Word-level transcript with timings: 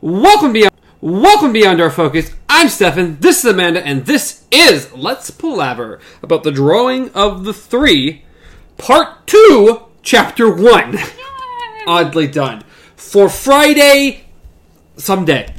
Welcome 0.00 0.52
beyond 0.52 0.72
Welcome 1.00 1.52
beyond 1.52 1.80
our 1.80 1.90
focus. 1.90 2.32
I'm 2.48 2.68
Stefan, 2.68 3.18
this 3.20 3.44
is 3.44 3.50
Amanda, 3.50 3.84
and 3.86 4.06
this 4.06 4.44
is 4.50 4.92
Let's 4.92 5.30
Palaver 5.30 6.00
about 6.22 6.42
the 6.42 6.50
drawing 6.50 7.10
of 7.10 7.44
the 7.44 7.52
three, 7.52 8.24
part 8.78 9.26
two, 9.26 9.82
chapter 10.02 10.50
one. 10.50 10.98
Oddly 11.86 12.26
done. 12.28 12.64
For 12.96 13.28
Friday 13.28 14.24
someday. 14.96 15.54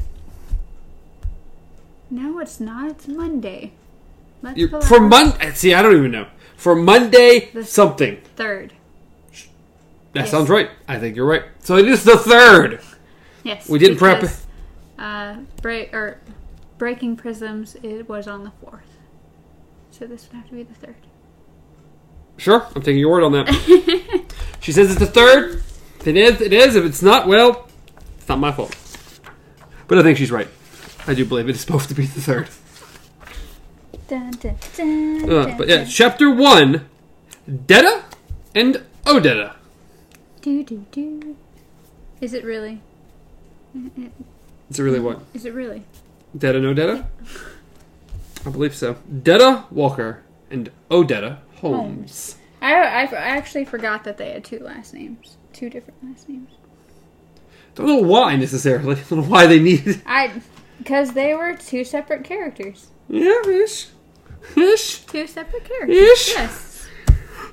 No, 2.10 2.40
it's 2.40 2.60
not. 2.60 2.90
It's 2.92 3.08
Monday. 3.08 3.72
Let's 4.42 4.58
You're- 4.58 4.82
For 4.82 5.00
Monday 5.00 5.52
see, 5.54 5.74
I 5.74 5.82
don't 5.82 5.96
even 5.96 6.12
know. 6.12 6.28
For 6.58 6.76
Monday 6.76 7.50
The- 7.54 7.64
something. 7.66 8.18
third. 8.36 8.74
That 10.18 10.24
Yes. 10.24 10.32
sounds 10.32 10.50
right. 10.50 10.72
I 10.88 10.98
think 10.98 11.16
you're 11.16 11.28
right. 11.28 11.44
So 11.60 11.78
it 11.78 11.88
is 11.88 12.04
the 12.04 12.18
third. 12.18 12.82
Yes. 13.44 13.70
We 13.70 13.78
didn't 13.78 13.98
prep- 13.98 14.22
because, 14.22 14.46
Uh, 14.98 15.36
break 15.62 15.94
or 15.94 16.18
breaking 16.80 17.18
prisms. 17.18 17.76
It 17.84 18.10
was 18.10 18.28
on 18.28 18.44
the 18.44 18.52
fourth, 18.60 18.88
so 19.92 20.06
this 20.08 20.28
would 20.28 20.38
have 20.38 20.48
to 20.50 20.56
be 20.56 20.64
the 20.64 20.74
third. 20.74 20.96
Sure, 22.38 22.66
I'm 22.76 22.82
taking 22.82 23.00
your 23.00 23.12
word 23.12 23.24
on 23.24 23.32
that. 23.34 23.48
she 24.60 24.72
says 24.72 24.90
it's 24.90 25.00
the 25.00 25.06
third. 25.06 25.62
If 26.00 26.08
it 26.08 26.18
is, 26.18 26.42
it 26.42 26.52
is. 26.54 26.76
If 26.76 26.84
it's 26.84 27.04
not, 27.04 27.28
well, 27.28 27.68
it's 28.18 28.28
not 28.28 28.40
my 28.40 28.52
fault. 28.52 28.76
But 29.88 30.00
I 30.00 30.04
think 30.04 30.18
she's 30.18 30.32
right. 30.32 30.48
I 31.06 31.14
do 31.14 31.26
believe 31.26 31.48
it 31.48 31.56
is 31.56 31.62
supposed 31.62 31.90
to 31.90 31.96
be 31.96 32.06
the 32.08 32.22
third. 32.22 32.48
Dun, 34.08 34.32
dun, 34.32 34.56
dun, 34.76 35.32
Uh, 35.32 35.56
but 35.58 35.68
yeah, 35.68 35.86
chapter 35.86 36.32
one 36.32 36.88
Detta 37.68 38.04
and 38.56 38.82
Odetta. 39.06 39.54
Do 40.48 40.64
do 40.64 40.86
do. 40.94 41.36
Is 42.22 42.34
it 42.34 42.46
really? 42.46 42.80
Is 43.76 44.80
it 44.80 44.82
really 44.82 45.02
what? 45.02 45.20
Is 45.34 45.46
it 45.46 45.54
really? 45.54 45.84
Detta 46.38 46.62
no 46.62 46.74
Odetta? 46.74 47.06
I 48.46 48.50
believe 48.50 48.74
so. 48.74 48.96
Detta 49.24 49.66
Walker 49.70 50.24
and 50.50 50.72
Odetta 50.90 51.40
Holmes. 51.56 52.38
I, 52.62 52.76
I 52.76 53.02
I 53.02 53.28
actually 53.36 53.66
forgot 53.66 54.06
that 54.06 54.18
they 54.18 54.32
had 54.32 54.46
two 54.46 54.60
last 54.60 54.94
names, 54.94 55.36
two 55.52 55.70
different 55.70 56.02
last 56.02 56.30
names. 56.30 56.52
Don't 57.76 57.88
know 57.88 57.98
why 57.98 58.38
necessarily. 58.38 58.96
Don't 59.10 59.20
know 59.20 59.28
why 59.28 59.48
they 59.48 59.60
need. 59.60 60.02
I 60.06 60.42
because 60.78 61.12
they 61.12 61.34
were 61.34 61.58
two 61.58 61.84
separate 61.84 62.24
characters. 62.24 62.88
Yeah, 63.10 63.46
ish. 63.46 63.90
Ish. 64.56 65.00
Two 65.08 65.28
separate 65.28 65.66
characters. 65.66 65.98
Ish. 65.98 66.36
Yes. 66.36 66.67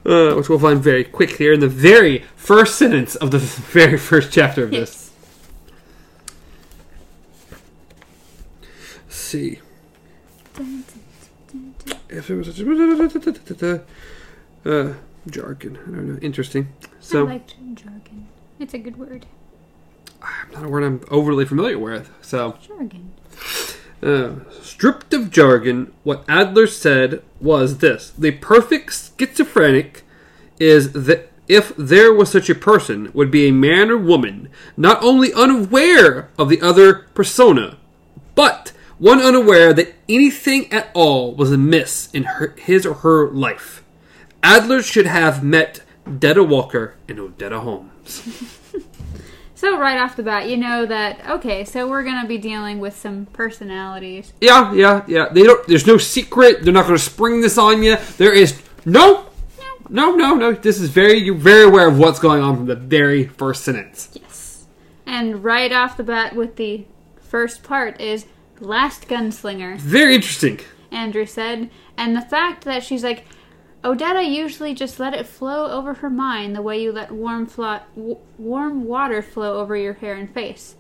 Uh, 0.05 0.35
which 0.35 0.49
we'll 0.49 0.59
find 0.59 0.83
very 0.83 1.05
quick 1.05 1.37
here 1.37 1.53
in 1.53 1.61
the 1.61 1.69
very 1.69 2.19
first 2.37 2.77
sentence 2.77 3.15
of 3.17 3.31
the 3.31 3.39
very 3.39 3.97
first 3.99 4.33
chapter 4.33 4.65
of 4.65 4.71
this. 4.71 5.11
Yes. 7.51 8.71
Let's 9.05 9.17
see. 9.17 9.61
If 12.09 12.31
it 12.31 12.35
was 12.37 12.49
a 13.63 13.83
uh, 14.65 14.95
jargon, 15.29 15.77
I 15.77 15.85
don't 15.87 16.09
know. 16.09 16.19
Interesting. 16.21 16.69
So 17.01 17.27
I 17.27 17.33
liked 17.33 17.57
jargon. 17.75 18.29
It's 18.59 18.75
a 18.75 18.79
good 18.79 18.97
word. 18.97 19.27
I'm 20.23 20.51
not 20.53 20.65
a 20.65 20.69
word 20.69 20.85
I'm 20.85 21.01
overly 21.11 21.45
familiar 21.45 21.79
with. 21.79 22.11
So 22.23 22.57
Jargon. 22.67 23.13
Uh, 24.05 24.35
stripped 24.61 25.15
of 25.15 25.31
jargon, 25.31 25.93
what 26.03 26.25
Adler 26.29 26.67
said 26.67 27.23
was 27.41 27.79
this: 27.79 28.11
the 28.11 28.33
perfect 28.33 28.93
schizophrenic 29.19 30.03
is 30.59 30.93
that 30.93 31.31
if 31.49 31.75
there 31.77 32.13
was 32.13 32.31
such 32.31 32.49
a 32.49 32.55
person, 32.55 33.11
would 33.13 33.31
be 33.31 33.49
a 33.49 33.53
man 33.53 33.91
or 33.91 33.99
woman 33.99 34.49
not 34.77 35.03
only 35.03 35.33
unaware 35.33 36.29
of 36.39 36.49
the 36.49 36.61
other 36.61 37.07
persona, 37.15 37.77
but 38.35 38.73
one 38.99 39.21
unaware 39.21 39.73
that 39.73 39.95
anything 40.09 40.73
at 40.73 40.91
all 40.95 41.35
was 41.35 41.53
amiss 41.53 42.09
in 42.13 42.25
her, 42.25 42.55
his 42.59 42.87
or 42.87 42.95
her 42.95 43.31
life. 43.31 43.83
Adler 44.43 44.83
should 44.83 45.07
have 45.07 45.43
met 45.43 45.81
Detta 46.19 46.45
Walker 46.45 46.95
and 47.09 47.19
Odetta 47.19 47.61
Holmes. 47.61 48.23
So 49.65 49.79
right 49.79 49.97
off 49.97 50.15
the 50.15 50.23
bat, 50.23 50.51
you 50.51 50.59
know 50.59 50.85
that 50.85 51.27
okay, 51.27 51.65
so 51.65 51.89
we're 51.89 52.05
gonna 52.05 52.29
be 52.29 52.37
dealing 52.37 52.81
with 52.81 52.95
some 52.95 53.25
personalities. 53.33 54.35
Yeah, 54.39 54.75
yeah, 54.75 55.03
yeah. 55.09 55.31
They 55.33 55.43
don't. 55.43 55.67
There's 55.67 55.87
no 55.87 55.97
secret. 55.97 56.63
They're 56.63 56.73
not 56.75 56.87
to 56.87 56.99
spring 56.99 57.41
this 57.41 57.57
on 57.57 57.83
you. 57.83 57.97
There 58.19 58.35
is 58.35 58.61
no, 58.85 59.25
no, 59.89 60.15
no, 60.17 60.35
no. 60.35 60.53
This 60.53 60.79
is 60.79 60.91
very. 60.91 61.17
You're 61.17 61.35
very 61.35 61.65
aware 61.65 61.89
of 61.89 61.99
what's 61.99 62.19
going 62.19 62.43
on 62.43 62.57
from 62.57 62.67
the 62.67 62.75
very 62.75 63.25
first 63.25 63.65
sentence. 63.65 64.11
Yes. 64.13 64.67
And 65.07 65.43
right 65.43 65.73
off 65.73 65.97
the 65.97 66.05
bat 66.05 66.37
with 66.37 66.57
the 66.57 66.85
first 67.23 67.63
part 67.63 67.99
is 67.99 68.27
last 68.61 69.09
gunslinger, 69.09 69.79
Very 69.79 70.15
interesting. 70.15 70.61
Andrew 70.91 71.25
said, 71.25 71.71
and 71.97 72.15
the 72.15 72.21
fact 72.21 72.65
that 72.65 72.85
she's 72.85 73.03
like 73.03 73.25
Odetta 73.85 74.27
usually 74.27 74.73
just 74.75 74.99
let 74.99 75.13
it 75.15 75.27
flow 75.27 75.71
over 75.71 75.95
her 75.95 76.09
mind 76.11 76.57
the 76.57 76.63
way 76.63 76.81
you 76.83 76.91
let 76.91 77.13
warm 77.13 77.47
flo- 77.47 77.81
w- 77.95 78.17
warm 78.39 78.85
water 78.87 79.21
flow 79.23 79.59
over 79.61 79.77
your 79.77 79.93
hair 79.95 80.15
and 80.15 80.33
face. 80.33 80.75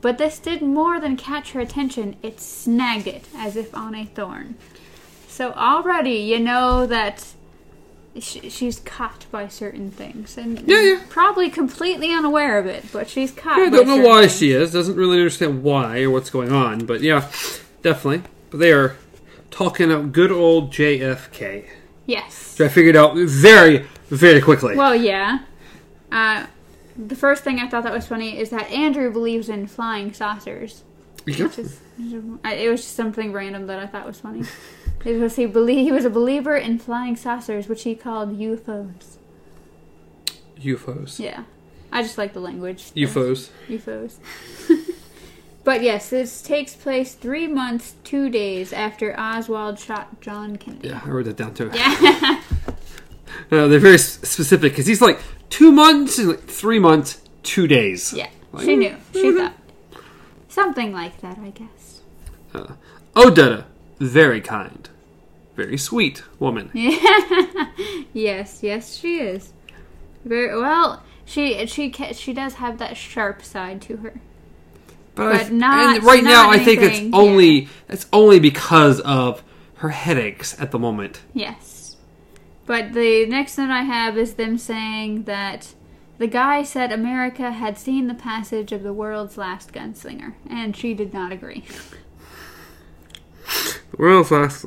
But 0.00 0.18
this 0.18 0.38
did 0.38 0.60
more 0.60 0.98
than 1.00 1.16
catch 1.16 1.52
her 1.52 1.60
attention, 1.60 2.16
it 2.22 2.40
snagged 2.40 3.06
it 3.06 3.24
as 3.36 3.56
if 3.56 3.74
on 3.74 3.94
a 3.94 4.04
thorn. 4.06 4.56
So 5.28 5.52
already 5.52 6.16
you 6.16 6.38
know 6.40 6.84
that 6.86 7.24
sh- 8.18 8.38
she's 8.50 8.80
caught 8.80 9.26
by 9.30 9.46
certain 9.48 9.90
things. 9.92 10.36
And 10.36 10.60
Yeah, 10.68 10.80
yeah. 10.80 11.00
probably 11.08 11.50
completely 11.50 12.12
unaware 12.12 12.58
of 12.58 12.66
it, 12.66 12.86
but 12.92 13.08
she's 13.08 13.30
caught 13.30 13.58
I 13.60 13.68
don't 13.70 13.86
know 13.86 13.96
why 13.98 14.22
things. 14.22 14.36
she 14.38 14.50
is. 14.52 14.72
Doesn't 14.72 14.96
really 14.96 15.18
understand 15.18 15.62
why 15.62 16.02
or 16.02 16.10
what's 16.10 16.30
going 16.30 16.52
on. 16.52 16.86
But 16.86 17.02
yeah, 17.02 17.30
definitely. 17.82 18.22
But 18.50 18.58
they 18.58 18.72
are 18.72 18.96
talking 19.52 19.90
about 19.92 20.12
good 20.12 20.32
old 20.32 20.72
JFK. 20.72 21.68
Yes. 22.08 22.58
Which 22.58 22.70
I 22.70 22.72
figured 22.72 22.96
out 22.96 23.14
very, 23.16 23.86
very 24.08 24.40
quickly. 24.40 24.74
Well, 24.74 24.96
yeah. 24.96 25.40
Uh, 26.10 26.46
the 26.96 27.14
first 27.14 27.44
thing 27.44 27.60
I 27.60 27.68
thought 27.68 27.84
that 27.84 27.92
was 27.92 28.06
funny 28.06 28.38
is 28.38 28.48
that 28.48 28.70
Andrew 28.70 29.12
believes 29.12 29.50
in 29.50 29.66
flying 29.66 30.14
saucers. 30.14 30.84
Yeah. 31.26 31.44
Which 31.44 31.58
is, 31.58 31.80
it 31.98 32.70
was 32.70 32.80
just 32.80 32.94
something 32.94 33.30
random 33.32 33.66
that 33.66 33.78
I 33.78 33.86
thought 33.86 34.06
was 34.06 34.18
funny. 34.18 34.44
Was 35.04 35.36
he 35.36 35.44
believe 35.44 35.84
he 35.84 35.92
was 35.92 36.06
a 36.06 36.10
believer 36.10 36.56
in 36.56 36.78
flying 36.78 37.14
saucers, 37.14 37.68
which 37.68 37.82
he 37.82 37.94
called 37.94 38.38
UFOs. 38.38 39.18
UFOs. 40.58 41.18
Yeah, 41.18 41.44
I 41.92 42.02
just 42.02 42.16
like 42.16 42.32
the 42.32 42.40
language. 42.40 42.90
UFOs. 42.92 43.50
UFOs. 43.68 44.16
but 45.68 45.82
yes, 45.82 46.08
this 46.08 46.40
takes 46.40 46.74
place 46.74 47.12
three 47.12 47.46
months, 47.46 47.96
two 48.02 48.30
days 48.30 48.72
after 48.72 49.14
Oswald 49.20 49.78
shot 49.78 50.18
John 50.22 50.56
Kennedy. 50.56 50.88
Yeah, 50.88 51.02
I 51.04 51.10
wrote 51.10 51.26
that 51.26 51.36
down 51.36 51.52
too. 51.52 51.70
Yeah. 51.74 52.40
Uh, 53.52 53.68
they're 53.68 53.78
very 53.78 53.98
specific 53.98 54.72
because 54.72 54.86
he's 54.86 55.02
like 55.02 55.20
two 55.50 55.70
months 55.70 56.18
and 56.18 56.28
like 56.30 56.44
three 56.44 56.78
months, 56.78 57.20
two 57.42 57.66
days. 57.66 58.12
yeah. 58.14 58.28
Like, 58.52 58.64
She 58.64 58.76
knew. 58.76 58.96
She 59.12 59.24
mhm. 59.24 59.36
thought 59.36 59.52
something 60.48 60.92
like 60.92 61.20
that, 61.20 61.38
I 61.38 61.50
guess. 61.50 62.00
Uh, 62.54 62.72
Odetta, 63.14 63.64
very 64.00 64.40
kind, 64.40 64.88
very 65.54 65.76
sweet 65.76 66.22
woman. 66.38 66.70
yes, 68.14 68.62
yes, 68.62 68.96
she 68.96 69.20
is. 69.20 69.52
Very 70.24 70.58
well. 70.58 71.02
She 71.26 71.66
she 71.66 71.92
she 71.92 72.32
does 72.32 72.54
have 72.54 72.78
that 72.78 72.96
sharp 72.96 73.42
side 73.42 73.82
to 73.82 73.98
her. 73.98 74.14
But, 75.18 75.32
But 75.32 75.52
not- 75.52 75.96
and 75.96 76.04
right 76.04 76.22
now, 76.22 76.44
not 76.44 76.54
I 76.54 76.64
think 76.64 76.80
it's 76.80 76.98
anything, 76.98 77.14
only 77.14 77.68
it's 77.88 78.06
only 78.12 78.38
because 78.38 79.00
of 79.00 79.42
her 79.76 79.88
headaches 79.90 80.58
at 80.60 80.70
the 80.70 80.78
moment. 80.78 81.20
Yes. 81.34 81.96
But 82.66 82.92
the 82.92 83.26
next 83.26 83.58
note 83.58 83.70
I 83.70 83.82
have 83.82 84.16
is 84.16 84.34
them 84.34 84.58
saying 84.58 85.24
that 85.24 85.74
the 86.18 86.26
guy 86.28 86.62
said 86.62 86.92
America 86.92 87.50
had 87.50 87.78
seen 87.78 88.06
the 88.06 88.14
passage 88.14 88.70
of 88.72 88.82
the 88.82 88.92
world's 88.92 89.36
last 89.36 89.72
gunslinger, 89.72 90.34
and 90.48 90.76
she 90.76 90.94
did 90.94 91.12
not 91.12 91.32
agree. 91.32 91.64
Well, 93.96 94.22
fast. 94.22 94.64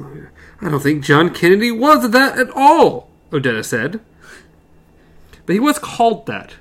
I 0.61 0.69
don't 0.69 0.81
think 0.81 1.03
John 1.03 1.33
Kennedy 1.33 1.71
was 1.71 2.09
that 2.11 2.37
at 2.37 2.49
all. 2.51 3.09
Odetta 3.31 3.63
said, 3.63 4.01
but 5.45 5.53
he 5.53 5.59
was 5.59 5.79
called 5.79 6.25
that. 6.25 6.55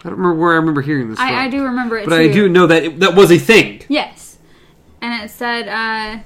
I 0.00 0.08
don't 0.08 0.18
remember 0.18 0.40
where 0.40 0.52
I 0.52 0.56
remember 0.56 0.80
hearing 0.82 1.10
this. 1.10 1.18
from. 1.18 1.28
I, 1.28 1.44
I 1.44 1.48
do 1.48 1.62
remember 1.62 1.98
it 1.98 2.08
but 2.08 2.16
too. 2.16 2.22
I 2.22 2.32
do 2.32 2.48
know 2.48 2.66
that 2.66 2.84
it, 2.84 3.00
that 3.00 3.14
was 3.14 3.30
a 3.30 3.38
thing. 3.38 3.82
Yes. 3.88 4.38
And 5.00 5.22
it 5.22 5.30
said, 5.30 5.68
uh, 5.68 6.22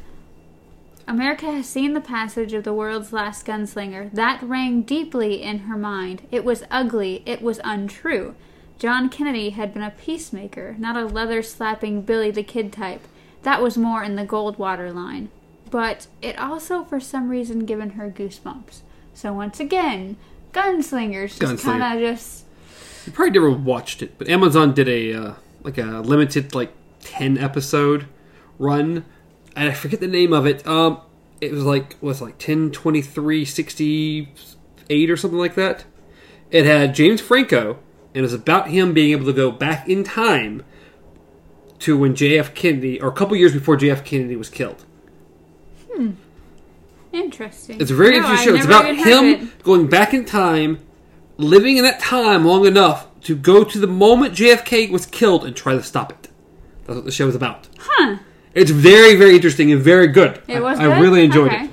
America 1.07 1.47
has 1.47 1.69
seen 1.69 1.93
the 1.93 2.01
passage 2.01 2.53
of 2.53 2.65
the 2.65 2.73
world's 2.73 3.13
last 3.13 3.47
gunslinger. 3.47 4.13
That 4.13 4.43
rang 4.43 4.83
deeply 4.83 5.43
in 5.43 5.61
her 5.61 5.77
mind. 5.77 6.27
It 6.31 6.45
was 6.45 6.65
ugly. 6.71 7.23
It 7.27 7.43
was 7.43 7.61
untrue. 7.65 8.35
John 8.79 9.09
Kennedy 9.09 9.51
had 9.51 9.73
been 9.73 9.83
a 9.83 9.91
peacemaker, 9.91 10.77
not 10.79 10.97
a 10.97 11.05
leather 11.05 11.43
slapping 11.43 12.03
Billy 12.03 12.31
the 12.31 12.43
Kid 12.43 12.73
type. 12.73 13.03
That 13.43 13.63
was 13.63 13.77
more 13.77 14.03
in 14.03 14.17
the 14.17 14.27
Goldwater 14.27 14.95
line. 14.95 15.31
But 15.71 16.07
it 16.23 16.39
also, 16.39 16.85
for 16.85 17.01
some 17.01 17.29
reason, 17.29 17.67
given 17.67 17.91
her 17.91 18.11
goosebumps. 18.11 18.81
So 19.15 19.33
once 19.33 19.61
again, 19.61 20.17
gunslingers 20.53 21.39
just 21.39 21.41
Gunslinger. 21.41 21.63
kind 21.63 21.83
of 21.83 22.01
just 22.01 22.45
You 23.07 23.13
probably 23.13 23.33
never 23.33 23.51
watched 23.51 24.03
it, 24.03 24.17
but 24.19 24.29
Amazon 24.29 24.73
did 24.75 24.89
a 24.89 25.13
uh, 25.13 25.35
like 25.63 25.79
a 25.79 26.01
limited 26.01 26.55
like 26.55 26.73
ten 27.01 27.37
episode 27.39 28.07
run, 28.59 29.05
and 29.55 29.69
I 29.69 29.73
forget 29.73 30.01
the 30.01 30.09
name 30.09 30.33
of 30.33 30.47
it. 30.47 30.67
Um, 30.67 31.01
it 31.41 31.53
was 31.53 31.65
like 31.65 31.97
was 32.01 32.23
like 32.23 32.39
10, 32.39 32.71
23, 32.71 33.45
68 33.45 35.11
or 35.11 35.17
something 35.17 35.39
like 35.39 35.55
that. 35.57 35.85
It 36.51 36.65
had 36.65 36.95
James 36.95 37.21
Franco, 37.21 37.73
and 38.15 38.17
it 38.17 38.23
was 38.23 38.33
about 38.33 38.69
him 38.69 38.95
being 38.95 39.11
able 39.11 39.27
to 39.27 39.33
go 39.33 39.51
back 39.51 39.89
in 39.89 40.05
time 40.05 40.65
to 41.81 41.99
when 41.99 42.15
JF 42.15 42.55
Kennedy, 42.55 43.01
or 43.01 43.09
a 43.09 43.13
couple 43.13 43.37
years 43.37 43.53
before 43.53 43.77
JF 43.77 44.05
Kennedy 44.05 44.37
was 44.37 44.49
killed. 44.49 44.85
Interesting. 47.13 47.81
It's 47.81 47.91
a 47.91 47.95
very 47.95 48.13
No, 48.13 48.17
interesting 48.19 48.55
I 48.55 48.57
show. 48.57 48.57
It's 48.57 48.65
about 48.67 48.85
even 48.87 49.05
heard 49.05 49.13
of 49.13 49.39
him 49.41 49.49
it. 49.49 49.63
going 49.63 49.87
back 49.89 50.13
in 50.15 50.25
time, 50.25 50.84
living 51.37 51.77
in 51.77 51.85
that 51.85 52.01
time 52.01 52.45
long 52.45 52.67
enough 52.67 53.07
to 53.23 53.35
go 53.35 53.65
to 53.65 53.79
the 53.79 53.87
moment 53.87 54.35
JFK 54.35 54.91
was 54.91 55.07
killed 55.07 55.45
and 55.45 55.55
try 55.57 55.73
to 55.75 55.83
stop 55.83 56.11
it. 56.13 56.29
That's 56.87 56.97
what 56.97 57.05
the 57.05 57.11
show 57.13 57.29
is 57.29 57.35
about. 57.35 57.69
Huh. 57.79 58.19
It's 58.55 58.71
very, 58.71 59.15
very 59.17 59.35
interesting 59.35 59.73
and 59.73 59.81
very 59.83 60.07
good. 60.07 60.43
It 60.47 60.63
was 60.63 60.79
I, 60.79 60.85
I 60.85 61.01
really 61.01 61.25
enjoyed 61.25 61.53
Okay. 61.53 61.65
it. 61.65 61.71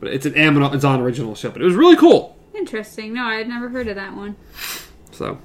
But 0.00 0.10
it's 0.12 0.26
an 0.26 0.34
Amazon 0.34 1.00
original 1.00 1.34
show, 1.34 1.50
but 1.50 1.60
it 1.62 1.64
was 1.64 1.74
really 1.74 1.96
cool. 1.96 2.36
Interesting. 2.54 3.12
No, 3.14 3.24
I 3.24 3.36
had 3.36 3.48
never 3.48 3.68
heard 3.68 3.88
of 3.88 3.96
that 3.96 4.14
one. 4.14 4.36
So, 5.10 5.38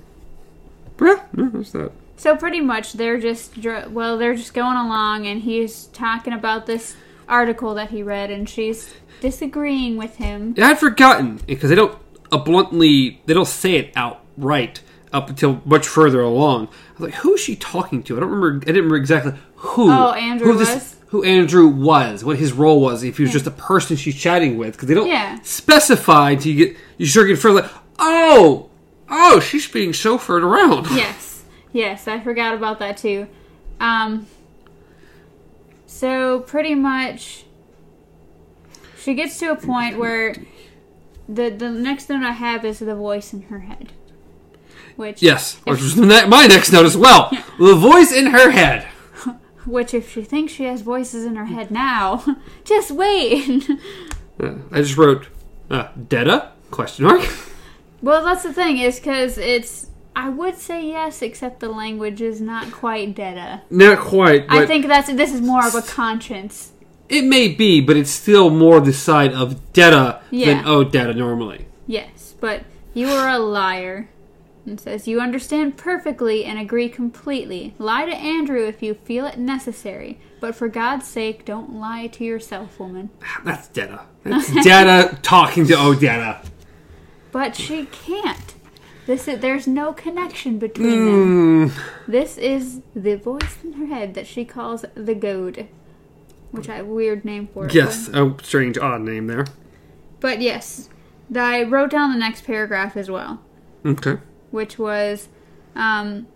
yeah, 1.02 1.24
that's 1.34 1.72
that. 1.72 1.92
So 2.18 2.36
pretty 2.38 2.62
much 2.62 2.94
they're 2.94 3.20
just 3.20 3.58
well 3.90 4.18
they're 4.20 4.36
just 4.36 4.54
going 4.54 4.78
along 4.78 5.26
and 5.26 5.42
he's 5.42 5.86
talking 5.88 6.34
about 6.34 6.68
this 6.68 6.96
article 7.28 7.74
that 7.74 7.90
he 7.90 8.04
read 8.04 8.30
and 8.30 8.48
she's 8.48 8.94
disagreeing 9.22 9.98
with 9.98 10.18
him. 10.18 10.54
Yeah, 10.56 10.68
I'd 10.68 10.78
forgotten 10.80 11.38
because 11.48 11.70
they 11.70 11.76
don't 11.76 11.98
uh, 12.32 12.38
bluntly 12.38 13.22
they 13.26 13.34
don't 13.34 13.48
say 13.48 13.76
it 13.76 13.92
outright 13.96 14.82
up 15.14 15.30
until 15.30 15.62
much 15.66 15.88
further 15.88 16.22
along. 16.22 16.68
I 16.68 16.92
was 16.94 17.02
like, 17.12 17.14
who 17.22 17.34
is 17.36 17.42
she 17.42 17.56
talking 17.56 18.02
to? 18.04 18.18
I 18.18 18.20
don't 18.22 18.30
remember. 18.30 18.58
I 18.58 18.60
didn't 18.66 18.76
remember 18.84 18.96
exactly 18.98 19.34
who. 19.56 19.92
Oh, 19.92 20.12
Andrew 20.14 20.54
who 20.54 20.60
was? 20.60 20.96
Who 21.08 21.24
Andrew 21.24 21.68
was? 21.68 22.24
What 22.24 22.38
his 22.38 22.54
role 22.54 22.80
was? 22.80 23.04
If 23.04 23.18
he 23.18 23.24
was 23.24 23.34
just 23.34 23.46
a 23.46 23.52
person 23.52 23.98
she's 23.98 24.16
chatting 24.16 24.58
with, 24.58 24.74
because 24.74 24.88
they 24.88 24.94
don't 24.94 25.08
Yeah. 25.10 25.40
specify 25.44 26.32
until 26.32 26.54
you 26.54 26.66
get 26.68 26.78
you 26.98 27.06
sure 27.06 27.26
get 27.28 27.38
further. 27.38 27.64
Like, 27.64 27.72
oh, 28.00 28.70
oh, 29.10 29.40
she's 29.42 29.68
being 29.68 29.92
chauffeured 29.92 30.44
around. 30.44 30.88
Yes. 30.96 31.44
Yes, 31.74 32.08
I 32.08 32.20
forgot 32.22 32.54
about 32.54 32.80
that 32.80 32.96
too. 32.98 33.28
Um 33.82 34.28
so 35.86 36.40
pretty 36.42 36.76
much 36.76 37.44
she 38.98 39.14
gets 39.14 39.38
to 39.40 39.52
a 39.52 39.56
point 39.56 39.98
where 39.98 40.36
the 41.28 41.50
the 41.50 41.70
next 41.70 42.10
note 42.10 42.24
I 42.24 42.32
have 42.32 42.66
is 42.66 42.80
the 42.80 42.96
voice 42.96 43.34
in 43.34 43.44
her 43.44 43.60
head. 43.60 43.94
Which 44.96 45.22
Yes, 45.22 45.56
which 45.64 45.82
was 45.82 45.96
ne- 45.98 46.28
my 46.28 46.48
next 46.48 46.72
note 46.72 46.86
as 46.86 46.98
well. 46.98 47.32
The 47.58 47.76
voice 47.76 48.12
in 48.12 48.28
her 48.28 48.52
head. 48.52 48.84
which 49.66 49.94
if 49.94 50.12
she 50.12 50.24
thinks 50.24 50.54
she 50.54 50.66
has 50.66 50.82
voices 50.82 51.26
in 51.26 51.36
her 51.36 51.46
head 51.46 51.72
now, 51.72 52.24
just 52.64 52.92
wait. 52.92 53.70
Uh, 54.40 54.56
I 54.72 54.78
just 54.82 54.98
wrote 54.98 55.28
uh, 55.70 55.90
Detta 56.08 56.54
question 56.72 57.06
mark. 57.06 57.22
Well, 58.02 58.24
that's 58.26 58.42
the 58.42 58.54
thing 58.54 58.80
is 58.80 59.00
because 59.00 59.38
it's. 59.38 59.88
I 60.16 60.30
would 60.30 60.58
say 60.58 60.88
yes, 60.88 61.22
except 61.22 61.60
the 61.60 61.70
language 61.70 62.22
is 62.22 62.42
not 62.42 62.72
quite 62.72 63.14
Detta. 63.14 63.62
Not 63.70 64.00
quite. 64.00 64.46
I 64.50 64.66
think 64.66 64.88
that's 64.88 65.14
this 65.14 65.32
is 65.32 65.42
more 65.42 65.68
of 65.68 65.76
a 65.76 65.84
conscience. 65.84 66.72
It 67.12 67.26
may 67.26 67.50
be, 67.50 67.82
but 67.82 67.98
it's 67.98 68.10
still 68.10 68.50
more 68.50 68.80
the 68.80 68.94
side 68.94 69.34
of 69.34 69.74
Detta 69.74 70.22
Yeah. 70.32 70.46
than 70.46 70.64
oh 70.66 70.86
Detta 70.86 71.14
normally. 71.14 71.66
Yes, 71.86 72.36
but 72.40 72.64
you 72.94 73.10
are 73.10 73.30
a 73.30 73.38
liar. 73.38 74.10
And 74.66 74.80
says 74.80 75.08
you 75.08 75.20
understand 75.20 75.76
perfectly 75.76 76.46
and 76.46 76.58
agree 76.58 76.88
completely. 76.88 77.74
Lie 77.80 78.06
to 78.06 78.16
Andrew 78.16 78.66
if 78.66 78.82
you 78.82 78.94
feel 78.94 79.26
it 79.26 79.38
necessary, 79.38 80.20
but 80.40 80.56
for 80.56 80.70
God's 80.70 81.06
sake, 81.08 81.44
don't 81.46 81.74
lie 81.80 82.08
to 82.08 82.24
yourself, 82.24 82.80
woman. 82.80 83.10
That's 83.44 83.68
Detta. 83.68 84.02
That's 84.24 84.54
Detta 84.64 85.18
talking 85.22 85.66
to 85.68 85.76
oh 85.78 85.94
Detta. 85.96 86.42
But 87.34 87.56
she 87.58 87.88
can't. 87.88 88.54
This 89.06 89.28
is, 89.28 89.40
there's 89.40 89.68
no 89.68 89.94
connection 89.94 90.60
between 90.60 91.06
them. 91.06 91.70
Hmm. 91.70 92.12
This 92.12 92.38
is 92.38 92.82
the 92.96 93.16
voice 93.18 93.58
in 93.64 93.74
her 93.74 93.88
head 93.88 94.14
that 94.14 94.28
she 94.28 94.46
calls 94.46 94.86
the 94.96 95.16
goad, 95.16 95.68
which 96.52 96.70
I 96.70 96.76
have 96.76 96.86
a 96.88 96.94
weird 96.94 97.26
name 97.26 97.48
for 97.54 97.66
it. 97.66 97.74
Yes, 97.74 98.10
a 98.10 98.36
strange 98.44 98.78
odd 98.78 99.02
name 99.02 99.28
there. 99.28 99.46
But 100.20 100.42
yes, 100.42 100.90
I 101.36 101.64
wrote 101.64 101.90
down 101.92 102.12
the 102.12 102.20
next 102.20 102.44
paragraph 102.46 102.96
as 102.96 103.10
well, 103.10 103.42
Okay. 103.86 104.18
which 104.52 104.78
was, 104.78 105.30
um, 105.76 106.28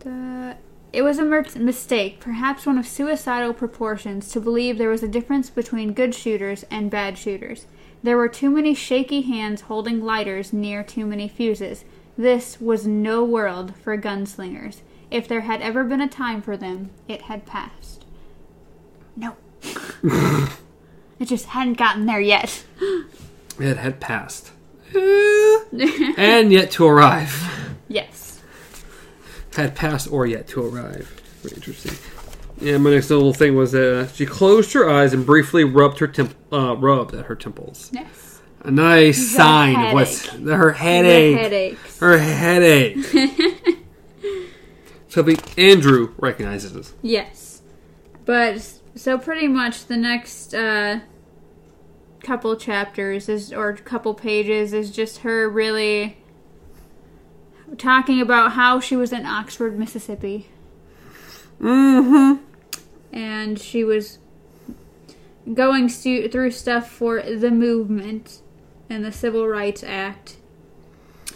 the, 0.00 0.56
it 0.92 1.02
was 1.02 1.18
a 1.18 1.24
mer- 1.24 1.44
mistake, 1.56 2.20
perhaps 2.20 2.66
one 2.66 2.78
of 2.78 2.86
suicidal 2.86 3.52
proportions, 3.54 4.28
to 4.30 4.40
believe 4.40 4.78
there 4.78 4.90
was 4.90 5.02
a 5.02 5.08
difference 5.08 5.50
between 5.50 5.92
good 5.92 6.14
shooters 6.14 6.64
and 6.70 6.90
bad 6.90 7.18
shooters. 7.18 7.66
There 8.02 8.16
were 8.16 8.28
too 8.28 8.50
many 8.50 8.74
shaky 8.74 9.22
hands 9.22 9.62
holding 9.62 10.04
lighters 10.04 10.52
near 10.52 10.82
too 10.82 11.06
many 11.06 11.26
fuses. 11.26 11.84
This 12.18 12.60
was 12.60 12.86
no 12.86 13.24
world 13.24 13.74
for 13.82 13.96
gunslingers. 13.98 14.82
If 15.10 15.26
there 15.26 15.40
had 15.42 15.62
ever 15.62 15.84
been 15.84 16.00
a 16.02 16.08
time 16.08 16.42
for 16.42 16.56
them, 16.56 16.90
it 17.08 17.22
had 17.22 17.46
passed. 17.46 17.93
No. 19.16 19.36
it 21.18 21.24
just 21.26 21.46
hadn't 21.46 21.78
gotten 21.78 22.06
there 22.06 22.20
yet. 22.20 22.64
It 23.58 23.76
had 23.76 24.00
passed. 24.00 24.50
And 26.16 26.52
yet 26.52 26.70
to 26.72 26.86
arrive. 26.86 27.76
yes. 27.88 28.40
Had 29.56 29.74
passed 29.74 30.10
or 30.10 30.24
yet 30.26 30.46
to 30.48 30.64
arrive. 30.64 31.08
Very 31.42 31.56
interesting. 31.56 31.94
Yeah, 32.60 32.78
my 32.78 32.90
next 32.90 33.10
little 33.10 33.32
thing 33.34 33.56
was 33.56 33.74
uh, 33.74 34.06
she 34.14 34.24
closed 34.26 34.72
her 34.74 34.88
eyes 34.88 35.12
and 35.12 35.26
briefly 35.26 35.64
rubbed 35.64 35.98
her 35.98 36.06
temp- 36.06 36.36
uh, 36.52 36.76
rubbed 36.76 37.14
at 37.14 37.26
her 37.26 37.34
temples. 37.34 37.90
Yes. 37.92 38.40
A 38.60 38.70
nice 38.70 39.18
The 39.18 39.36
sign 39.36 39.86
of 39.86 39.92
what's 39.94 40.26
her 40.28 40.72
headache. 40.72 41.76
Her 42.00 42.18
headache. 42.18 42.98
Something 45.08 45.36
Andrew 45.58 46.14
recognizes 46.18 46.72
this. 46.72 46.94
Yes. 47.02 47.62
But 48.24 48.72
so 48.94 49.18
pretty 49.18 49.48
much 49.48 49.86
the 49.86 49.96
next 49.96 50.54
uh 50.54 51.00
couple 52.22 52.56
chapters 52.56 53.28
is 53.28 53.52
or 53.52 53.74
couple 53.74 54.14
pages 54.14 54.72
is 54.72 54.90
just 54.90 55.18
her 55.18 55.48
really 55.48 56.16
talking 57.76 58.20
about 58.20 58.52
how 58.52 58.80
she 58.80 58.96
was 58.96 59.12
in 59.12 59.26
Oxford, 59.26 59.78
Mississippi. 59.78 60.48
Mm-hmm. 61.60 62.42
And 63.12 63.58
she 63.58 63.84
was 63.84 64.18
going 65.52 65.88
stu- 65.88 66.28
through 66.28 66.52
stuff 66.52 66.90
for 66.90 67.20
the 67.22 67.50
movement 67.50 68.40
and 68.88 69.04
the 69.04 69.12
Civil 69.12 69.46
Rights 69.46 69.82
Act. 69.82 70.36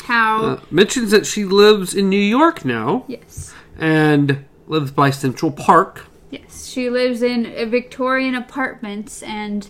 How 0.04 0.44
Uh, 0.44 0.60
mentions 0.70 1.10
that 1.10 1.26
she 1.26 1.44
lives 1.44 1.94
in 1.94 2.08
New 2.08 2.20
York 2.20 2.64
now 2.64 3.04
yes. 3.08 3.52
and 3.78 4.44
lives 4.66 4.90
by 4.90 5.10
Central 5.10 5.50
Park. 5.50 6.06
Yes, 6.30 6.66
she 6.66 6.90
lives 6.90 7.22
in 7.22 7.44
Victorian 7.70 8.34
apartments, 8.34 9.22
and 9.22 9.68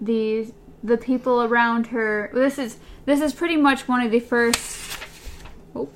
the 0.00 0.52
the 0.82 0.96
people 0.96 1.42
around 1.42 1.88
her. 1.88 2.30
This 2.32 2.58
is 2.58 2.78
this 3.04 3.20
is 3.20 3.34
pretty 3.34 3.56
much 3.56 3.86
one 3.86 4.00
of 4.00 4.10
the 4.10 4.20
first. 4.20 4.98
Oh, 5.74 5.88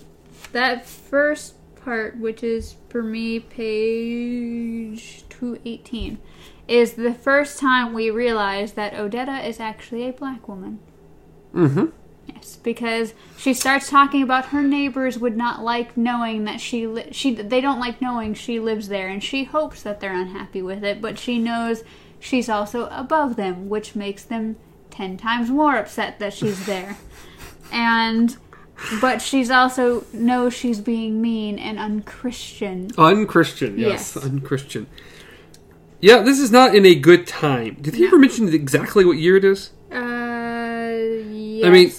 that 0.53 0.87
first 0.87 1.55
part, 1.77 2.19
which 2.19 2.43
is 2.43 2.77
for 2.89 3.03
me 3.03 3.41
page 3.41 5.25
two 5.29 5.59
eighteen, 5.65 6.19
is 6.67 6.95
the 6.95 7.15
first 7.15 7.59
time 7.59 7.95
we 7.95 8.11
realize 8.11 8.73
that 8.73 8.93
Odetta 8.93 9.47
is 9.47 9.59
actually 9.59 10.07
a 10.07 10.13
black 10.13 10.49
woman. 10.49 10.81
Mm-hmm. 11.55 11.87
Because 12.57 13.15
she 13.37 13.55
starts 13.55 13.89
talking 13.91 14.23
about 14.23 14.47
her 14.47 14.63
neighbors 14.63 15.19
would 15.19 15.37
not 15.37 15.63
like 15.63 15.97
knowing 15.97 16.45
that 16.45 16.61
she 16.61 16.87
li- 16.87 17.09
she 17.13 17.35
they 17.35 17.61
don't 17.61 17.81
like 17.81 18.01
knowing 18.03 18.35
she 18.35 18.59
lives 18.61 18.89
there, 18.89 19.09
and 19.09 19.23
she 19.23 19.45
hopes 19.45 19.83
that 19.83 20.01
they're 20.01 20.13
unhappy 20.15 20.63
with 20.63 20.83
it. 20.85 21.01
But 21.01 21.19
she 21.19 21.39
knows 21.39 21.85
she's 22.21 22.49
also 22.49 22.87
above 22.91 23.37
them, 23.37 23.69
which 23.69 23.95
makes 23.95 24.23
them 24.25 24.57
ten 24.91 25.17
times 25.17 25.51
more 25.51 25.77
upset 25.77 26.19
that 26.19 26.33
she's 26.35 26.67
there. 26.73 26.97
and 27.73 28.37
but 29.01 29.21
she's 29.21 29.51
also 29.51 30.05
knows 30.13 30.55
she's 30.55 30.81
being 30.81 31.21
mean 31.21 31.59
and 31.59 31.79
unchristian. 31.81 32.91
Unchristian, 32.97 33.77
yes, 33.79 34.15
Yes. 34.15 34.25
unchristian. 34.25 34.87
Yeah, 36.01 36.23
this 36.23 36.39
is 36.39 36.53
not 36.53 36.77
in 36.77 36.87
a 36.87 36.95
good 36.95 37.27
time. 37.27 37.77
Did 37.81 37.97
he 37.97 38.07
ever 38.07 38.17
mention 38.19 38.49
exactly 38.55 39.05
what 39.05 39.19
year 39.19 39.37
it 39.37 39.45
is? 39.45 39.71
Uh, 39.91 39.97
yes. 41.33 41.67
I 41.67 41.71
mean, 41.71 41.91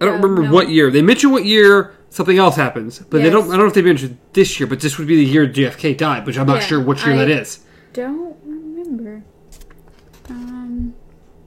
I 0.00 0.06
don't 0.06 0.20
remember 0.20 0.42
no. 0.44 0.52
what 0.52 0.68
year. 0.68 0.90
They 0.90 1.02
mention 1.02 1.30
what 1.30 1.44
year 1.44 1.94
something 2.08 2.38
else 2.38 2.56
happens, 2.56 2.98
but 2.98 3.22
they 3.22 3.30
don't. 3.30 3.44
I 3.48 3.50
don't 3.52 3.60
know 3.60 3.66
if 3.66 3.74
they 3.74 3.82
mentioned 3.82 4.18
this 4.32 4.58
year, 4.58 4.66
but 4.66 4.80
this 4.80 4.98
would 4.98 5.06
be 5.06 5.16
the 5.16 5.24
year 5.24 5.46
JFK 5.46 5.96
died, 5.96 6.26
which 6.26 6.38
I'm 6.38 6.46
not 6.46 6.60
Yeah, 6.60 6.66
sure 6.66 6.80
which 6.80 7.04
year 7.04 7.14
I- 7.14 7.18
that 7.18 7.28
is. 7.28 7.60
Don't 7.92 8.36
remember. 8.44 9.22
Um, 10.28 10.94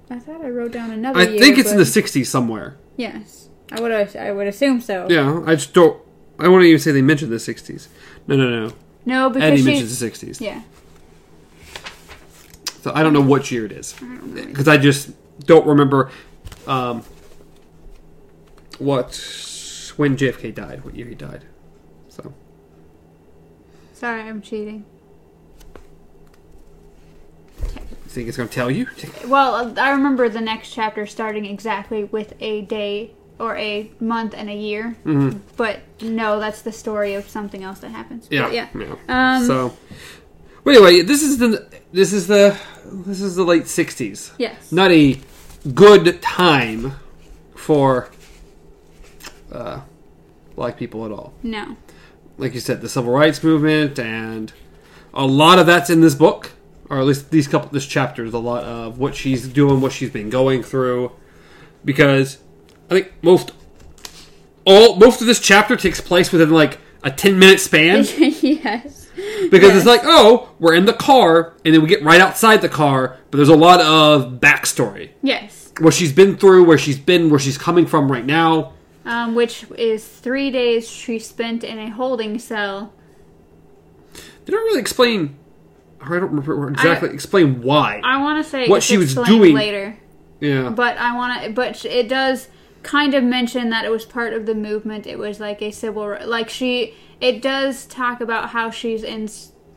I 0.09 0.19
thought 0.19 0.41
I 0.43 0.49
wrote 0.49 0.71
down 0.73 0.91
another. 0.91 1.19
I 1.19 1.23
year, 1.23 1.39
think 1.39 1.57
it's 1.57 1.71
in 1.71 1.77
the 1.77 1.83
'60s 1.85 2.27
somewhere. 2.27 2.77
Yes. 2.97 3.49
I 3.71 3.81
would 3.81 3.91
I 3.91 4.31
would 4.31 4.45
assume 4.47 4.81
so. 4.81 5.07
Yeah, 5.09 5.41
I 5.47 5.55
just 5.55 5.73
don't. 5.73 5.99
I 6.37 6.47
wouldn't 6.47 6.65
even 6.67 6.79
say 6.79 6.91
they 6.91 7.01
mentioned 7.01 7.31
the 7.31 7.37
'60s. 7.37 7.87
No, 8.27 8.35
no, 8.35 8.49
no. 8.67 8.73
No, 9.05 9.29
because 9.29 9.47
Eddie 9.47 9.57
she's 9.57 9.65
mentions 9.65 9.99
the 9.99 10.09
'60s. 10.09 10.41
yeah. 10.41 10.61
So 12.81 12.91
I 12.93 13.01
don't 13.01 13.13
know 13.13 13.21
what 13.21 13.49
year 13.49 13.65
it 13.65 13.71
is 13.71 13.95
I 14.01 14.05
because 14.45 14.67
I 14.67 14.77
just 14.77 15.11
don't 15.45 15.65
remember 15.65 16.11
um, 16.67 17.03
what 18.83 19.15
when 19.97 20.17
JFK 20.17 20.53
died, 20.53 20.83
what 20.83 20.95
year 20.95 21.07
he 21.07 21.15
died. 21.15 21.45
So 22.09 22.33
Sorry, 23.93 24.21
I'm 24.21 24.41
cheating. 24.41 24.85
you 27.63 28.09
think 28.09 28.27
it's 28.27 28.37
going 28.37 28.49
to 28.49 28.53
tell 28.55 28.69
you? 28.69 28.87
Well, 29.27 29.73
I 29.79 29.89
remember 29.91 30.29
the 30.29 30.41
next 30.41 30.71
chapter 30.73 31.05
starting 31.07 31.45
exactly 31.45 32.03
with 32.05 32.33
a 32.39 32.61
day 32.61 33.11
or 33.39 33.57
a 33.57 33.89
month 33.99 34.33
and 34.37 34.49
a 34.49 34.53
year. 34.55 34.95
Mhm. 35.05 35.39
But 35.57 35.79
no, 36.01 36.39
that's 36.39 36.61
the 36.61 36.71
story 36.71 37.13
of 37.15 37.27
something 37.27 37.63
else 37.63 37.79
that 37.79 37.89
happens. 37.89 38.27
Yeah, 38.29 38.43
But 38.43 38.53
yeah. 38.53 38.67
yeah. 38.77 39.37
Um, 39.37 39.45
so, 39.47 39.73
well, 40.63 40.75
anyway, 40.75 41.01
this 41.01 41.23
is 41.23 41.39
the 41.39 41.65
this 41.91 42.13
is 42.13 42.27
the 42.27 42.55
this 42.85 43.21
is 43.21 43.35
the 43.35 43.43
late 43.43 43.63
'60s. 43.63 44.31
yes. 44.37 44.71
Not 44.71 44.91
a 44.91 45.19
good 45.73 46.21
time 46.21 46.93
for 47.55 48.09
uh, 49.53 49.81
black 50.55 50.77
people 50.77 51.05
at 51.05 51.11
all. 51.11 51.33
No. 51.43 51.77
like 52.37 52.53
you 52.53 52.59
said, 52.59 52.81
the 52.81 52.89
civil 52.89 53.11
rights 53.13 53.43
movement, 53.43 53.99
and 53.99 54.51
a 55.13 55.25
lot 55.25 55.59
of 55.59 55.65
that's 55.67 55.89
in 55.89 56.01
this 56.01 56.15
book, 56.15 56.51
or 56.89 56.99
at 56.99 57.05
least 57.05 57.29
these 57.31 57.47
couple 57.47 57.69
this 57.69 57.85
chapter 57.85 58.25
is 58.25 58.33
a 58.33 58.39
lot 58.39 58.63
of 58.63 58.97
what 58.99 59.15
she's 59.15 59.47
doing, 59.47 59.81
what 59.81 59.91
she's 59.91 60.09
been 60.09 60.29
going 60.29 60.63
through, 60.63 61.11
because 61.85 62.39
I 62.89 62.95
think 62.95 63.13
most 63.21 63.51
all 64.65 64.95
most 64.95 65.21
of 65.21 65.27
this 65.27 65.39
chapter 65.39 65.75
takes 65.75 65.99
place 66.01 66.31
within 66.31 66.49
like 66.51 66.79
a 67.03 67.11
ten 67.11 67.37
minute 67.37 67.59
span, 67.59 68.05
yes. 68.19 69.07
because 69.51 69.69
Yes. 69.69 69.77
it's 69.77 69.85
like, 69.85 70.01
oh, 70.03 70.49
we're 70.59 70.73
in 70.75 70.85
the 70.85 70.93
car, 70.93 71.53
and 71.65 71.73
then 71.73 71.81
we 71.81 71.87
get 71.87 72.01
right 72.03 72.21
outside 72.21 72.61
the 72.61 72.69
car, 72.69 73.17
but 73.29 73.37
there's 73.37 73.49
a 73.49 73.55
lot 73.55 73.81
of 73.81 74.39
backstory, 74.39 75.11
Yes. 75.21 75.71
what 75.79 75.93
she's 75.93 76.13
been 76.13 76.37
through, 76.37 76.63
where 76.63 76.77
she's 76.77 76.97
been, 76.97 77.29
where 77.29 77.39
she's 77.39 77.57
coming 77.57 77.85
from 77.85 78.11
right 78.11 78.25
now. 78.25 78.73
Um, 79.05 79.35
which 79.35 79.65
is 79.77 80.07
three 80.07 80.49
days 80.49 80.89
she 80.89 81.19
spent 81.19 81.63
in 81.63 81.77
a 81.77 81.89
holding 81.89 82.39
cell. 82.39 82.93
They 84.45 84.51
don't 84.51 84.63
really 84.63 84.79
explain. 84.79 85.35
Or 86.01 86.15
I 86.15 86.19
don't 86.19 86.29
remember 86.31 86.69
exactly 86.69 87.09
explain 87.09 87.61
why. 87.61 88.01
I 88.03 88.21
want 88.21 88.43
to 88.43 88.49
say 88.49 88.67
What 88.67 88.83
she 88.83 88.97
was 88.97 89.13
doing- 89.15 89.53
later, 89.55 89.97
yeah. 90.39 90.69
but 90.69 90.97
I 90.97 91.15
want 91.15 91.43
to. 91.43 91.49
But 91.51 91.83
it 91.85 92.07
does 92.07 92.47
kind 92.81 93.13
of 93.13 93.23
mention 93.23 93.69
that 93.71 93.85
it 93.85 93.89
was 93.91 94.05
part 94.05 94.33
of 94.33 94.45
the 94.45 94.55
movement. 94.55 95.05
It 95.07 95.17
was 95.17 95.39
like 95.39 95.61
a 95.61 95.71
civil, 95.71 96.17
like 96.25 96.49
she. 96.49 96.93
It 97.21 97.41
does 97.41 97.85
talk 97.85 98.19
about 98.21 98.49
how 98.49 98.69
she's 98.69 99.03
in 99.03 99.29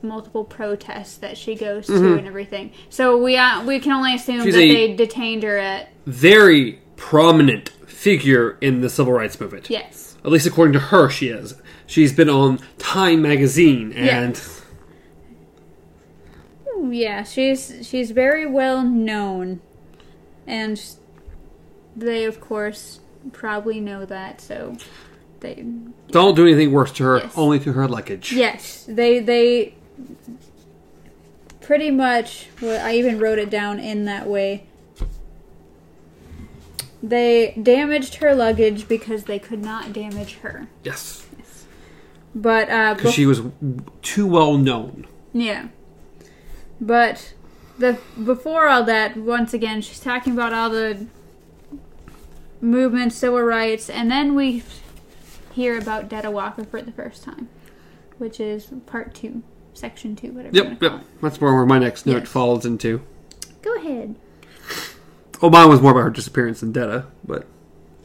multiple 0.02 0.44
protests 0.44 1.16
that 1.18 1.36
she 1.38 1.54
goes 1.54 1.86
to 1.86 2.16
and 2.18 2.26
everything. 2.26 2.72
So 2.90 3.16
we 3.22 3.36
uh, 3.36 3.64
we 3.64 3.78
can 3.80 3.92
only 3.92 4.14
assume 4.14 4.36
Mm-hmm. 4.38 4.44
She's 4.46 4.54
that 4.54 4.60
they 4.60 4.94
detained 4.94 5.42
her 5.44 5.56
at 5.56 5.88
very 6.06 6.80
prominent 6.96 7.70
figure 7.86 8.58
in 8.60 8.80
the 8.82 8.90
civil 8.90 9.12
rights 9.12 9.40
movement. 9.40 9.70
yes. 9.70 10.16
At 10.24 10.30
least 10.32 10.46
according 10.46 10.72
to 10.74 10.78
her, 10.80 11.08
she 11.08 11.28
is. 11.28 11.54
She's 11.86 12.12
been 12.12 12.28
on 12.28 12.58
Time 12.78 13.22
magazine 13.22 13.92
and 13.92 14.40
Ooh, 16.76 16.90
Yeah, 16.90 17.22
she's 17.22 17.86
she's 17.88 18.10
very 18.10 18.44
well 18.46 18.82
known, 18.82 19.60
and 20.46 20.80
they 21.94 22.24
of 22.24 22.40
course 22.40 23.00
probably 23.32 23.80
know 23.80 24.04
that. 24.04 24.40
So 24.40 24.76
they 25.40 25.64
don't 26.08 26.34
do 26.34 26.44
anything 26.44 26.72
worse 26.72 26.92
to 26.92 27.04
her, 27.04 27.18
Yes. 27.18 27.32
only 27.36 27.58
to 27.60 27.72
her 27.72 27.86
luggage. 27.88 28.32
yes 28.32 28.84
they 28.88 29.20
they 29.20 29.74
pretty 31.60 31.90
much. 31.90 32.48
Well, 32.60 32.84
I 32.84 32.94
even 32.94 33.18
wrote 33.18 33.38
it 33.38 33.50
down 33.50 33.78
in 33.80 34.04
that 34.06 34.26
way. 34.26 34.66
They 37.02 37.58
damaged 37.62 38.16
her 38.16 38.34
luggage 38.34 38.88
because 38.88 39.24
they 39.24 39.38
could 39.38 39.62
not 39.62 39.92
damage 39.92 40.34
her. 40.38 40.68
Yes. 40.82 41.26
But 42.34 42.68
uh, 42.70 42.94
Because 42.94 43.14
she 43.14 43.26
was 43.26 43.42
too 44.02 44.26
well 44.26 44.56
known. 44.58 45.06
Yeah. 45.32 45.68
But 46.80 47.34
the 47.78 47.98
before 48.22 48.68
all 48.68 48.84
that, 48.84 49.16
once 49.16 49.54
again, 49.54 49.80
she's 49.82 50.00
talking 50.00 50.32
about 50.32 50.52
all 50.52 50.68
the 50.70 51.06
movement, 52.60 53.12
civil 53.12 53.40
rights, 53.42 53.88
and 53.88 54.10
then 54.10 54.34
we 54.34 54.62
hear 55.52 55.78
about 55.78 56.08
Detta 56.08 56.30
Walker 56.30 56.64
for 56.64 56.82
the 56.82 56.92
first 56.92 57.22
time, 57.22 57.48
which 58.18 58.40
is 58.40 58.66
part 58.86 59.14
two, 59.14 59.42
section 59.72 60.16
two, 60.16 60.32
whatever. 60.32 60.54
you 60.56 60.62
Yep, 60.64 60.80
call 60.80 60.90
yep. 60.98 61.06
That's 61.22 61.40
more 61.40 61.54
where 61.54 61.66
my 61.66 61.78
next 61.78 62.06
note 62.06 62.20
Yes. 62.20 62.28
falls 62.28 62.66
into. 62.66 63.02
Go 63.62 63.74
ahead. 63.76 64.14
Oh, 65.42 65.50
mine 65.50 65.68
was 65.68 65.80
more 65.80 65.92
about 65.92 66.02
her 66.02 66.10
disappearance 66.10 66.60
than 66.60 66.72
Detta, 66.72 67.06
but, 67.26 67.46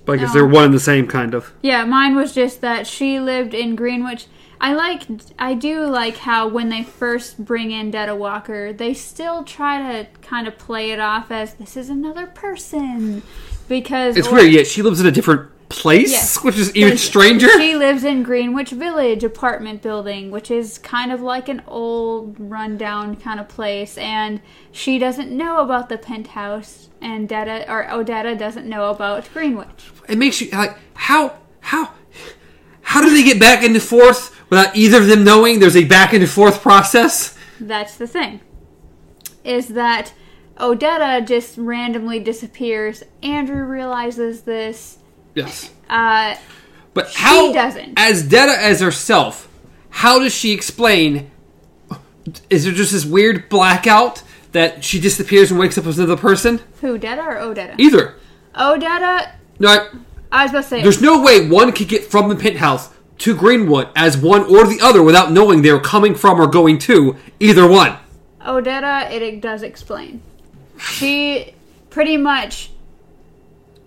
but 0.05 0.13
I 0.13 0.17
guess 0.17 0.29
Oh. 0.31 0.33
they're 0.33 0.47
one 0.47 0.65
and 0.65 0.73
the 0.73 0.79
same, 0.79 1.07
kind 1.07 1.33
of. 1.33 1.53
Yeah, 1.61 1.85
mine 1.85 2.15
was 2.15 2.33
just 2.33 2.61
that 2.61 2.87
she 2.87 3.19
lived 3.19 3.53
in 3.53 3.75
Greenwich. 3.75 4.25
I 4.59 4.73
like, 4.73 5.03
I 5.39 5.53
do 5.55 5.85
like 5.87 6.17
how 6.17 6.47
when 6.47 6.69
they 6.69 6.83
first 6.83 7.43
bring 7.43 7.71
in 7.71 7.89
Detta 7.89 8.15
Walker, 8.15 8.71
they 8.71 8.93
still 8.93 9.43
try 9.43 9.81
to 10.03 10.07
kind 10.21 10.47
of 10.47 10.57
play 10.59 10.91
it 10.91 10.99
off 10.99 11.31
as 11.31 11.55
this 11.55 11.75
is 11.75 11.89
another 11.89 12.27
person 12.27 13.23
because 13.67 14.17
It's 14.17 14.27
or- 14.27 14.35
weird, 14.35 14.51
Yeah, 14.51 14.63
she 14.63 14.81
lives 14.83 14.99
in 14.99 15.07
a 15.07 15.11
different 15.11 15.49
place, 15.71 16.11
Yes. 16.11 16.43
which 16.43 16.57
is 16.57 16.75
even 16.75 16.97
stranger. 16.97 17.49
She 17.57 17.75
lives 17.75 18.03
in 18.03 18.23
Greenwich 18.23 18.69
Village 18.71 19.23
apartment 19.23 19.81
building, 19.81 20.31
which 20.31 20.51
is 20.51 20.77
kind 20.77 21.11
of 21.11 21.21
like 21.21 21.47
an 21.49 21.61
old, 21.67 22.35
rundown 22.39 23.15
kind 23.15 23.39
of 23.39 23.47
place, 23.47 23.97
and 23.97 24.41
she 24.71 24.97
doesn't 24.99 25.31
know 25.31 25.59
about 25.59 25.89
the 25.89 25.97
penthouse, 25.97 26.89
and 27.01 27.27
Detta 27.27 27.65
or 27.71 27.85
Odetta 27.85 28.37
doesn't 28.37 28.67
know 28.67 28.89
about 28.89 29.31
Greenwich. 29.33 29.91
it 30.07 30.17
makes 30.17 30.41
you 30.41 30.49
like 30.51 30.77
how 30.93 31.33
how 31.61 31.89
how 32.81 33.01
do 33.01 33.09
they 33.09 33.23
get 33.23 33.39
back 33.39 33.63
and 33.63 33.81
forth 33.81 34.35
without 34.49 34.75
either 34.75 34.97
of 34.97 35.07
them 35.07 35.23
knowing 35.23 35.59
there's 35.59 35.75
a 35.77 35.85
back 35.85 36.13
and 36.13 36.27
forth 36.29 36.61
process? 36.61 37.37
That's 37.59 37.95
the 37.95 38.07
thing. 38.07 38.41
Is 39.43 39.69
that 39.69 40.13
Odetta 40.57 41.25
just 41.25 41.57
randomly 41.57 42.19
disappears. 42.19 43.03
Andrew 43.23 43.63
realizes 43.63 44.41
this. 44.41 44.97
Yes. 45.35 45.69
Uh, 45.89 46.35
But 46.93 47.09
She 47.09 47.19
how 47.19 47.53
doesn't. 47.53 47.93
as 47.97 48.23
Detta 48.23 48.51
as 48.61 48.81
herself, 48.81 49.47
how 49.89 50.19
does 50.19 50.33
she 50.33 50.51
explain 50.51 51.31
is 52.49 52.65
there 52.65 52.73
just 52.73 52.91
this 52.91 53.05
weird 53.05 53.49
blackout 53.49 54.23
that 54.51 54.83
she 54.83 54.99
disappears 54.99 55.49
and 55.51 55.59
wakes 55.59 55.77
up 55.77 55.85
as 55.87 55.97
another 55.97 56.17
person? 56.17 56.59
who, 56.81 56.97
Detta 56.97 57.21
or 57.21 57.35
Odetta? 57.35 57.75
Either. 57.79 58.15
Odetta, 58.55 59.31
No, 59.59 59.69
I- 59.69 59.87
I 60.31 60.43
was 60.43 60.51
about 60.51 60.63
to 60.63 60.67
say. 60.69 60.81
there's 60.83 61.01
no 61.01 61.21
way 61.21 61.47
one 61.47 61.71
could 61.71 61.87
get 61.87 62.05
from 62.11 62.29
the 62.29 62.35
penthouse 62.35 62.89
to 63.19 63.35
Greenwood 63.35 63.87
as 63.95 64.17
one 64.17 64.43
or 64.43 64.65
the 64.65 64.79
other 64.81 65.01
without 65.03 65.31
knowing 65.31 65.61
they're 65.61 65.79
coming 65.79 66.15
from 66.15 66.39
or 66.41 66.47
going 66.47 66.77
to 66.79 67.15
either 67.39 67.67
one. 67.67 67.95
Odetta, 68.45 69.09
it, 69.11 69.21
it 69.21 69.41
does 69.41 69.61
explain. 69.63 70.21
She 70.79 71.53
pretty 71.89 72.17
much 72.17 72.71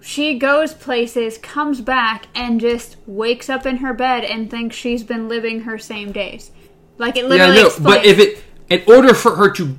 she 0.07 0.39
goes 0.39 0.75
places, 0.75 1.39
comes 1.39 1.81
back, 1.81 2.27
and 2.35 2.61
just 2.61 2.97
wakes 3.07 3.49
up 3.49 3.65
in 3.65 3.79
her 3.79 3.95
bed 3.95 4.23
and 4.25 4.51
thinks 4.51 4.77
she's 4.77 5.03
been 5.03 5.29
living 5.29 5.61
her 5.63 5.79
same 5.79 6.13
days. 6.13 6.51
Like 6.99 7.17
it 7.17 7.23
Yeah, 7.25 7.29
literally 7.31 7.55
no, 7.63 7.67
explains. 7.69 7.97
but 7.97 8.05
if 8.07 8.19
it 8.19 8.45
in 8.69 8.83
order 8.87 9.15
for 9.15 9.37
her 9.37 9.51
to 9.53 9.77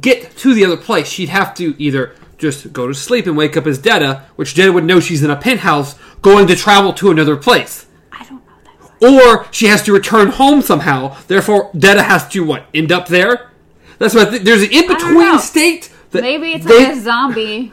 get 0.00 0.36
to 0.38 0.52
the 0.54 0.64
other 0.64 0.76
place, 0.76 1.08
she'd 1.08 1.28
have 1.30 1.54
to 1.54 1.74
either 1.82 2.14
just 2.38 2.72
go 2.72 2.86
to 2.86 2.94
sleep 2.94 3.26
and 3.26 3.36
wake 3.36 3.56
up 3.56 3.66
as 3.66 3.78
Detta, 3.78 4.22
which 4.36 4.54
Detta 4.54 4.72
would 4.72 4.84
know 4.84 5.00
she's 5.00 5.22
in 5.22 5.30
a 5.30 5.36
penthouse 5.36 5.96
going 6.22 6.46
to 6.48 6.56
travel 6.56 6.92
to 6.94 7.10
another 7.10 7.36
place. 7.36 7.86
I 8.12 8.24
don't 8.24 8.42
know 8.44 8.52
that. 9.00 9.42
Or 9.44 9.46
she 9.52 9.66
has 9.66 9.82
to 9.84 9.92
return 9.92 10.28
home 10.28 10.60
somehow. 10.60 11.16
Therefore, 11.28 11.70
Detta 11.76 12.02
has 12.02 12.28
to 12.28 12.44
what 12.44 12.66
end 12.74 12.92
up 12.92 13.06
there. 13.08 13.50
That's 13.98 14.14
what 14.14 14.28
I 14.28 14.30
think. 14.32 14.44
There's 14.44 14.62
an 14.62 14.70
in 14.72 14.86
between 14.88 15.38
state. 15.38 15.90
That 16.10 16.22
Maybe 16.22 16.52
it's 16.52 16.66
they- 16.66 16.86
like 16.88 16.96
a 16.96 17.00
zombie 17.00 17.72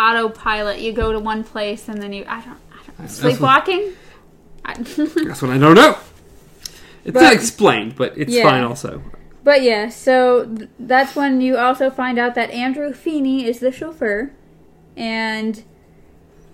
autopilot. 0.00 0.80
You 0.80 0.92
go 0.92 1.12
to 1.12 1.18
one 1.18 1.44
place 1.44 1.88
and 1.88 2.00
then 2.02 2.12
you 2.12 2.24
I 2.26 2.40
don't, 2.40 2.58
I 2.72 2.76
don't 2.86 2.98
what- 3.00 3.10
sleepwalking. 3.10 3.92
I, 4.64 4.74
That's 4.82 5.42
what 5.42 5.50
I 5.50 5.58
don't 5.58 5.74
know. 5.74 5.96
It's 7.04 7.14
But- 7.14 7.22
not 7.22 7.32
explained, 7.32 7.96
but 7.96 8.16
it's 8.16 8.32
Yeah. 8.32 8.42
fine 8.44 8.62
also. 8.64 9.02
But 9.42 9.62
yeah, 9.62 9.88
so 9.88 10.44
th- 10.44 10.68
that's 10.78 11.16
when 11.16 11.40
you 11.40 11.56
also 11.56 11.88
find 11.88 12.18
out 12.18 12.34
that 12.34 12.50
Andrew 12.50 12.92
Feeney 12.92 13.46
is 13.46 13.58
the 13.60 13.72
chauffeur, 13.72 14.32
and 14.98 15.62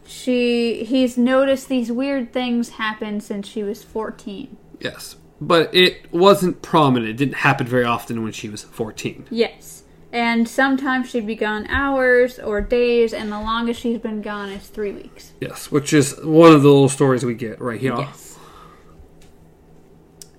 she 0.07 0.85
he's 0.85 1.19
noticed 1.19 1.69
these 1.69 1.91
weird 1.91 2.33
things 2.33 2.71
happen 2.71 3.21
since 3.21 3.49
she 3.49 3.63
was 3.65 3.83
fourteen. 3.83 4.57
Yes, 4.81 5.17
but 5.41 5.75
it 5.75 6.13
wasn't 6.13 6.63
prominent. 6.63 7.11
It 7.11 7.17
didn't 7.17 7.37
happen 7.39 7.67
very 7.67 7.85
often 7.85 8.23
when 8.23 8.31
she 8.33 8.49
was 8.49 8.63
14. 8.63 9.27
Yes, 9.31 9.76
And 10.17 10.49
sometimes 10.49 11.11
she'd 11.11 11.27
be 11.27 11.35
gone 11.35 11.67
hours 11.67 12.39
or 12.39 12.63
days, 12.63 13.13
and 13.13 13.31
the 13.31 13.39
longest 13.39 13.83
she's 13.83 13.99
been 13.99 14.23
gone 14.23 14.49
is 14.49 14.67
three 14.67 14.93
weeks. 14.93 15.35
Yes, 15.43 15.71
which 15.71 15.93
is 15.93 16.19
one 16.25 16.55
of 16.55 16.63
the 16.63 16.71
little 16.71 16.89
stories 16.89 17.23
we 17.23 17.35
get 17.35 17.61
right 17.61 17.79
here. 17.79 17.95
Yes. 17.99 18.39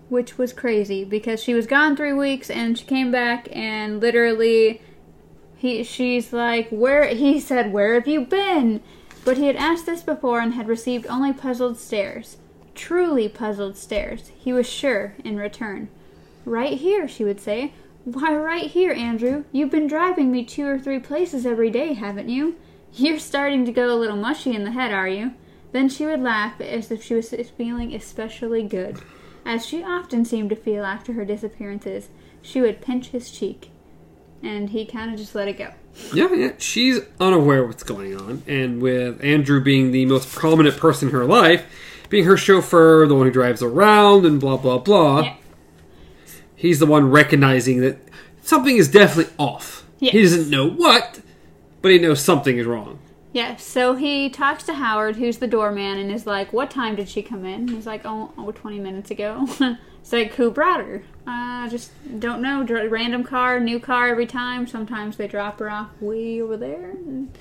Which 0.10 0.40
was 0.40 0.52
crazy 0.52 1.04
because 1.04 1.44
she 1.44 1.54
was 1.54 1.68
gone 1.68 1.96
three 1.96 2.12
weeks 2.12 2.50
and 2.50 2.76
she 2.76 2.86
came 2.86 3.12
back 3.12 3.50
and 3.52 4.02
literally 4.02 4.82
he 5.56 5.84
she's 5.84 6.34
like, 6.34 6.70
Where 6.70 7.06
he 7.14 7.40
said, 7.40 7.72
Where 7.72 7.94
have 7.94 8.08
you 8.08 8.22
been? 8.22 8.82
But 9.24 9.38
he 9.38 9.46
had 9.46 9.58
asked 9.58 9.86
this 9.86 10.02
before 10.02 10.40
and 10.40 10.56
had 10.56 10.68
received 10.68 11.06
only 11.06 11.34
puzzled 11.34 11.78
stares. 11.78 12.38
Truly 12.74 13.30
puzzled 13.30 13.78
stares, 13.78 14.32
he 14.40 14.52
was 14.52 14.68
sure, 14.68 15.14
in 15.24 15.38
return. 15.38 15.90
Right 16.46 16.80
here, 16.80 17.08
she 17.08 17.24
would 17.24 17.40
say. 17.40 17.74
Why, 18.08 18.34
right 18.34 18.72
here, 18.72 18.94
Andrew. 18.94 19.44
You've 19.52 19.70
been 19.70 19.86
driving 19.86 20.32
me 20.32 20.46
two 20.46 20.66
or 20.66 20.80
three 20.80 20.98
places 20.98 21.46
every 21.46 21.70
day, 21.70 21.92
haven't 21.92 22.30
you? 22.30 22.56
You're 22.94 23.20
starting 23.20 23.66
to 23.66 23.72
go 23.74 23.94
a 23.94 24.00
little 24.00 24.16
mushy 24.16 24.56
in 24.56 24.64
the 24.64 24.72
head, 24.72 24.94
are 24.94 25.10
you? 25.10 25.34
Then 25.74 25.90
she 25.90 26.06
would 26.06 26.22
laugh 26.22 26.62
as 26.62 26.90
if 26.90 27.04
she 27.04 27.16
was 27.16 27.34
feeling 27.58 27.94
especially 27.94 28.64
good. 28.64 29.02
As 29.46 29.66
she 29.66 29.84
often 29.84 30.24
seemed 30.24 30.52
to 30.52 30.56
feel 30.56 30.86
after 30.86 31.12
her 31.14 31.26
disappearances, 31.26 32.08
she 32.42 32.62
would 32.62 32.80
pinch 32.80 33.10
his 33.10 33.30
cheek. 33.30 33.72
And 34.42 34.70
he 34.70 34.86
kind 34.86 35.12
of 35.12 35.20
just 35.20 35.36
let 35.36 35.50
it 35.50 35.58
go. 35.58 35.74
Yeah, 36.14 36.34
yeah. 36.34 36.52
She's 36.60 37.02
unaware 37.20 37.64
of 37.64 37.68
what's 37.68 37.84
going 37.84 38.16
on. 38.16 38.42
And 38.48 38.82
with 38.82 39.22
Andrew 39.22 39.62
being 39.62 39.92
the 39.92 40.06
most 40.06 40.34
prominent 40.34 40.78
person 40.78 41.10
in 41.10 41.14
her 41.14 41.26
life, 41.26 41.66
being 42.08 42.24
her 42.24 42.38
chauffeur, 42.38 43.06
the 43.06 43.16
one 43.16 43.26
who 43.26 43.34
drives 43.34 43.62
around, 43.62 44.26
and 44.26 44.40
blah, 44.40 44.56
blah, 44.56 44.78
blah, 44.78 45.24
Yeah. 45.24 45.36
He's 46.58 46.80
the 46.80 46.86
one 46.86 47.10
recognizing 47.10 47.80
that 47.82 47.98
something 48.42 48.76
is 48.76 48.90
definitely 48.90 49.34
off. 49.38 49.86
He 50.00 50.22
doesn't 50.22 50.50
know 50.50 50.70
what, 50.70 51.22
but 51.82 51.92
he 51.92 52.00
knows 52.00 52.22
something 52.22 52.58
is 52.58 52.66
wrong. 52.66 53.00
Yeah, 53.34 53.56
so 53.56 53.96
he 53.96 54.30
talks 54.30 54.64
to 54.64 54.74
Howard, 54.74 55.16
who's 55.18 55.38
the 55.38 55.48
doorman, 55.48 55.98
and 55.98 56.12
is 56.12 56.26
like, 56.26 56.52
What 56.52 56.70
time 56.72 56.96
did 56.96 57.08
she 57.08 57.22
come 57.22 57.46
in? 57.46 57.68
He's 57.70 57.86
like, 57.86 58.02
Oh, 58.04 58.32
oh 58.38 58.52
20 58.52 58.80
minutes 58.80 59.12
ago. 59.12 59.46
it's 60.02 60.12
like, 60.12 60.34
Who 60.36 60.50
brought 60.52 60.80
her? 60.82 61.04
Uh, 61.26 61.68
just 61.70 61.92
don't 62.20 62.42
know. 62.42 62.64
Dr- 62.64 62.90
Random 62.90 63.24
car, 63.24 63.60
new 63.60 63.80
car 63.80 64.08
every 64.08 64.26
time. 64.26 64.66
Sometimes 64.68 65.18
they 65.18 65.28
drop 65.28 65.60
her 65.60 65.70
off 65.70 65.90
way 66.00 66.42
over 66.42 66.58
there. 66.58 66.92
And 66.92 67.36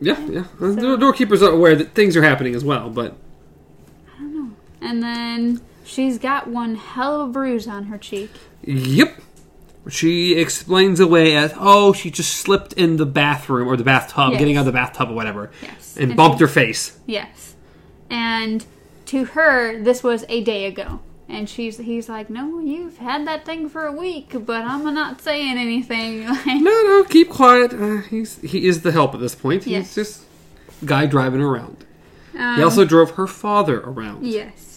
Yeah, 0.00 0.18
yeah. 0.26 0.44
The 0.58 0.96
doorkeepers 0.96 1.42
are 1.42 1.52
aware 1.52 1.76
that 1.76 1.94
things 1.94 2.16
are 2.16 2.22
happening 2.22 2.54
as 2.54 2.64
well, 2.64 2.90
but 2.90 3.16
I 4.14 4.18
don't 4.18 4.34
know. 4.34 4.56
and 4.80 5.02
then 5.02 5.60
she's 5.84 6.18
got 6.18 6.48
one 6.48 6.74
hell 6.74 7.20
of 7.20 7.28
a 7.28 7.32
bruise 7.32 7.68
on 7.68 7.84
her 7.84 7.96
cheek. 7.98 8.30
Yep. 8.64 9.20
She 9.88 10.34
explains 10.34 11.00
away 11.00 11.34
as, 11.36 11.52
oh, 11.58 11.92
she 11.92 12.10
just 12.10 12.34
slipped 12.34 12.74
in 12.74 12.96
the 12.98 13.06
bathroom 13.06 13.66
or 13.66 13.76
the 13.76 13.84
bathtub, 13.84 14.32
Yes. 14.32 14.38
getting 14.38 14.56
out 14.56 14.60
of 14.60 14.66
the 14.66 14.72
bathtub 14.72 15.10
or 15.10 15.14
whatever, 15.14 15.50
Yes. 15.62 15.96
and 15.96 16.10
And 16.10 16.16
bumped 16.16 16.38
she- 16.38 16.42
her 16.44 16.48
face. 16.48 16.98
Yes. 17.06 17.54
And 18.10 18.64
to 19.06 19.24
her, 19.24 19.82
this 19.82 20.02
was 20.02 20.24
a 20.28 20.42
day 20.44 20.66
ago. 20.66 21.00
And 21.28 21.48
she's 21.48 21.78
he's 21.78 22.08
like, 22.08 22.28
No, 22.28 22.58
you've 22.58 22.98
had 22.98 23.26
that 23.28 23.44
thing 23.46 23.68
for 23.68 23.86
a 23.86 23.92
week, 23.92 24.32
but 24.44 24.64
I'm 24.64 24.82
not 24.92 25.22
saying 25.22 25.56
anything. 25.58 26.26
Like, 26.28 26.44
No, 26.60 26.82
no, 26.82 27.04
keep 27.04 27.30
quiet. 27.30 27.72
Uh, 27.72 27.98
he's 28.02 28.40
he 28.42 28.66
is 28.66 28.82
the 28.82 28.90
help 28.92 29.14
at 29.14 29.20
this 29.20 29.34
point. 29.36 29.62
He's 29.64 29.72
Yes. 29.72 29.94
just 29.94 30.22
guy 30.84 31.06
driving 31.06 31.40
around. 31.40 31.84
um, 32.38 32.56
He 32.56 32.62
also 32.62 32.84
drove 32.84 33.12
her 33.12 33.26
father 33.28 33.80
around. 33.80 34.26
Yes. 34.26 34.69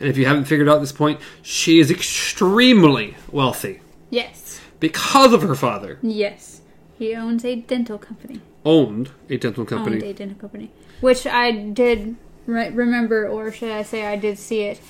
And 0.00 0.08
if 0.08 0.16
you 0.16 0.26
haven't 0.26 0.44
figured 0.46 0.68
out 0.68 0.80
this 0.80 0.92
point, 0.92 1.20
she 1.42 1.78
is 1.80 1.90
extremely 1.90 3.16
wealthy 3.30 3.80
Yes. 4.10 4.60
because 4.80 5.32
of 5.32 5.42
her 5.42 5.54
father. 5.54 5.98
Yes. 6.02 6.60
He 6.98 7.14
owns 7.14 7.44
a 7.44 7.56
dental 7.56 7.98
company. 7.98 8.40
Owned 8.64 9.10
a 9.28 9.36
dental 9.36 9.64
company. 9.64 9.96
Owned 9.96 10.04
a 10.04 10.12
dental 10.14 10.38
company. 10.38 10.70
Which 11.00 11.26
I 11.26 11.50
did 11.52 12.16
re- 12.46 12.70
remember, 12.70 13.26
or 13.28 13.50
should 13.52 13.70
I 13.70 13.82
say 13.82 14.06
I 14.06 14.16
did 14.16 14.38
see 14.38 14.60
it. 14.62 14.80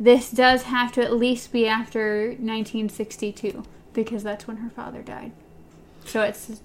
This 0.00 0.30
does 0.30 0.62
have 0.64 0.92
to 0.92 1.02
at 1.02 1.14
least 1.16 1.52
be 1.52 1.66
after 1.66 2.28
1962, 2.38 3.64
because 3.92 4.22
that's 4.22 4.46
when 4.46 4.58
her 4.58 4.70
father 4.70 5.02
died. 5.02 5.32
So 6.04 6.22
it's 6.22 6.60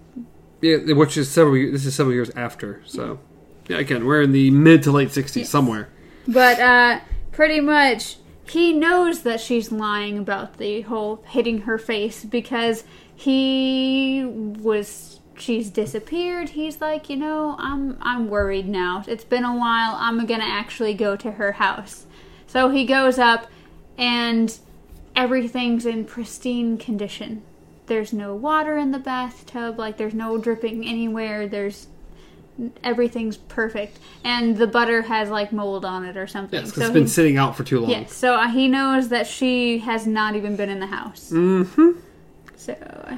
Yeah, 0.62 0.78
which 0.93 1.17
is 1.17 1.30
several. 1.32 1.58
ye- 1.58 1.72
This 1.72 1.86
is 1.86 1.96
several 1.96 2.13
years 2.13 2.30
after. 2.36 2.82
So, 2.86 3.19
yeah, 3.67 3.78
again, 3.78 4.06
we're 4.06 4.22
in 4.22 4.32
the 4.32 4.52
mid 4.52 4.84
to 4.84 4.91
late 4.91 5.10
'60s 5.12 5.36
Yes. 5.41 5.50
somewhere. 5.50 5.89
But 6.28 6.60
uh, 6.60 7.00
pretty 7.34 7.60
much, 7.60 8.17
he 8.48 8.72
knows 8.72 9.24
that 9.24 9.41
she's 9.41 9.72
lying 9.72 10.17
about 10.17 10.58
the 10.58 10.82
whole 10.82 11.24
hitting 11.28 11.62
her 11.62 11.78
face 11.78 12.24
because 12.24 12.84
he 13.15 14.24
was. 14.26 15.19
She's 15.36 15.72
disappeared. 15.72 16.50
He's 16.50 16.80
like, 16.80 17.10
you 17.10 17.17
know, 17.17 17.56
I'm 17.58 17.98
I'm 18.02 18.30
worried 18.30 18.69
now. 18.69 19.04
It's 19.08 19.24
been 19.24 19.43
a 19.43 19.58
while. 19.58 19.96
I'm 19.96 20.26
gonna 20.28 20.43
actually 20.43 20.93
go 20.93 21.15
to 21.15 21.32
her 21.32 21.54
house. 21.54 22.06
So 22.46 22.69
he 22.69 22.86
goes 22.86 23.17
up, 23.17 23.48
and 23.98 24.56
everything's 25.15 25.88
in 25.88 26.06
pristine 26.06 26.78
condition. 26.78 27.41
There's 27.88 28.13
no 28.13 28.36
water 28.36 28.78
in 28.78 28.91
the 28.91 29.00
bathtub. 29.00 29.80
Like 29.80 29.98
there's 29.98 30.13
no 30.13 30.38
dripping 30.38 30.86
anywhere. 30.86 31.48
There's 31.48 31.88
everything's 32.84 33.38
perfect, 33.38 34.00
and 34.24 34.58
the 34.58 34.68
butter 34.68 35.02
has 35.04 35.30
like 35.30 35.52
mold 35.52 35.86
on 35.86 36.06
it 36.06 36.18
or 36.18 36.28
something. 36.28 36.60
Yes, 36.60 36.74
so 36.74 36.82
it's 36.82 36.92
been 36.92 37.08
sitting 37.08 37.38
out 37.38 37.56
for 37.56 37.63
too 37.63 37.82
long. 37.82 37.89
yes, 37.89 38.13
so 38.13 38.36
uh, 38.36 38.50
he 38.50 38.68
knows 38.68 39.10
that 39.10 39.28
she 39.28 39.80
has 39.80 40.06
not 40.06 40.36
even 40.36 40.56
been 40.56 40.70
in 40.70 40.80
the 40.80 40.88
house. 40.88 41.32
Mm-hmm. 41.32 42.00
So 42.56 42.74
uh, 42.74 43.16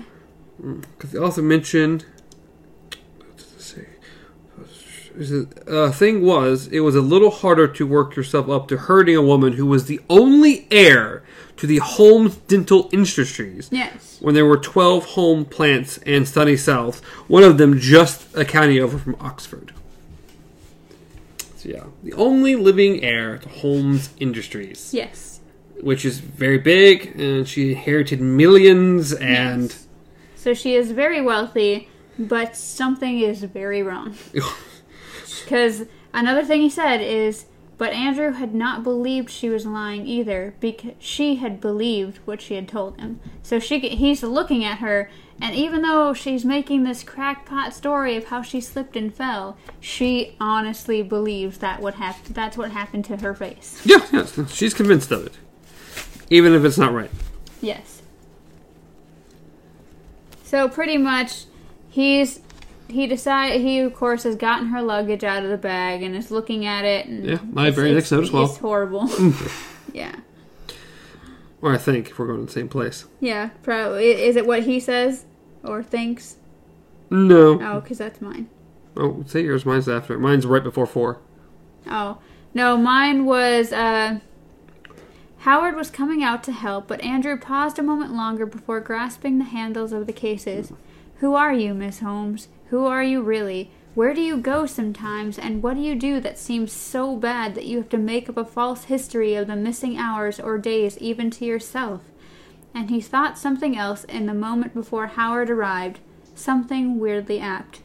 Because 0.57 1.11
they 1.11 1.19
also 1.19 1.41
mentioned. 1.41 2.05
What 3.17 3.37
does 3.37 3.53
it 3.53 3.61
say? 3.61 3.87
Is 5.17 5.31
Uh, 5.67 5.91
thing 5.91 6.21
was, 6.21 6.67
it 6.67 6.81
was 6.81 6.95
a 6.95 7.01
little 7.01 7.31
harder 7.31 7.67
to 7.67 7.87
work 7.87 8.15
yourself 8.15 8.49
up 8.49 8.67
to 8.69 8.77
hurting 8.77 9.15
a 9.15 9.21
woman 9.21 9.53
who 9.53 9.65
was 9.65 9.85
the 9.85 10.01
only 10.09 10.67
heir 10.71 11.23
to 11.57 11.67
the 11.67 11.77
Holmes 11.77 12.35
Dental 12.35 12.89
Industries. 12.91 13.69
yes, 13.71 14.17
When 14.21 14.35
there 14.35 14.45
were 14.45 14.57
12 14.57 15.05
home 15.05 15.45
plants 15.45 15.97
in 15.99 16.25
sunny 16.25 16.57
south, 16.57 17.03
one 17.27 17.43
of 17.43 17.57
them 17.57 17.79
just 17.79 18.35
a 18.35 18.43
county 18.45 18.79
over 18.79 18.97
from 18.97 19.15
Oxford. 19.19 19.71
So, 21.55 21.69
yeah, 21.69 21.83
the 22.03 22.13
only 22.13 22.55
living 22.55 23.03
heir 23.03 23.37
to 23.37 23.49
Holmes 23.49 24.09
Industries, 24.19 24.93
yes, 24.93 25.39
which 25.81 26.05
is 26.05 26.19
very 26.19 26.57
big, 26.57 27.19
and 27.19 27.47
she 27.47 27.71
inherited 27.71 28.21
millions, 28.21 29.13
and. 29.13 29.63
Yes. 29.69 29.87
so 30.35 30.53
she 30.53 30.75
is 30.75 30.91
very 30.91 31.21
wealthy, 31.21 31.89
but 32.19 32.55
something 32.55 33.19
is 33.19 33.43
very 33.43 33.81
wrong. 33.81 34.15
Because 35.43 35.83
another 36.11 36.43
thing 36.43 36.61
he 36.61 36.69
said 36.71 37.01
is, 37.01 37.45
but 37.77 37.91
Andrew 37.93 38.31
had 38.31 38.55
not 38.55 38.83
believed 38.83 39.29
she 39.29 39.49
was 39.49 39.65
lying 39.65 40.07
either, 40.07 40.55
because 40.59 40.93
she 40.99 41.35
had 41.35 41.59
believed 41.59 42.17
what 42.25 42.41
she 42.41 42.55
had 42.55 42.67
told 42.67 42.99
him. 42.99 43.19
So 43.43 43.59
she, 43.59 43.79
he's 43.79 44.23
looking 44.23 44.63
at 44.63 44.79
her, 44.79 45.09
and 45.41 45.53
even 45.53 45.81
though 45.81 46.13
she's 46.13 46.45
making 46.45 46.83
this 46.83 47.03
crackpot 47.03 47.73
story 47.73 48.15
of 48.15 48.25
how 48.25 48.41
she 48.41 48.61
slipped 48.61 48.95
and 48.95 49.13
fell, 49.13 49.57
she 49.81 50.37
honestly 50.39 51.01
believes 51.01 51.57
that 51.57 51.81
what 51.81 51.95
happened. 51.95 52.33
That's 52.35 52.57
what 52.57 52.71
happened 52.71 53.03
to 53.05 53.17
her 53.17 53.33
face. 53.33 53.81
Yeah, 53.83 54.05
yes, 54.13 54.39
she's 54.53 54.73
convinced 54.73 55.11
of 55.11 55.25
it, 55.25 55.33
even 56.29 56.53
if 56.53 56.63
it's 56.63 56.77
not 56.77 56.93
right. 56.93 57.11
Yes. 57.61 58.01
So 60.45 60.69
pretty 60.69 60.97
much, 60.97 61.45
he's 61.89 62.39
he 62.87 63.07
decide 63.07 63.59
he 63.61 63.79
of 63.79 63.93
course 63.93 64.23
has 64.23 64.35
gotten 64.35 64.67
her 64.67 64.81
luggage 64.81 65.23
out 65.23 65.43
of 65.43 65.49
the 65.49 65.57
bag 65.57 66.03
and 66.03 66.15
is 66.15 66.31
looking 66.31 66.65
at 66.65 66.85
it. 66.85 67.07
And 67.07 67.25
Yeah, 67.25 67.39
my 67.51 67.69
very 67.71 67.93
next 67.93 68.11
note 68.11 68.23
as 68.23 68.31
well. 68.31 68.45
It's 68.45 68.57
horrible. 68.57 69.09
yeah, 69.93 70.15
Or 71.61 71.73
I 71.73 71.77
think 71.77 72.09
if 72.11 72.19
we're 72.19 72.27
going 72.27 72.39
to 72.41 72.45
the 72.45 72.51
same 72.51 72.69
place. 72.69 73.05
yeah. 73.19 73.49
Probably 73.63 74.11
is 74.11 74.35
it 74.35 74.45
what 74.45 74.63
he 74.63 74.79
says 74.79 75.25
or 75.63 75.81
thinks? 75.81 76.35
No. 77.09 77.59
Oh, 77.61 77.79
because 77.81 77.97
that's 77.97 78.21
mine. 78.21 78.49
Oh, 78.97 79.23
say 79.27 79.41
yours. 79.41 79.65
Mine's 79.65 79.89
after. 79.89 80.17
Mine's 80.17 80.45
right 80.45 80.63
before 80.63 80.85
four. 80.85 81.19
Oh 81.87 82.17
no, 82.53 82.77
mine 82.77 83.25
was. 83.25 83.71
uh 83.73 84.19
Howard 85.39 85.75
was 85.75 85.91
coming 85.91 86.23
out 86.23 86.43
to 86.45 86.51
help, 86.51 86.87
but 86.87 87.01
Andrew 87.01 87.37
paused 87.37 87.77
a 87.77 87.83
moment 87.83 88.13
longer 88.13 88.47
before 88.47 88.79
grasping 88.79 89.37
the 89.37 89.43
handles 89.45 89.91
of 89.91 90.07
the 90.07 90.13
cases. 90.13 90.71
Who 91.19 91.33
are 91.35 91.53
you, 91.53 91.73
Miss 91.73 91.99
Holmes? 91.99 92.47
Who 92.69 92.85
are 92.85 93.03
you 93.03 93.21
really? 93.21 93.71
Where 93.93 94.13
do 94.13 94.21
you 94.21 94.37
go 94.37 94.65
sometimes, 94.65 95.39
and 95.39 95.63
what 95.63 95.75
do 95.75 95.79
you 95.81 95.95
do 95.95 96.19
that 96.19 96.37
seems 96.37 96.73
so 96.73 97.15
bad 97.15 97.55
that 97.55 97.65
you 97.65 97.77
have 97.77 97.89
to 97.89 97.97
make 97.97 98.27
up 98.27 98.35
a 98.35 98.43
false 98.43 98.85
history 98.85 99.35
of 99.35 99.47
the 99.47 99.55
missing 99.55 99.97
hours 99.97 100.37
or 100.39 100.57
days 100.57 100.97
even 100.97 101.31
to 101.31 101.45
yourself? 101.45 102.01
And 102.73 102.89
he 102.89 102.99
thought 102.99 103.37
something 103.39 103.77
else 103.77 104.03
in 104.03 104.25
the 104.25 104.33
moment 104.33 104.73
before 104.73 105.07
Howard 105.07 105.49
arrived, 105.49 105.99
something 106.33 106.99
weirdly 106.99 107.39
apt. 107.39 107.81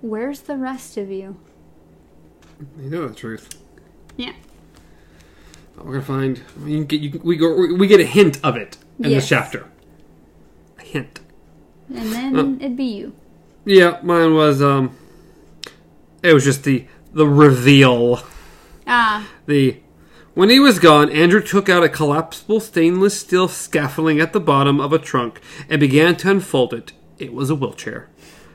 Where's 0.00 0.40
the 0.40 0.56
rest 0.56 0.96
of 0.96 1.08
you? 1.08 1.36
You 2.80 2.90
know 2.90 3.06
the 3.06 3.14
truth. 3.14 3.48
Yeah. 4.16 4.32
We're 5.76 5.92
gonna 5.92 6.02
find. 6.04 6.40
You 6.64 6.84
get, 6.84 7.00
you, 7.00 7.20
we 7.22 7.36
go. 7.36 7.54
We 7.76 7.86
get 7.86 8.00
a 8.00 8.04
hint 8.04 8.40
of 8.44 8.56
it 8.56 8.76
in 8.98 9.10
Yes. 9.10 9.22
this 9.22 9.28
chapter. 9.28 9.68
A 10.78 10.82
hint. 10.82 11.20
And 11.88 12.12
then 12.12 12.60
it'd 12.60 12.76
be 12.76 12.84
you. 12.84 13.14
Yeah, 13.64 13.98
mine 14.02 14.34
was 14.34 14.62
um 14.62 14.96
it 16.22 16.32
was 16.34 16.44
just 16.44 16.64
the 16.64 16.86
the 17.12 17.26
reveal. 17.26 18.22
Ah, 18.86 19.28
The 19.46 19.80
when 20.34 20.50
he 20.50 20.58
was 20.58 20.80
gone, 20.80 21.10
Andrew 21.10 21.40
took 21.40 21.68
out 21.68 21.84
a 21.84 21.88
collapsible 21.88 22.58
stainless 22.58 23.20
steel 23.20 23.46
scaffolding 23.46 24.20
at 24.20 24.32
the 24.32 24.40
bottom 24.40 24.80
of 24.80 24.92
a 24.92 24.98
trunk 24.98 25.40
and 25.70 25.78
began 25.78 26.16
to 26.16 26.30
unfold 26.30 26.74
it. 26.74 26.92
It 27.18 27.32
was 27.32 27.50
a 27.50 27.54
wheelchair. 27.54 28.08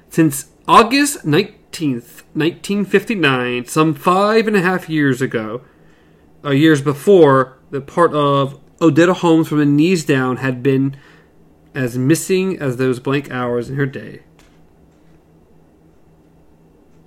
Since 0.10 0.48
August 0.68 1.26
19th, 1.26 2.24
1959, 2.34 3.66
some 3.66 3.94
five 3.94 4.46
and 4.46 4.58
a 4.58 4.62
half 4.62 4.90
years 4.90 5.22
ago, 5.22 5.62
uh, 6.44 6.50
years 6.52 6.82
before, 6.82 7.58
the 7.70 7.80
part 7.80 8.14
of 8.14 8.60
Odetta 8.80 9.16
Holmes 9.16 9.48
from 9.48 9.60
the 9.60 9.66
knees 9.66 10.04
down 10.04 10.38
had 10.38 10.62
been 10.62 10.98
as 11.80 11.98
missing 11.98 12.60
as 12.60 12.76
those 12.76 13.00
blank 13.00 13.32
hours 13.32 13.70
in 13.70 13.76
her 13.78 13.86
day. 13.86 14.20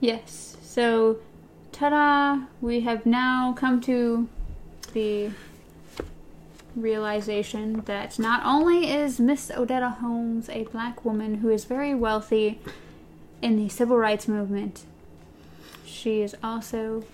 yes. 0.01 0.57
So, 0.63 1.19
ta-da! 1.73 2.47
We 2.63 2.81
have 2.81 3.05
now 3.05 3.53
come 3.53 3.83
to 3.83 4.27
the 4.95 5.31
realization 6.75 7.83
that 7.85 8.19
not 8.19 8.41
only 8.47 8.91
is 8.91 9.21
Miss 9.21 9.51
Odetta 9.51 9.99
Holmes 9.99 10.49
a 10.49 10.65
black 10.65 11.05
woman 11.05 11.37
who 11.37 11.51
is 11.51 11.67
very 11.67 11.95
wealthy 11.95 12.59
in 13.43 13.57
the 13.59 13.69
civil 13.69 13.99
rights 13.99 14.27
movement, 14.27 14.85
she 15.85 16.23
is 16.23 16.35
also 16.43 17.05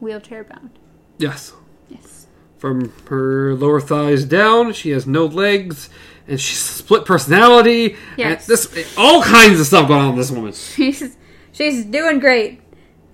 wheelchair 0.00 0.42
bound. 0.42 0.70
Yes. 1.18 1.52
Yes. 1.88 2.23
From 2.64 2.94
her 3.08 3.54
lower 3.54 3.78
thighs 3.78 4.24
down, 4.24 4.72
she 4.72 4.88
has 4.88 5.06
no 5.06 5.26
legs, 5.26 5.90
and 6.26 6.40
she's 6.40 6.60
split 6.60 7.04
personality. 7.04 7.94
Yes. 8.16 8.48
And 8.48 8.56
this 8.56 8.94
all 8.96 9.22
kinds 9.22 9.60
of 9.60 9.66
stuff 9.66 9.86
going 9.86 10.00
on 10.00 10.16
with 10.16 10.26
this 10.26 10.30
woman. 10.34 10.52
She's 10.74 11.14
she's 11.52 11.84
doing 11.84 12.20
great. 12.20 12.62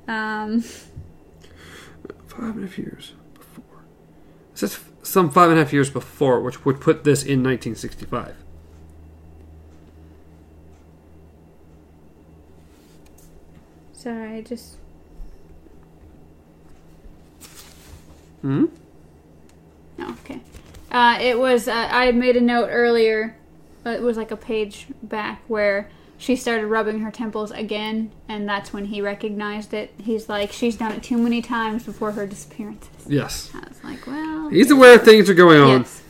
Um, 0.06 0.60
Five 0.60 2.54
and 2.54 2.62
a 2.62 2.66
half 2.68 2.78
years 2.78 3.14
before. 3.34 3.82
It 4.52 4.58
says 4.58 4.78
some 5.02 5.32
five 5.32 5.50
and 5.50 5.58
a 5.58 5.64
half 5.64 5.72
years 5.72 5.90
before, 5.90 6.40
which 6.40 6.64
would 6.64 6.80
put 6.80 7.02
this 7.02 7.24
in 7.24 7.42
1965. 7.42 8.36
sorry, 13.92 14.36
I 14.36 14.42
just 14.42 14.76
Hmm? 18.42 18.66
Oh, 20.00 20.16
okay. 20.24 20.40
Uh, 20.90 21.18
it 21.20 21.38
was, 21.38 21.68
uh, 21.68 21.88
I 21.90 22.10
made 22.12 22.36
a 22.36 22.40
note 22.40 22.68
earlier, 22.70 23.36
it 23.84 24.02
was 24.02 24.16
like 24.16 24.30
a 24.30 24.36
page 24.36 24.86
back 25.02 25.42
where 25.46 25.88
she 26.18 26.36
started 26.36 26.66
rubbing 26.66 27.00
her 27.00 27.10
temples 27.10 27.50
again, 27.50 28.10
and 28.28 28.48
that's 28.48 28.72
when 28.72 28.86
he 28.86 29.00
recognized 29.00 29.72
it. 29.72 29.94
He's 29.98 30.28
like, 30.28 30.52
she's 30.52 30.76
done 30.76 30.92
it 30.92 31.02
too 31.02 31.16
many 31.16 31.40
times 31.40 31.84
before 31.84 32.12
her 32.12 32.26
disappearances. 32.26 32.90
Yes. 33.06 33.50
I 33.54 33.60
was 33.60 33.82
like, 33.84 34.06
well. 34.06 34.48
He's 34.48 34.70
aware 34.70 34.98
things 34.98 35.30
are 35.30 35.34
going 35.34 35.60
on. 35.60 35.80
Yes. 35.80 36.02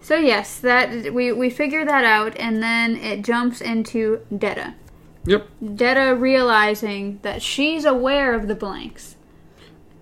So, 0.00 0.16
yes, 0.16 0.58
that 0.60 1.14
we, 1.14 1.32
we 1.32 1.48
figure 1.48 1.84
that 1.84 2.04
out, 2.04 2.36
and 2.36 2.62
then 2.62 2.96
it 2.96 3.22
jumps 3.22 3.60
into 3.60 4.20
Detta. 4.36 4.74
Yep. 5.24 5.48
Detta 5.76 6.16
realizing 6.16 7.20
that 7.22 7.40
she's 7.40 7.84
aware 7.84 8.34
of 8.34 8.48
the 8.48 8.56
blanks. 8.56 9.16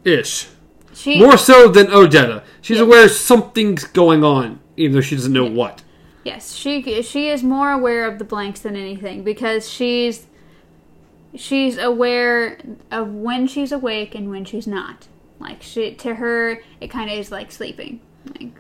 Ish. 0.05 0.49
She, 0.93 1.19
More 1.19 1.39
so 1.39 1.69
than 1.69 1.87
Odetta. 1.87 2.43
She's 2.61 2.79
Yeah. 2.79 2.85
aware 2.85 3.09
something's 3.09 3.85
going 3.85 4.25
on, 4.25 4.59
even 4.77 4.95
though 4.95 5.01
she 5.01 5.15
doesn't 5.17 5.33
know 5.33 5.45
what. 5.47 5.83
Yes, 6.25 6.55
she 6.55 7.03
she 7.03 7.29
is 7.29 7.43
more 7.43 7.73
aware 7.73 8.07
of 8.07 8.19
the 8.19 8.25
blanks 8.25 8.61
than 8.61 8.77
anything 8.77 9.23
because 9.25 9.69
she's 9.71 10.27
she's 11.35 11.79
aware 11.79 12.59
of 12.91 13.09
when 13.13 13.47
she's 13.47 13.73
awake 13.73 14.15
and 14.15 14.31
when 14.31 14.45
she's 14.45 14.67
not. 14.67 15.07
Like 15.39 15.63
she 15.63 15.95
to 15.95 16.17
her, 16.17 16.61
it 16.81 16.89
kind 16.91 17.11
of 17.11 17.17
is 17.19 17.31
like 17.31 17.51
sleeping, 17.51 18.01
like 18.39 18.51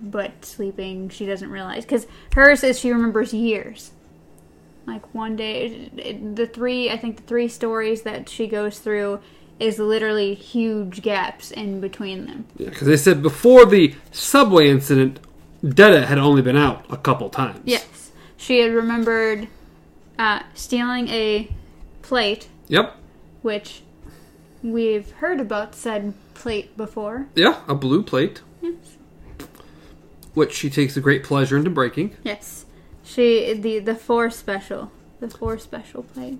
but 0.00 0.44
sleeping 0.44 1.08
she 1.08 1.26
doesn't 1.26 1.50
realize 1.50 1.84
because 1.84 2.06
hers 2.34 2.62
is 2.62 2.78
she 2.78 2.92
remembers 2.92 3.34
years. 3.34 3.90
Like 4.86 5.12
one 5.12 5.34
day, 5.36 5.90
the 6.34 6.46
three 6.46 6.90
I 6.90 6.96
think 6.96 7.16
the 7.16 7.22
three 7.24 7.48
stories 7.48 8.02
that 8.02 8.28
she 8.28 8.46
goes 8.46 8.78
through 8.78 9.20
is 9.60 9.78
literally 9.78 10.34
huge 10.34 11.02
gaps 11.02 11.50
in 11.50 11.80
between 11.80 12.26
them. 12.26 12.46
Yeah, 12.56 12.68
Because 12.70 12.86
they 12.86 12.96
said 12.96 13.22
before 13.22 13.66
the 13.66 13.94
subway 14.12 14.68
incident, 14.68 15.18
Detta 15.66 16.06
had 16.06 16.18
only 16.18 16.42
been 16.42 16.56
out 16.56 16.84
a 16.90 16.96
couple 16.96 17.28
times. 17.30 17.60
Yes, 17.64 18.12
she 18.36 18.60
had 18.60 18.72
remembered 18.72 19.48
uh, 20.18 20.42
stealing 20.54 21.08
a 21.08 21.48
plate 22.02 22.48
Yep. 22.68 22.94
which 23.42 23.82
we've 24.62 25.10
heard 25.12 25.40
about 25.40 25.74
said 25.74 26.14
plate 26.34 26.76
before. 26.76 27.26
Yeah, 27.34 27.60
a 27.66 27.74
blue 27.74 28.02
plate, 28.02 28.42
Yes. 28.62 28.74
which 30.34 30.52
she 30.54 30.70
takes 30.70 30.96
a 30.96 31.00
great 31.00 31.24
pleasure 31.24 31.56
into 31.56 31.70
breaking. 31.70 32.16
Yes. 32.22 32.64
She 33.02 33.54
the 33.54 33.78
the 33.80 33.94
four 33.94 34.30
special, 34.30 34.92
the 35.20 35.28
four 35.28 35.58
special 35.58 36.02
plate, 36.04 36.38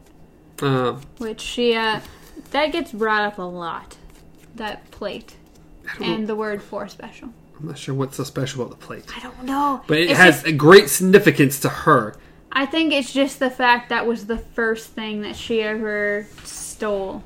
Uh, 0.63 0.99
which 1.19 1.41
she 1.41 1.75
uh 1.75 2.01
that 2.51 2.73
gets 2.73 2.93
brought 2.93 3.23
up 3.23 3.39
a 3.39 3.43
lot. 3.43 3.97
That 4.55 4.91
plate 4.91 5.37
and 6.01 6.27
the 6.27 6.35
word 6.35 6.63
for 6.63 6.89
special. 6.89 7.29
I'm 7.59 7.67
not 7.67 7.79
sure 7.79 7.95
what's 7.95 8.17
so 8.17 8.25
special 8.25 8.63
about 8.63 8.79
the 8.79 8.85
plate, 8.87 9.05
I 9.17 9.21
don't 9.21 9.45
know, 9.45 9.83
but 9.87 9.99
it 9.99 10.11
It's 10.11 10.19
has 10.19 10.35
just- 10.37 10.47
a 10.47 10.53
great 10.53 10.89
significance 10.89 11.59
to 11.61 11.69
her. 11.69 12.15
I 12.53 12.67
think 12.67 12.93
it's 12.93 13.13
just 13.13 13.39
the 13.41 13.51
fact 13.51 13.89
that 13.91 14.07
was 14.07 14.27
the 14.27 14.39
first 14.39 14.89
thing 14.91 15.23
that 15.23 15.37
she 15.37 15.63
ever 15.63 16.27
stole. 16.45 17.23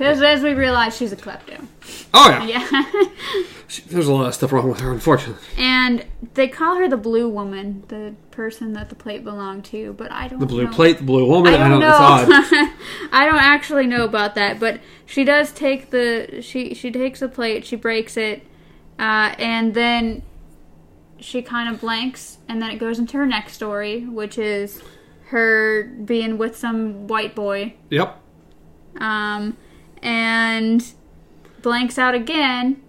Because 0.00 0.22
as 0.22 0.42
we 0.42 0.54
realize, 0.54 0.96
she's 0.96 1.12
a 1.12 1.16
klepto. 1.16 1.66
Oh 2.14 2.28
yeah, 2.30 2.44
Yeah. 2.70 3.04
She- 3.68 3.82
there's 3.82 4.08
a 4.08 4.12
lot 4.12 4.26
of 4.26 4.34
stuff 4.34 4.50
wrong 4.50 4.68
with 4.68 4.80
her, 4.80 4.90
unfortunately. 4.90 5.40
And 5.56 6.04
they 6.34 6.48
call 6.48 6.76
her 6.76 6.88
the 6.88 6.96
blue 6.96 7.28
woman, 7.28 7.84
the 7.88 8.14
person 8.32 8.72
that 8.72 8.88
the 8.88 8.96
plate 8.96 9.22
belonged 9.22 9.64
to, 9.66 9.92
but 9.92 10.10
I 10.10 10.26
don't 10.26 10.40
The 10.40 10.46
blue 10.46 10.64
know. 10.64 10.72
plate, 10.72 10.96
the 10.98 11.04
blue 11.04 11.24
woman. 11.26 11.54
I 11.54 11.68
don't, 11.68 11.78
know. 11.80 11.88
It's 11.88 11.96
odd. 12.00 12.28
know. 12.28 12.72
I 13.12 13.26
don't 13.26 13.36
actually 13.38 13.86
know 13.86 14.04
about 14.04 14.34
that, 14.34 14.58
but 14.58 14.80
she 15.06 15.22
does 15.22 15.52
take 15.52 15.90
the 15.90 16.40
she 16.42 16.74
she 16.74 16.90
takes 16.90 17.20
the 17.20 17.28
plate, 17.28 17.64
she 17.66 17.76
breaks 17.76 18.16
it, 18.16 18.42
uh, 18.98 19.34
and 19.38 19.74
then 19.74 20.22
she 21.20 21.42
kind 21.42 21.72
of 21.72 21.80
blanks, 21.80 22.38
and 22.48 22.60
then 22.62 22.70
it 22.70 22.78
goes 22.78 22.98
into 22.98 23.18
her 23.18 23.26
next 23.26 23.52
story, 23.52 24.04
which 24.06 24.36
is 24.38 24.82
her 25.26 25.84
being 25.84 26.38
with 26.38 26.56
some 26.56 27.06
white 27.06 27.34
boy, 27.36 27.74
Yep. 27.90 28.18
um, 29.00 29.56
and 30.02 30.84
blanks 31.62 31.98
out 31.98 32.14
again, 32.14 32.82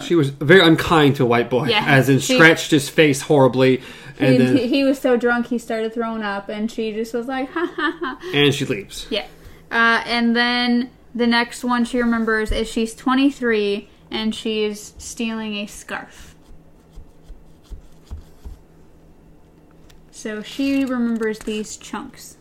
She 0.00 0.14
was 0.14 0.30
very 0.30 0.60
unkind 0.60 1.16
to 1.16 1.24
a 1.24 1.26
white 1.26 1.50
boy, 1.50 1.66
Yeah, 1.66 1.84
as 1.86 2.08
in 2.08 2.20
she- 2.20 2.34
scratched 2.34 2.70
his 2.70 2.88
face 2.88 3.22
horribly, 3.22 3.82
and 4.18 4.32
he, 4.32 4.38
then 4.38 4.56
he 4.56 4.82
was 4.84 4.98
so 4.98 5.16
drunk 5.16 5.48
he 5.48 5.58
started 5.58 5.92
throwing 5.92 6.22
up, 6.22 6.48
and 6.48 6.70
she 6.70 6.92
just 6.92 7.12
was 7.12 7.26
like, 7.26 7.50
ha 7.52 7.70
ha 7.76 7.98
ha. 8.00 8.30
and 8.34 8.54
she 8.54 8.64
leaves. 8.64 9.06
Yeah. 9.10 9.26
Uh, 9.70 10.02
and 10.06 10.34
then 10.34 10.90
the 11.14 11.26
next 11.26 11.62
one 11.64 11.84
she 11.84 11.98
remembers 12.00 12.50
is 12.52 12.66
she's 12.68 12.94
23 12.94 13.88
and 14.10 14.34
she's 14.34 14.94
stealing 14.96 15.56
a 15.56 15.66
scarf. 15.66 16.34
So 20.10 20.42
she 20.42 20.84
remembers 20.86 21.40
these 21.40 21.76
chunks. 21.76 22.37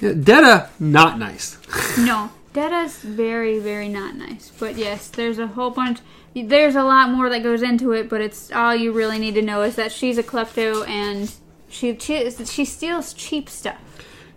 Yeah, 0.00 0.12
Detta, 0.12 0.70
not 0.78 1.18
nice. 1.18 1.58
No, 1.98 2.30
Detta's 2.52 2.98
very, 2.98 3.58
very 3.58 3.88
not 3.88 4.14
nice. 4.16 4.52
But 4.58 4.76
yes, 4.76 5.08
there's 5.08 5.38
a 5.38 5.46
whole 5.46 5.70
bunch. 5.70 6.00
There's 6.34 6.76
a 6.76 6.82
lot 6.82 7.10
more 7.10 7.30
that 7.30 7.42
goes 7.42 7.62
into 7.62 7.92
it, 7.92 8.08
but 8.10 8.20
it's 8.20 8.52
all 8.52 8.74
you 8.74 8.92
really 8.92 9.18
need 9.18 9.34
to 9.36 9.42
know 9.42 9.62
is 9.62 9.76
that 9.76 9.90
she's 9.92 10.18
a 10.18 10.22
klepto 10.22 10.86
and 10.86 11.32
she 11.68 11.96
she, 11.98 12.30
she 12.30 12.64
steals 12.66 13.14
cheap 13.14 13.48
stuff. 13.48 13.78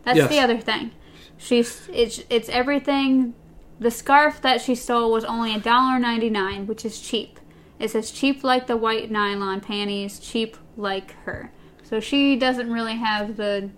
That's 0.04 0.18
Yes. 0.18 0.30
the 0.30 0.40
other 0.40 0.58
thing. 0.60 0.92
She's 1.38 1.88
it's 1.92 2.24
it's 2.30 2.48
everything. 2.50 3.34
The 3.80 3.92
scarf 3.92 4.42
that 4.42 4.62
she 4.62 4.76
stole 4.76 5.12
was 5.12 5.26
only 5.26 5.54
a 5.54 5.60
dollar 5.60 6.00
ninety 6.00 6.30
nine, 6.30 6.68
which 6.68 6.86
is 6.86 7.00
cheap. 7.02 7.40
It 7.80 7.92
says 7.92 8.12
cheap 8.12 8.44
like 8.44 8.68
the 8.68 8.78
white 8.78 9.12
nylon 9.12 9.60
panties, 9.62 10.20
cheap 10.20 10.56
like 10.78 11.12
her. 11.26 11.52
So 11.84 12.00
she 12.00 12.36
doesn't 12.38 12.72
really 12.72 12.96
have 12.96 13.36
the 13.36 13.70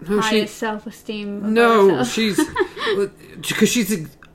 No, 0.00 0.20
highest 0.20 0.56
self 0.56 0.86
esteem. 0.86 1.54
no, 1.54 2.04
she's 2.04 2.36
because 3.48 3.68
she's 3.68 3.88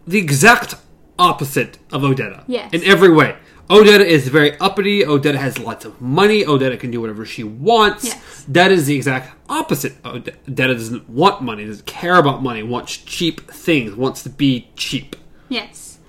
the, 0.08 0.18
exact 0.18 0.76
opposite 1.20 1.78
of 1.92 2.02
Odetta. 2.02 2.44
Yes. 2.48 2.74
in 2.74 2.84
every 2.84 3.12
way. 3.14 3.36
Odetta 3.70 4.04
is 4.04 4.28
very 4.28 4.60
uppity. 4.60 5.02
Odetta 5.04 5.36
has 5.36 5.58
lots 5.58 5.86
of 5.86 6.02
money. 6.02 6.44
Odetta 6.44 6.78
can 6.78 6.92
do 6.92 7.00
whatever 7.00 7.26
she 7.26 7.44
wants. 7.44 8.04
Yes. 8.06 8.46
That 8.50 8.70
is 8.72 8.86
the 8.86 8.96
exact 8.96 9.34
opposite. 9.48 9.94
Ode- 10.04 10.36
Odetta 10.46 10.74
doesn't 10.74 11.10
want 11.10 11.42
money. 11.42 11.66
Doesn't 11.66 11.86
care 11.86 12.16
about 12.16 12.44
money. 12.44 12.64
Wants 12.64 12.98
cheap 12.98 13.50
things. 13.50 13.96
Wants 13.96 14.24
to 14.24 14.30
be 14.30 14.70
cheap. 14.76 15.16
Yes. 15.48 16.00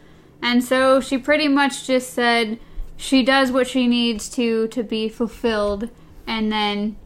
And 0.41 0.65
so 0.65 1.01
she 1.01 1.19
pretty 1.19 1.47
much 1.47 1.87
just 1.87 2.13
said 2.15 2.59
she 2.97 3.23
does 3.23 3.53
what 3.53 3.69
she 3.69 3.87
needs 3.87 4.29
to 4.31 4.67
to 4.69 4.83
be 4.83 5.09
fulfilled 5.09 5.89
and 6.27 6.51
then 6.51 6.97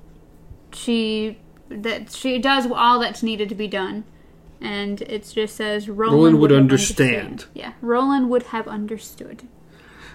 she 0.72 1.38
that 1.68 2.12
she 2.12 2.38
does 2.38 2.66
all 2.70 2.98
that's 3.00 3.22
needed 3.22 3.48
to 3.48 3.54
be 3.54 3.68
done. 3.68 4.04
And 4.60 5.02
it 5.02 5.30
just 5.34 5.56
says 5.56 5.88
Roland, 5.88 6.16
Roland 6.16 6.40
would 6.40 6.50
have 6.50 6.60
understand. 6.60 7.44
Yeah, 7.54 7.72
Roland 7.80 8.30
would 8.30 8.44
have 8.44 8.66
understood. 8.66 9.46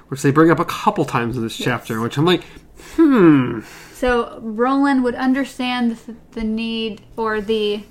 which 0.07 0.23
they 0.23 0.31
bring 0.31 0.51
up 0.51 0.59
a 0.59 0.65
couple 0.65 1.05
times 1.05 1.37
in 1.37 1.43
this 1.43 1.55
chapter, 1.55 2.01
which 2.01 2.17
I'm 2.17 2.25
like, 2.25 2.43
hmm. 2.95 3.61
So 3.93 4.39
Roland 4.41 5.03
would 5.03 5.15
understand 5.15 5.91
the, 5.97 6.15
the 6.31 6.43
need 6.43 7.01
or 7.15 7.39
the 7.39 7.83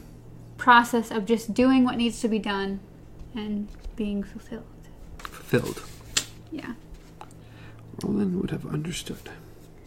process 0.58 1.10
of 1.10 1.24
just 1.24 1.54
doing 1.54 1.84
what 1.84 1.96
needs 1.96 2.20
to 2.20 2.28
be 2.28 2.38
done 2.38 2.80
and 3.34 3.68
being 3.96 4.22
fulfilled. 4.22 4.64
Fulfilled. 5.18 5.82
Yeah. 6.50 6.74
Roland 8.02 8.40
would 8.40 8.50
have 8.50 8.66
understood. 8.66 9.30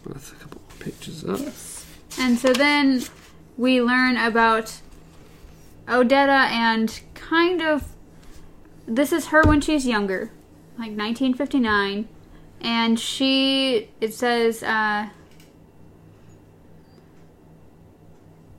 That's 0.06 0.32
a 0.32 0.34
couple 0.34 0.60
more 0.60 0.78
pages 0.80 1.24
up. 1.24 1.38
Yes. 1.38 1.86
And 2.18 2.38
so 2.38 2.52
then 2.52 3.04
we 3.56 3.80
learn 3.80 4.16
about 4.16 4.80
Odetta 5.86 6.48
and 6.50 7.00
kind 7.14 7.62
of 7.62 7.94
this 8.86 9.12
is 9.12 9.26
her 9.26 9.42
when 9.42 9.60
she's 9.60 9.86
younger, 9.86 10.30
like 10.78 10.90
1959, 10.90 12.08
and 12.60 13.00
she 13.00 13.90
it 14.00 14.12
says 14.12 14.62
uh, 14.62 15.08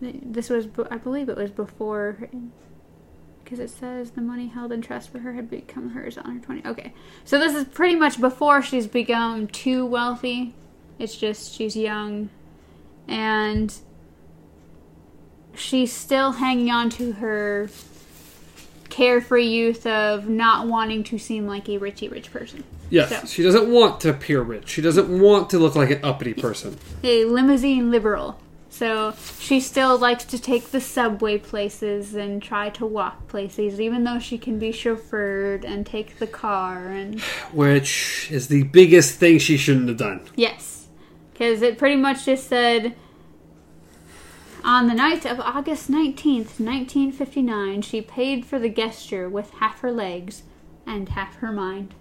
this 0.01 0.49
was 0.49 0.67
I 0.89 0.97
believe 0.97 1.29
it 1.29 1.37
was 1.37 1.51
before 1.51 2.29
because 3.43 3.59
it 3.59 3.69
says 3.69 4.11
the 4.11 4.21
money 4.21 4.47
held 4.47 4.71
in 4.71 4.81
trust 4.81 5.11
for 5.11 5.19
her 5.19 5.33
had 5.33 5.49
become 5.49 5.91
hers 5.91 6.17
on 6.17 6.39
her 6.39 6.39
20 6.39 6.67
okay. 6.67 6.93
So 7.23 7.37
this 7.37 7.53
is 7.53 7.65
pretty 7.65 7.95
much 7.95 8.19
before 8.19 8.61
she's 8.61 8.87
become 8.87 9.47
too 9.47 9.85
wealthy. 9.85 10.55
It's 10.97 11.15
just 11.15 11.53
she's 11.53 11.75
young. 11.75 12.29
And 13.07 13.73
she's 15.57 15.91
still 15.91 16.33
hanging 16.33 16.71
on 16.71 16.89
to 16.91 17.13
her 17.13 17.69
carefree 18.89 19.45
youth 19.47 19.85
of 19.85 20.29
not 20.29 20.67
wanting 20.67 21.03
to 21.03 21.17
seem 21.17 21.47
like 21.47 21.67
a 21.67 21.77
richy 21.79 22.09
rich 22.09 22.31
person. 22.31 22.63
Yes, 22.89 23.09
So- 23.09 23.27
she 23.27 23.43
doesn't 23.43 23.69
want 23.69 23.99
to 24.01 24.09
appear 24.09 24.41
rich. 24.41 24.69
She 24.69 24.81
doesn't 24.81 25.09
want 25.19 25.49
to 25.49 25.59
look 25.59 25.75
like 25.75 25.89
an 25.89 25.99
uppity 26.03 26.33
person. 26.33 26.77
A 27.03 27.25
limousine 27.25 27.91
liberal. 27.91 28.39
So 28.69 29.13
she 29.39 29.61
still 29.61 29.97
likes 29.97 30.25
to 30.25 30.39
take 30.41 30.71
the 30.71 30.81
subway 30.81 31.37
places 31.37 32.13
and 32.13 32.43
try 32.43 32.69
to 32.71 32.85
walk 32.85 33.27
places, 33.29 33.79
even 33.79 34.03
though 34.03 34.19
she 34.19 34.37
can 34.37 34.59
be 34.59 34.71
chauffeured 34.71 35.63
and 35.63 35.85
take 35.85 36.19
the 36.19 36.27
car 36.27 36.89
and 36.89 37.19
Which 37.53 38.27
is 38.31 38.49
the 38.49 38.63
biggest 38.63 39.15
thing 39.17 39.39
she 39.39 39.55
shouldn't 39.57 39.87
have 39.87 39.97
done. 39.97 40.21
Yes, 40.35 40.87
because 41.31 41.61
it 41.61 41.77
pretty 41.77 41.95
much 41.95 42.25
just 42.25 42.47
said 42.47 42.95
on 44.65 44.87
the 44.87 44.93
night 44.95 45.25
of 45.25 45.39
August 45.39 45.89
19th, 45.89 46.59
1959, 46.59 47.81
she 47.83 48.01
paid 48.01 48.45
for 48.45 48.59
the 48.59 48.67
gesture 48.69 49.29
with 49.29 49.51
half 49.51 49.79
her 49.81 49.91
legs 49.91 50.43
and 50.85 51.09
half 51.09 51.35
her 51.37 51.51
mind. 51.51 51.93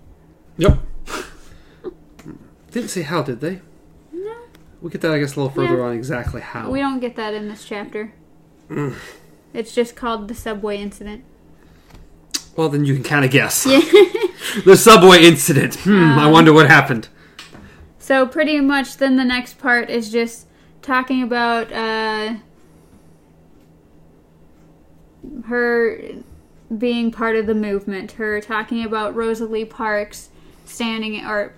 Yep. 0.56 0.78
Didn't 2.70 2.88
say 2.88 3.02
how, 3.02 3.22
did 3.22 3.40
they? 3.40 3.60
No, 4.12 4.34
We'll 4.80 4.90
get 4.90 5.00
that, 5.02 5.12
I 5.12 5.18
guess, 5.18 5.36
a 5.36 5.40
little 5.40 5.54
further 5.54 5.76
Yeah. 5.78 5.84
on 5.84 5.92
exactly 5.94 6.40
how. 6.40 6.70
we 6.70 6.80
don't 6.80 7.00
get 7.00 7.16
that 7.16 7.34
in 7.34 7.48
this 7.48 7.64
chapter. 7.64 8.12
Mm. 8.68 8.94
It's 9.52 9.72
just 9.74 9.94
called 9.94 10.26
the 10.28 10.34
subway 10.34 10.78
incident. 10.78 11.22
Well, 12.56 12.68
then 12.68 12.84
you 12.84 12.94
can 12.94 13.02
kind 13.04 13.24
of 13.24 13.30
guess. 13.30 13.66
Yeah. 13.66 13.80
The 14.64 14.76
subway 14.76 15.24
incident. 15.24 15.74
Hmm, 15.76 15.90
Um, 15.96 16.18
I 16.18 16.30
wonder 16.30 16.52
what 16.52 16.68
happened. 16.68 17.08
so 17.98 18.24
pretty 18.26 18.60
much, 18.60 18.98
then 18.98 19.16
the 19.16 19.24
next 19.24 19.58
part 19.58 19.90
is 19.90 20.12
just 20.12 20.46
talking 20.80 21.22
about 21.24 21.72
uh, 21.72 22.34
her 25.46 26.00
being 26.76 27.10
part 27.10 27.36
of 27.36 27.46
the 27.46 27.54
movement. 27.54 28.12
Her 28.12 28.40
talking 28.40 28.84
about 28.84 29.14
Rosalie 29.14 29.64
Parks 29.64 30.30
standing 30.64 31.24
or 31.24 31.52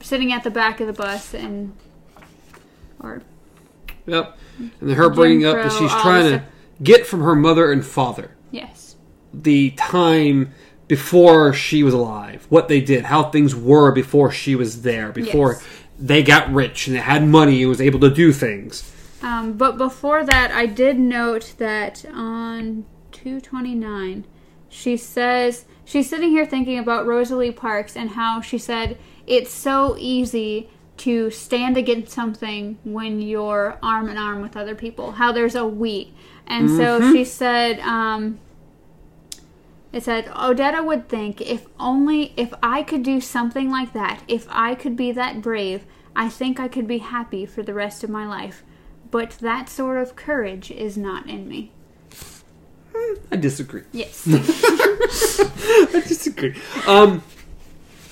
sitting 0.00 0.32
at 0.32 0.44
the 0.44 0.50
back 0.50 0.80
of 0.80 0.86
the 0.86 0.92
bus 0.92 1.34
and 1.34 1.74
or 3.00 3.22
Yep. 4.06 4.36
And 4.58 4.70
then 4.80 4.96
her 4.96 5.08
bringing 5.08 5.46
up 5.46 5.56
that 5.56 5.72
she's 5.72 5.90
trying 6.02 6.30
to 6.30 6.44
get 6.82 7.06
from 7.06 7.22
her 7.22 7.36
mother 7.36 7.70
and 7.70 7.84
father 7.84 8.32
yes, 8.50 8.96
the 9.32 9.70
time 9.72 10.52
before 10.88 11.52
she 11.54 11.82
was 11.82 11.94
alive, 11.94 12.46
what 12.48 12.68
they 12.68 12.80
did, 12.80 13.04
how 13.04 13.22
things 13.30 13.54
were 13.54 13.92
before 13.92 14.30
she 14.30 14.54
was 14.54 14.82
there, 14.82 15.10
before 15.12 15.52
Yes. 15.52 15.66
they 15.98 16.22
got 16.22 16.52
rich 16.52 16.86
and 16.86 16.96
they 16.96 17.00
had 17.00 17.26
money 17.26 17.62
and 17.62 17.68
was 17.68 17.80
able 17.80 18.00
to 18.00 18.10
do 18.10 18.32
things. 18.32 18.90
Um, 19.22 19.52
but 19.52 19.78
before 19.78 20.24
that, 20.24 20.50
I 20.50 20.66
did 20.66 20.98
note 20.98 21.54
that 21.58 22.04
on 22.12 22.84
229, 23.22 24.24
she 24.68 24.96
says 24.96 25.64
she's 25.84 26.08
sitting 26.08 26.30
here 26.30 26.44
thinking 26.44 26.78
about 26.78 27.06
Rosalie 27.06 27.52
Parks 27.52 27.96
and 27.96 28.10
how 28.10 28.40
she 28.40 28.58
said 28.58 28.98
it's 29.26 29.52
so 29.52 29.96
easy 29.98 30.68
to 30.96 31.30
stand 31.30 31.76
against 31.76 32.12
something 32.12 32.78
when 32.84 33.20
you're 33.20 33.78
arm 33.82 34.08
in 34.08 34.16
arm 34.18 34.42
with 34.42 34.56
other 34.56 34.74
people. 34.74 35.12
How 35.12 35.30
there's 35.30 35.54
a 35.54 35.66
we, 35.66 36.12
and 36.46 36.68
so 36.68 37.12
she 37.12 37.24
said. 37.24 37.80
Um, 37.80 38.40
it 39.92 40.02
said 40.02 40.24
Odetta 40.28 40.82
would 40.82 41.10
think 41.10 41.42
if 41.42 41.66
only 41.78 42.32
if 42.34 42.54
I 42.62 42.82
could 42.82 43.02
do 43.02 43.20
something 43.20 43.70
like 43.70 43.92
that, 43.92 44.22
if 44.26 44.46
I 44.48 44.74
could 44.74 44.96
be 44.96 45.12
that 45.12 45.42
brave, 45.42 45.84
I 46.16 46.30
think 46.30 46.58
I 46.58 46.66
could 46.66 46.86
be 46.86 46.98
happy 46.98 47.44
for 47.44 47.62
the 47.62 47.74
rest 47.74 48.02
of 48.02 48.08
my 48.08 48.26
life. 48.26 48.62
But 49.10 49.32
that 49.42 49.68
sort 49.68 49.98
of 49.98 50.16
courage 50.16 50.70
is 50.70 50.96
not 50.96 51.28
in 51.28 51.46
me. 51.46 51.72
I 53.30 53.36
disagree. 53.36 53.82
Yes. 53.92 54.26
I 54.30 56.02
disagree. 56.06 56.54
Um, 56.86 57.22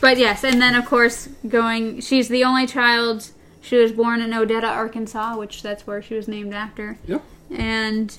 but 0.00 0.18
yes, 0.18 0.44
and 0.44 0.60
then 0.60 0.74
of 0.74 0.86
course 0.86 1.28
going 1.48 2.00
she's 2.00 2.28
the 2.28 2.44
only 2.44 2.66
child 2.66 3.30
she 3.60 3.76
was 3.76 3.92
born 3.92 4.22
in 4.22 4.30
Odetta, 4.30 4.64
Arkansas, 4.64 5.36
which 5.36 5.62
that's 5.62 5.86
where 5.86 6.00
she 6.00 6.14
was 6.14 6.26
named 6.28 6.54
after. 6.54 6.98
yep. 7.06 7.22
and 7.50 8.16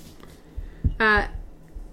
uh, 1.00 1.28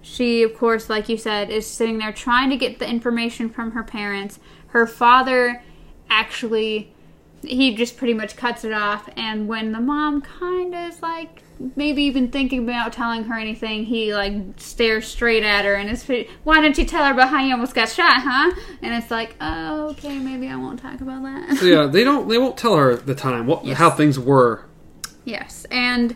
she 0.01 0.43
of 0.43 0.55
course 0.55 0.89
like 0.89 1.09
you 1.09 1.17
said 1.17 1.49
is 1.49 1.65
sitting 1.65 1.97
there 1.97 2.11
trying 2.13 2.49
to 2.49 2.57
get 2.57 2.79
the 2.79 2.87
information 2.87 3.49
from 3.49 3.71
her 3.71 3.83
parents 3.83 4.39
her 4.67 4.85
father 4.87 5.61
actually 6.09 6.93
he 7.43 7.75
just 7.75 7.97
pretty 7.97 8.13
much 8.13 8.35
cuts 8.35 8.63
it 8.63 8.73
off 8.73 9.09
and 9.15 9.47
when 9.47 9.71
the 9.71 9.79
mom 9.79 10.21
kind 10.21 10.73
of 10.75 10.93
is 10.93 11.01
like 11.01 11.43
maybe 11.75 12.03
even 12.03 12.29
thinking 12.29 12.63
about 12.63 12.93
telling 12.93 13.23
her 13.25 13.37
anything 13.37 13.83
he 13.85 14.13
like 14.13 14.33
stares 14.57 15.05
straight 15.07 15.43
at 15.43 15.65
her 15.65 15.73
and 15.75 15.89
is 15.89 16.05
why 16.45 16.61
didn't 16.61 16.77
you 16.77 16.85
tell 16.85 17.03
her 17.05 17.11
about 17.11 17.29
how 17.29 17.43
you 17.43 17.51
almost 17.51 17.75
got 17.75 17.89
shot 17.89 18.13
huh 18.21 18.51
and 18.81 18.93
it's 18.95 19.11
like 19.11 19.35
oh 19.41 19.89
okay 19.89 20.17
maybe 20.19 20.47
i 20.47 20.55
won't 20.55 20.79
talk 20.79 21.01
about 21.01 21.21
that 21.23 21.57
So 21.57 21.65
yeah, 21.65 21.85
they 21.87 22.03
don't. 22.05 22.29
They 22.29 22.37
won't 22.37 22.57
tell 22.57 22.77
her 22.77 22.95
the 22.95 23.15
time 23.15 23.45
what 23.45 23.65
Yes. 23.65 23.77
how 23.77 23.89
things 23.89 24.17
were. 24.17 24.65
Yes, 25.25 25.65
and 25.69 26.15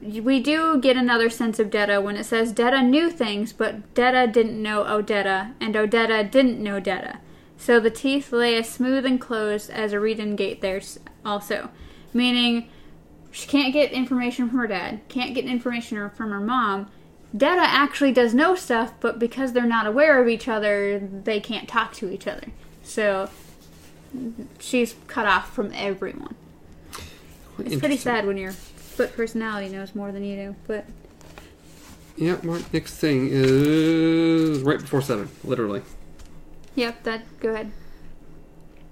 we 0.00 0.40
do 0.40 0.78
get 0.80 0.96
another 0.96 1.30
sense 1.30 1.58
of 1.58 1.70
Detta 1.70 2.00
when 2.00 2.16
it 2.16 2.24
says 2.24 2.52
Detta 2.52 2.82
knew 2.82 3.10
things, 3.10 3.52
but 3.52 3.94
Detta 3.94 4.26
didn't 4.26 4.60
know 4.62 4.84
Odetta, 4.84 5.54
and 5.60 5.74
Odetta 5.74 6.28
didn't 6.30 6.60
know 6.62 6.80
Detta. 6.80 7.18
So 7.56 7.78
the 7.78 7.90
teeth 7.90 8.32
lay 8.32 8.56
as 8.56 8.68
smooth 8.68 9.04
and 9.06 9.20
closed 9.20 9.70
as 9.70 9.92
a 9.92 10.00
reading 10.00 10.34
gate 10.36 10.60
there 10.60 10.80
also. 11.24 11.70
Meaning, 12.12 12.68
she 13.32 13.48
can't 13.48 13.72
get 13.72 13.90
information 13.92 14.48
from 14.48 14.58
her 14.58 14.66
dad, 14.66 15.00
can't 15.08 15.34
get 15.34 15.44
information 15.46 16.08
from 16.10 16.30
her 16.30 16.40
mom. 16.40 16.88
Detta 17.36 17.62
actually 17.62 18.12
does 18.12 18.34
know 18.34 18.54
stuff, 18.54 18.92
but 19.00 19.18
because 19.18 19.52
they're 19.54 19.64
not 19.66 19.86
aware 19.86 20.20
of 20.20 20.28
each 20.28 20.46
other, 20.48 20.98
they 21.00 21.40
can't 21.40 21.66
talk 21.66 21.92
to 21.94 22.10
each 22.12 22.26
other. 22.26 22.48
So 22.82 23.30
she's 24.60 24.94
cut 25.06 25.26
off 25.26 25.52
from 25.54 25.72
everyone. 25.74 26.34
It's 27.58 27.76
pretty 27.76 27.96
sad 27.96 28.26
when 28.26 28.36
your 28.36 28.52
split 28.76 29.16
personality 29.16 29.70
knows 29.70 29.94
more 29.94 30.12
than 30.12 30.24
you 30.24 30.36
do, 30.36 30.56
but 30.66 30.84
Yeah, 32.16 32.36
Mark. 32.42 32.70
Next 32.72 32.96
thing 32.98 33.28
is 33.32 34.60
right 34.60 34.78
before 34.80 35.00
seven, 35.00 35.30
literally. 35.42 35.80
yep, 36.74 37.02
that 37.04 37.22
go 37.40 37.50
ahead. 37.50 37.72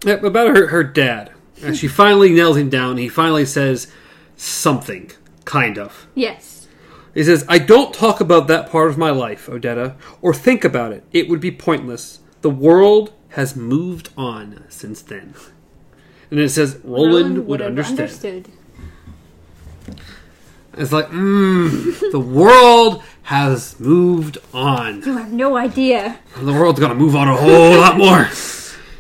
Yep, 0.05 0.22
about 0.24 0.57
her 0.57 0.68
her 0.68 0.83
dad. 0.85 1.33
And 1.62 1.76
she 1.76 1.88
finally 1.88 2.31
nails 2.33 2.57
him 2.57 2.70
down. 2.70 2.96
He 2.96 3.11
finally 3.11 3.44
says 3.44 3.92
something, 4.40 5.11
kind 5.44 5.79
of. 5.79 6.07
Yes. 6.14 6.68
He 7.14 7.24
says, 7.24 7.44
I 7.48 7.59
don't 7.59 7.92
talk 7.92 8.20
about 8.20 8.46
that 8.48 8.70
part 8.70 8.88
of 8.88 8.96
my 8.96 9.11
life, 9.11 9.46
Odetta, 9.46 9.96
or 10.22 10.33
think 10.33 10.64
about 10.64 10.92
it. 10.92 11.05
It 11.12 11.29
would 11.29 11.40
be 11.40 11.50
pointless. 11.50 12.20
The 12.40 12.50
world 12.50 13.12
has 13.31 13.55
moved 13.57 14.11
on 14.16 14.64
since 14.68 15.03
then. 15.03 15.35
And 16.31 16.40
it 16.40 16.50
says, 16.50 16.79
Roland, 16.85 17.46
would 17.46 17.61
have 17.61 17.70
understand. 17.70 18.00
understood. 18.00 18.48
It's 20.79 20.92
like, 20.92 21.09
mmm, 21.09 22.12
the 22.12 22.20
world 22.20 23.03
has 23.22 23.79
moved 23.81 24.38
on. 24.55 25.03
You 25.03 25.16
have 25.16 25.33
no 25.33 25.57
idea. 25.57 26.20
The 26.37 26.53
world's 26.53 26.79
gonna 26.79 26.94
move 26.94 27.16
on 27.16 27.29
a 27.29 27.37
whole 27.37 27.76
lot 27.76 27.96
more. 27.98 28.29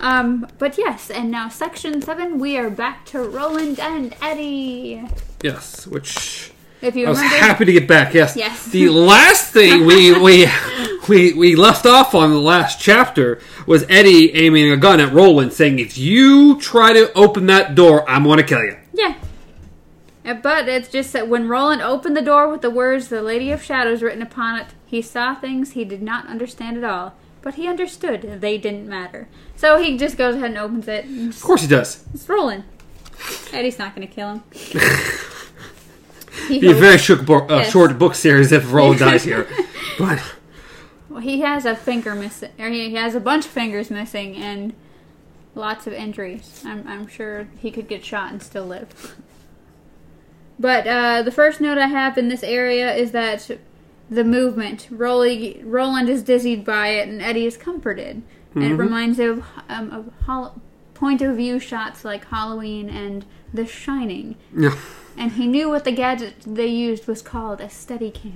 Um, 0.02 0.46
but 0.58 0.78
yes, 0.78 1.10
and 1.10 1.30
now 1.30 1.50
section 1.50 2.00
seven, 2.00 2.38
we 2.38 2.56
are 2.56 2.70
back 2.70 3.04
to 3.06 3.18
Roland 3.22 3.78
and 3.78 4.16
Eddie. 4.22 5.06
Yes, 5.42 5.86
which 5.86 6.50
If 6.82 6.96
you 6.96 7.06
I 7.06 7.10
was 7.10 7.18
remember, 7.18 7.36
happy 7.46 7.64
to 7.64 7.72
get 7.72 7.86
back. 7.88 8.14
Yes. 8.14 8.36
Yes. 8.36 8.66
The 8.66 8.88
last 8.88 9.52
thing 9.52 9.86
we 9.86 10.12
we 10.18 10.46
we 11.08 11.32
we 11.32 11.56
left 11.56 11.86
off 11.86 12.14
on 12.14 12.30
the 12.30 12.40
last 12.40 12.80
chapter 12.80 13.40
was 13.66 13.84
Eddie 13.88 14.34
aiming 14.34 14.70
a 14.70 14.76
gun 14.76 15.00
at 15.00 15.12
Roland, 15.12 15.52
saying, 15.52 15.78
"If 15.78 15.96
you 15.98 16.58
try 16.60 16.92
to 16.92 17.12
open 17.14 17.46
that 17.46 17.74
door, 17.74 18.08
I'm 18.08 18.24
going 18.24 18.38
to 18.38 18.42
kill 18.44 18.62
you." 18.64 18.76
yeah. 18.92 19.14
Uh, 20.24 20.34
But 20.34 20.68
it's 20.68 20.88
just 20.88 21.12
that 21.14 21.28
when 21.28 21.48
Roland 21.48 21.80
opened 21.82 22.16
the 22.16 22.22
door 22.22 22.48
with 22.50 22.60
the 22.60 22.70
words 22.70 23.08
"The 23.08 23.22
Lady 23.22 23.50
of 23.50 23.62
Shadows" 23.62 24.02
written 24.02 24.22
upon 24.22 24.60
it, 24.60 24.66
he 24.86 25.00
saw 25.02 25.34
things 25.34 25.72
he 25.72 25.84
did 25.84 26.02
not 26.02 26.26
understand 26.28 26.76
at 26.76 26.84
all. 26.84 27.14
But 27.42 27.54
he 27.54 27.66
understood 27.66 28.40
they 28.42 28.58
didn't 28.58 28.86
matter. 28.86 29.26
So 29.56 29.78
he 29.78 29.96
just 29.96 30.18
goes 30.18 30.34
ahead 30.34 30.50
and 30.50 30.58
opens 30.58 30.86
it. 30.88 31.06
And 31.06 31.32
Of 31.32 31.40
course 31.40 31.62
he 31.62 31.68
does. 31.68 32.04
it's 32.12 32.28
Roland. 32.28 32.64
Eddie's 33.52 33.78
not 33.78 33.94
going 33.94 34.06
to 34.06 34.12
kill 34.14 34.34
him. 34.34 34.42
Be 36.48 36.70
a 36.70 36.74
very 36.74 36.98
short 36.98 37.24
book, 37.26 37.50
uh, 37.50 37.56
Yes. 37.58 37.70
short 37.72 37.98
book 37.98 38.14
series 38.14 38.50
if 38.52 38.72
Roland 38.72 39.00
dies 39.00 39.24
here, 39.24 39.46
but 39.98 40.20
well, 41.08 41.20
he 41.20 41.40
has 41.40 41.64
a 41.64 41.76
finger 41.76 42.14
missing, 42.14 42.50
or 42.58 42.68
he 42.68 42.88
he 42.90 42.94
has 42.96 43.14
a 43.14 43.20
bunch 43.20 43.44
of 43.44 43.50
fingers 43.50 43.90
missing, 43.90 44.36
and 44.36 44.72
lots 45.54 45.86
of 45.86 45.92
injuries. 45.92 46.62
I'm, 46.64 46.86
I'm 46.88 47.06
sure 47.08 47.48
he 47.58 47.70
could 47.70 47.88
get 47.88 48.04
shot 48.04 48.32
and 48.32 48.42
still 48.42 48.64
live. 48.66 49.14
But 50.58 50.86
uh, 50.86 51.22
the 51.22 51.32
first 51.32 51.60
note 51.60 51.78
I 51.78 51.86
have 51.86 52.18
in 52.18 52.28
this 52.28 52.42
area 52.42 52.92
is 52.94 53.12
that 53.12 53.50
the 54.10 54.24
movement, 54.24 54.88
Rolly, 54.90 55.60
Roland 55.64 56.08
is 56.08 56.22
dizzied 56.22 56.64
by 56.64 56.88
it, 56.88 57.08
and 57.08 57.22
Eddie 57.22 57.46
is 57.46 57.56
comforted. 57.56 58.22
And 58.54 58.64
it 58.64 58.74
reminds 58.74 59.18
him 59.20 59.30
of, 59.38 59.44
um, 59.68 59.90
of 59.92 60.12
hol- 60.26 60.60
point 61.00 61.22
of 61.22 61.34
view 61.36 61.58
shots 61.58 62.04
like 62.04 62.26
Halloween 62.26 62.88
and 62.90 63.24
The 63.54 63.66
Shining. 63.66 64.36
yeah, 64.56 64.76
And 65.16 65.32
he 65.32 65.46
knew 65.46 65.68
what 65.70 65.84
the 65.84 65.92
gadget 65.92 66.34
they 66.46 66.66
used 66.66 67.06
was 67.08 67.22
called 67.22 67.60
a 67.60 67.66
Steadicam. 67.66 68.34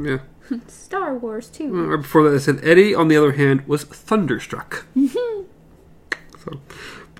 yeah. 0.00 0.18
Star 0.66 1.14
Wars 1.14 1.48
too. 1.50 1.70
Mm, 1.70 1.90
right 1.90 1.96
before 2.02 2.22
that, 2.28 2.34
I 2.34 2.38
said 2.38 2.60
Eddie, 2.62 2.94
on 2.94 3.08
the 3.08 3.16
other 3.18 3.32
hand, 3.32 3.68
was 3.68 3.84
thunderstruck. 3.84 4.86
Mm-hmm. 4.96 5.42
so, 6.42 6.60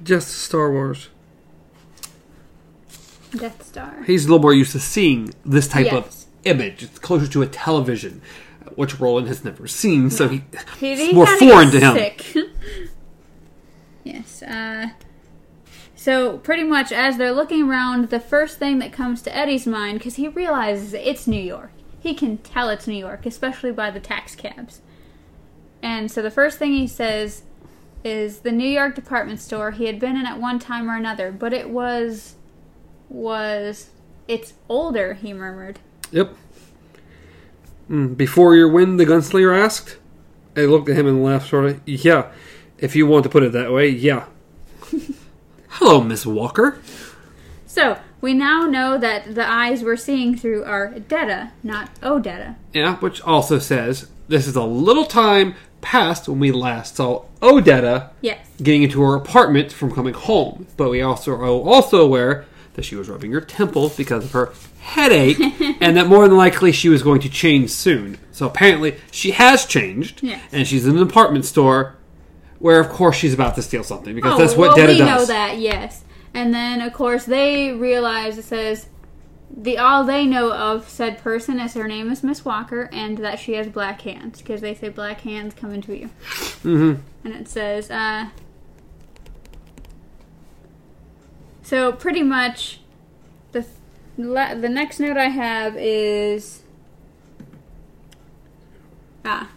just 0.03 0.29
Star 0.31 0.73
Wars. 0.73 1.11
Death 3.37 3.63
Star. 3.67 4.03
He's 4.07 4.25
a 4.25 4.29
little 4.29 4.41
more 4.43 4.55
used 4.55 4.73
to 4.73 4.81
seeing 4.81 5.35
this 5.45 5.69
type 5.69 5.85
Yes. 5.87 5.95
of 5.95 6.25
image. 6.47 6.83
It's 6.83 6.99
closer 6.99 7.27
to 7.31 7.43
a 7.43 7.47
television, 7.47 8.23
which 8.75 8.99
Roland 8.99 9.29
has 9.29 9.45
never 9.45 9.67
seen, 9.67 10.09
so 10.09 10.29
he, 10.29 10.45
He, 10.81 10.93
it's 10.93 11.15
more 11.15 11.27
foreign 11.27 11.71
to 11.73 11.79
him. 11.81 11.95
Yes. 14.09 14.43
Uh, 14.43 14.89
so 15.95 16.39
pretty 16.39 16.65
much 16.65 16.93
as 16.93 17.19
they're 17.19 17.33
looking 17.33 17.69
around, 17.69 18.09
the 18.09 18.21
first 18.21 18.59
thing 18.59 18.79
that 18.79 18.93
comes 18.93 19.21
to 19.23 19.37
Eddie's 19.37 19.67
mind, 19.67 19.99
because 19.99 20.15
he 20.15 20.29
realizes 20.29 20.95
it's 20.95 21.27
New 21.27 21.43
York. 21.43 21.73
He 22.01 22.15
can 22.15 22.39
tell 22.39 22.71
it's 22.71 22.87
New 22.87 22.97
York, 22.97 23.27
especially 23.27 23.73
by 23.73 23.91
the 23.91 24.01
tax 24.01 24.35
cabs. 24.35 24.81
And 25.83 26.11
so 26.11 26.23
the 26.23 26.31
first 26.31 26.59
thing 26.59 26.73
he 26.73 26.87
says 26.87 27.43
is 28.03 28.41
the 28.41 28.53
New 28.53 28.69
York 28.69 28.95
department 28.95 29.41
store 29.41 29.73
he 29.73 29.87
had 29.87 30.01
been 30.01 30.17
in 30.17 30.25
at 30.25 30.41
one 30.41 30.59
time 30.59 30.89
or 30.89 30.97
another, 30.97 31.31
but 31.31 31.53
it 31.53 31.69
was 31.69 32.37
was 33.11 33.91
it's 34.27 34.55
older, 34.69 35.15
he 35.15 35.33
murmured. 35.33 35.81
Yep. 36.13 36.35
Mm, 37.91 38.17
before 38.17 38.55
your 38.55 38.69
win, 38.69 38.97
the 38.97 39.07
gunslinger 39.07 39.57
asked. 39.57 39.99
I 40.57 40.63
looked 40.63 40.89
at 40.89 40.97
him 40.97 41.07
and 41.07 41.23
laughed, 41.23 41.49
sort 41.49 41.67
of. 41.67 41.81
Yeah, 41.87 42.31
if 42.79 42.95
you 42.97 43.07
want 43.07 43.25
to 43.25 43.29
put 43.29 43.43
it 43.43 43.53
that 43.53 43.73
way, 43.73 43.89
yeah. 43.89 44.27
Hello, 45.69 46.01
Miss 46.01 46.27
Walker. 46.27 46.81
So 47.67 47.99
we 48.21 48.35
now 48.35 48.63
know 48.67 48.99
that 48.99 49.35
the 49.35 49.49
eyes 49.49 49.83
we're 49.83 49.97
seeing 49.97 50.37
through 50.37 50.65
are 50.65 50.89
Detta, 50.99 51.53
not 51.63 51.95
Odetta. 52.01 52.57
Yeah, 52.73 52.97
which 52.97 53.21
also 53.23 53.59
says 53.59 54.09
this 54.29 54.47
is 54.47 54.57
a 54.57 54.65
little 54.65 55.05
time 55.05 55.55
past 55.81 56.29
when 56.29 56.41
we 56.41 56.51
last 56.51 56.97
saw 56.97 57.25
Odetta 57.41 58.11
Yes. 58.21 58.45
getting 58.63 58.83
into 58.83 59.01
her 59.03 59.15
apartment 59.15 59.71
from 59.73 59.95
coming 59.95 60.15
home. 60.15 60.67
But 60.77 60.91
we 60.91 61.01
also 61.03 61.33
are 61.33 61.45
also 61.47 62.03
aware 62.03 62.47
that 62.75 62.85
she 62.85 62.97
was 62.97 63.09
rubbing 63.09 63.33
her 63.33 63.41
temples 63.41 63.97
because 63.97 64.25
of 64.25 64.33
her 64.33 64.53
headache, 64.81 65.39
and 65.81 65.97
that 65.97 66.07
more 66.09 66.27
than 66.27 66.37
likely 66.37 66.73
she 66.73 66.89
was 66.89 67.03
going 67.03 67.21
to 67.21 67.29
change 67.29 67.71
soon. 67.71 68.19
So 68.33 68.47
apparently 68.47 68.97
she 69.11 69.33
has 69.33 69.67
changed, 69.67 70.21
Yes. 70.23 70.41
and 70.53 70.67
she's 70.67 70.87
in 70.87 70.97
an 70.97 71.03
apartment 71.03 71.45
store 71.45 71.95
where, 72.59 72.81
of 72.81 72.89
course, 72.89 73.17
she's 73.17 73.35
about 73.35 73.55
to 73.55 73.63
steal 73.63 73.85
something 73.85 74.15
because 74.15 74.39
that's 74.39 74.57
what 74.57 74.67
Oh, 74.67 74.69
well, 74.69 74.77
Detta 74.77 74.93
we 74.93 74.99
does. 74.99 75.07
know 75.07 75.25
that, 75.27 75.59
yes. 75.59 76.05
And 76.35 76.53
then, 76.53 76.81
of 76.81 76.93
course, 76.93 77.25
they 77.25 77.73
realize 77.73 78.39
it 78.39 78.45
says 78.45 78.89
the 79.57 79.79
all 79.79 80.05
they 80.05 80.27
know 80.27 80.53
of 80.53 80.89
said 80.89 81.19
person 81.19 81.59
is 81.59 81.75
her 81.75 81.89
name 81.89 82.11
is 82.13 82.23
Miss 82.23 82.45
Walker, 82.45 82.89
and 82.93 83.19
that 83.19 83.39
she 83.39 83.55
has 83.55 83.67
black 83.69 84.03
hands 84.03 84.41
because 84.41 84.61
they 84.61 84.75
say 84.75 84.89
black 84.89 85.23
hands 85.23 85.55
come 85.55 85.73
into 85.73 85.97
you. 85.97 86.11
Mm-hmm. 86.63 86.95
And 87.25 87.35
it 87.35 87.49
says, 87.49 87.91
uh, 87.91 88.29
so 91.63 91.93
pretty 91.93 92.23
much 92.23 92.81
the 93.53 93.65
la- 94.17 94.55
the 94.55 94.69
next 94.69 95.01
note 95.01 95.17
I 95.17 95.29
have 95.29 95.77
is 95.77 96.63
ah, 99.25 99.51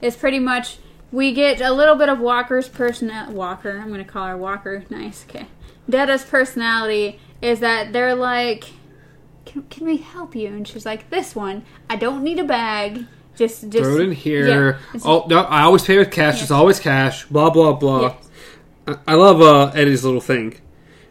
is 0.00 0.16
pretty 0.16 0.38
much 0.38 0.78
we 1.14 1.32
get 1.32 1.60
a 1.60 1.72
little 1.72 1.94
bit 1.94 2.08
of 2.08 2.18
Walker's 2.18 2.68
personal 2.68 3.30
Walker. 3.32 3.78
I'm 3.78 3.90
gonna 3.90 4.04
call 4.04 4.26
her 4.26 4.36
Walker. 4.36 4.84
Nice, 4.90 5.24
okay. 5.28 5.46
Detta's 5.88 6.24
personality 6.24 7.20
is 7.40 7.60
that 7.60 7.92
they're 7.92 8.14
like, 8.14 8.64
can, 9.44 9.62
can 9.64 9.86
we 9.86 9.98
help 9.98 10.34
you? 10.34 10.48
And 10.48 10.66
she's 10.66 10.84
like, 10.86 11.10
this 11.10 11.34
one. 11.36 11.64
I 11.88 11.96
don't 11.96 12.22
need 12.24 12.38
a 12.38 12.44
bag. 12.44 13.06
Just 13.36 13.68
just 13.68 13.84
Throw 13.84 13.96
it 13.96 14.00
in 14.02 14.12
here. 14.12 14.78
Yeah, 14.94 15.00
oh 15.04 15.26
no, 15.28 15.40
I 15.40 15.62
always 15.62 15.82
pay 15.84 15.98
with 15.98 16.10
cash. 16.10 16.40
It's 16.42 16.50
always 16.50 16.78
cash. 16.80 17.24
Blah 17.26 17.50
blah 17.50 17.72
blah. 17.72 18.00
Yes. 18.02 18.14
I- 18.86 19.12
I 19.12 19.14
love 19.14 19.40
uh, 19.40 19.72
Eddie's 19.74 20.04
little 20.04 20.20
thing. 20.20 20.60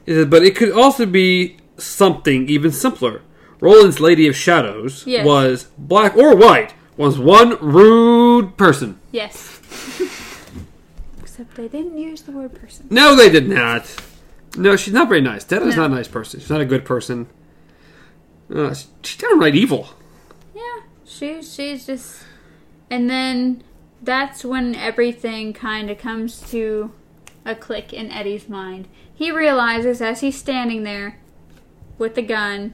Said, 0.07 0.29
but 0.29 0.43
it 0.43 0.55
could 0.55 0.71
also 0.71 1.05
be 1.07 1.57
something 1.77 2.47
even 2.47 2.71
simpler. 2.71 3.21
Roland's 3.59 3.99
Lady 3.99 4.27
of 4.27 4.35
Shadows 4.35 5.07
Yes. 5.07 5.25
was 5.25 5.67
black 5.77 6.15
or 6.15 6.35
white. 6.35 6.73
Was 6.97 7.17
one 7.17 7.57
rude 7.59 8.55
person. 8.57 8.99
Yes. 9.11 9.59
Except 11.21 11.55
they 11.55 11.67
didn't 11.67 11.97
use 11.97 12.21
the 12.21 12.31
word 12.31 12.53
person. 12.53 12.87
No, 12.89 13.15
they 13.15 13.29
did 13.29 13.49
not. 13.49 13.93
No, 14.55 14.75
she's 14.75 14.93
not 14.93 15.07
very 15.09 15.21
nice. 15.21 15.43
Detta's 15.43 15.75
No. 15.75 15.83
not 15.83 15.91
a 15.91 15.95
nice 15.95 16.07
person. 16.07 16.39
She's 16.39 16.49
not 16.49 16.61
a 16.61 16.65
good 16.65 16.85
person. 16.85 17.27
Uh, 18.53 18.73
she's 19.01 19.17
downright 19.17 19.55
evil. 19.55 19.89
Yeah, 20.53 20.61
she 21.05 21.41
she's 21.41 21.87
just, 21.87 22.21
and 22.91 23.09
then 23.09 23.63
that's 24.01 24.45
when 24.45 24.75
everything 24.75 25.53
kind 25.53 25.89
of 25.89 25.97
comes 25.97 26.41
to 26.51 26.91
a 27.45 27.55
click 27.55 27.91
in 27.93 28.11
Eddie's 28.11 28.47
mind. 28.47 28.87
He 29.13 29.31
realizes 29.31 30.01
as 30.01 30.21
he's 30.21 30.37
standing 30.37 30.83
there 30.83 31.17
with 31.97 32.13
the 32.15 32.21
gun 32.21 32.73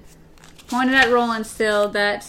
pointed 0.67 0.95
at 0.95 1.09
Roland 1.09 1.45
still 1.47 1.87
that 1.89 2.27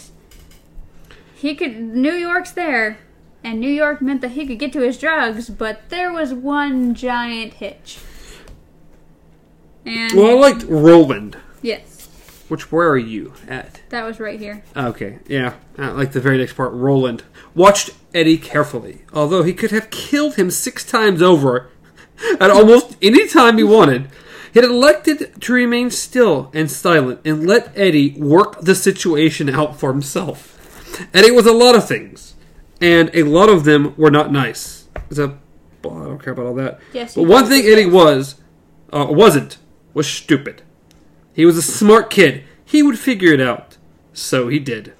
he 1.40 1.54
could 1.54 1.76
New 1.80 2.12
York's 2.12 2.52
there 2.52 2.98
and 3.42 3.58
New 3.58 3.70
York 3.70 4.02
meant 4.02 4.20
that 4.20 4.32
he 4.32 4.46
could 4.46 4.58
get 4.58 4.72
to 4.74 4.80
his 4.80 4.98
drugs, 4.98 5.48
but 5.48 5.88
there 5.88 6.12
was 6.12 6.34
one 6.34 6.94
giant 6.94 7.54
hitch. 7.54 7.98
And 9.86 10.12
Well, 10.12 10.30
I 10.30 10.34
liked 10.50 10.64
Roland. 10.64 11.36
yes, 11.62 12.08
Which, 12.48 12.70
where 12.70 12.88
are 12.90 12.98
you 12.98 13.32
at? 13.48 13.80
that 13.88 14.04
was 14.04 14.20
right 14.20 14.38
here. 14.38 14.62
Okay, 14.76 15.18
yeah. 15.26 15.54
Uh, 15.78 15.94
like 15.94 16.12
the 16.12 16.20
very 16.20 16.36
next 16.38 16.52
part, 16.54 16.72
Roland 16.72 17.22
watched 17.54 17.90
Eddie 18.14 18.36
carefully. 18.36 19.02
Although 19.12 19.42
he 19.42 19.54
could 19.54 19.70
have 19.70 19.90
killed 19.90 20.34
him 20.34 20.50
six 20.50 20.84
times 20.84 21.22
over 21.22 21.70
at 22.40 22.50
almost 22.50 22.96
any 23.00 23.26
time 23.26 23.56
he 23.56 23.64
wanted, 23.64 24.08
he 24.52 24.60
had 24.60 24.68
elected 24.68 25.40
to 25.40 25.52
remain 25.52 25.90
still 25.90 26.50
and 26.52 26.70
silent 26.70 27.20
and 27.24 27.46
let 27.46 27.72
Eddie 27.76 28.14
work 28.18 28.60
the 28.60 28.74
situation 28.74 29.48
out 29.48 29.78
for 29.80 29.92
himself. 29.92 30.59
Eddie 31.14 31.30
was 31.30 31.46
a 31.46 31.52
lot 31.52 31.74
of 31.74 31.86
things, 31.86 32.34
and 32.80 33.10
a 33.14 33.22
lot 33.22 33.48
of 33.48 33.64
them 33.64 33.94
were 33.96 34.10
not 34.10 34.32
nice. 34.32 34.88
Is 35.10 35.16
that? 35.16 35.34
Well, 35.82 36.02
I 36.02 36.04
don't 36.04 36.22
care 36.22 36.32
about 36.32 36.46
all 36.46 36.54
that. 36.54 36.80
Yes, 36.92 37.14
but 37.14 37.24
one 37.24 37.46
thing 37.46 37.64
Eddie 37.64 37.86
was, 37.86 38.36
uh, 38.92 39.06
wasn't, 39.08 39.58
was 39.94 40.06
stupid. 40.06 40.62
He 41.32 41.46
was 41.46 41.56
a 41.56 41.62
smart 41.62 42.10
kid. 42.10 42.44
He 42.64 42.82
would 42.82 42.98
figure 42.98 43.32
it 43.32 43.40
out. 43.40 43.78
So 44.12 44.48
he 44.48 44.58
did. 44.58 44.92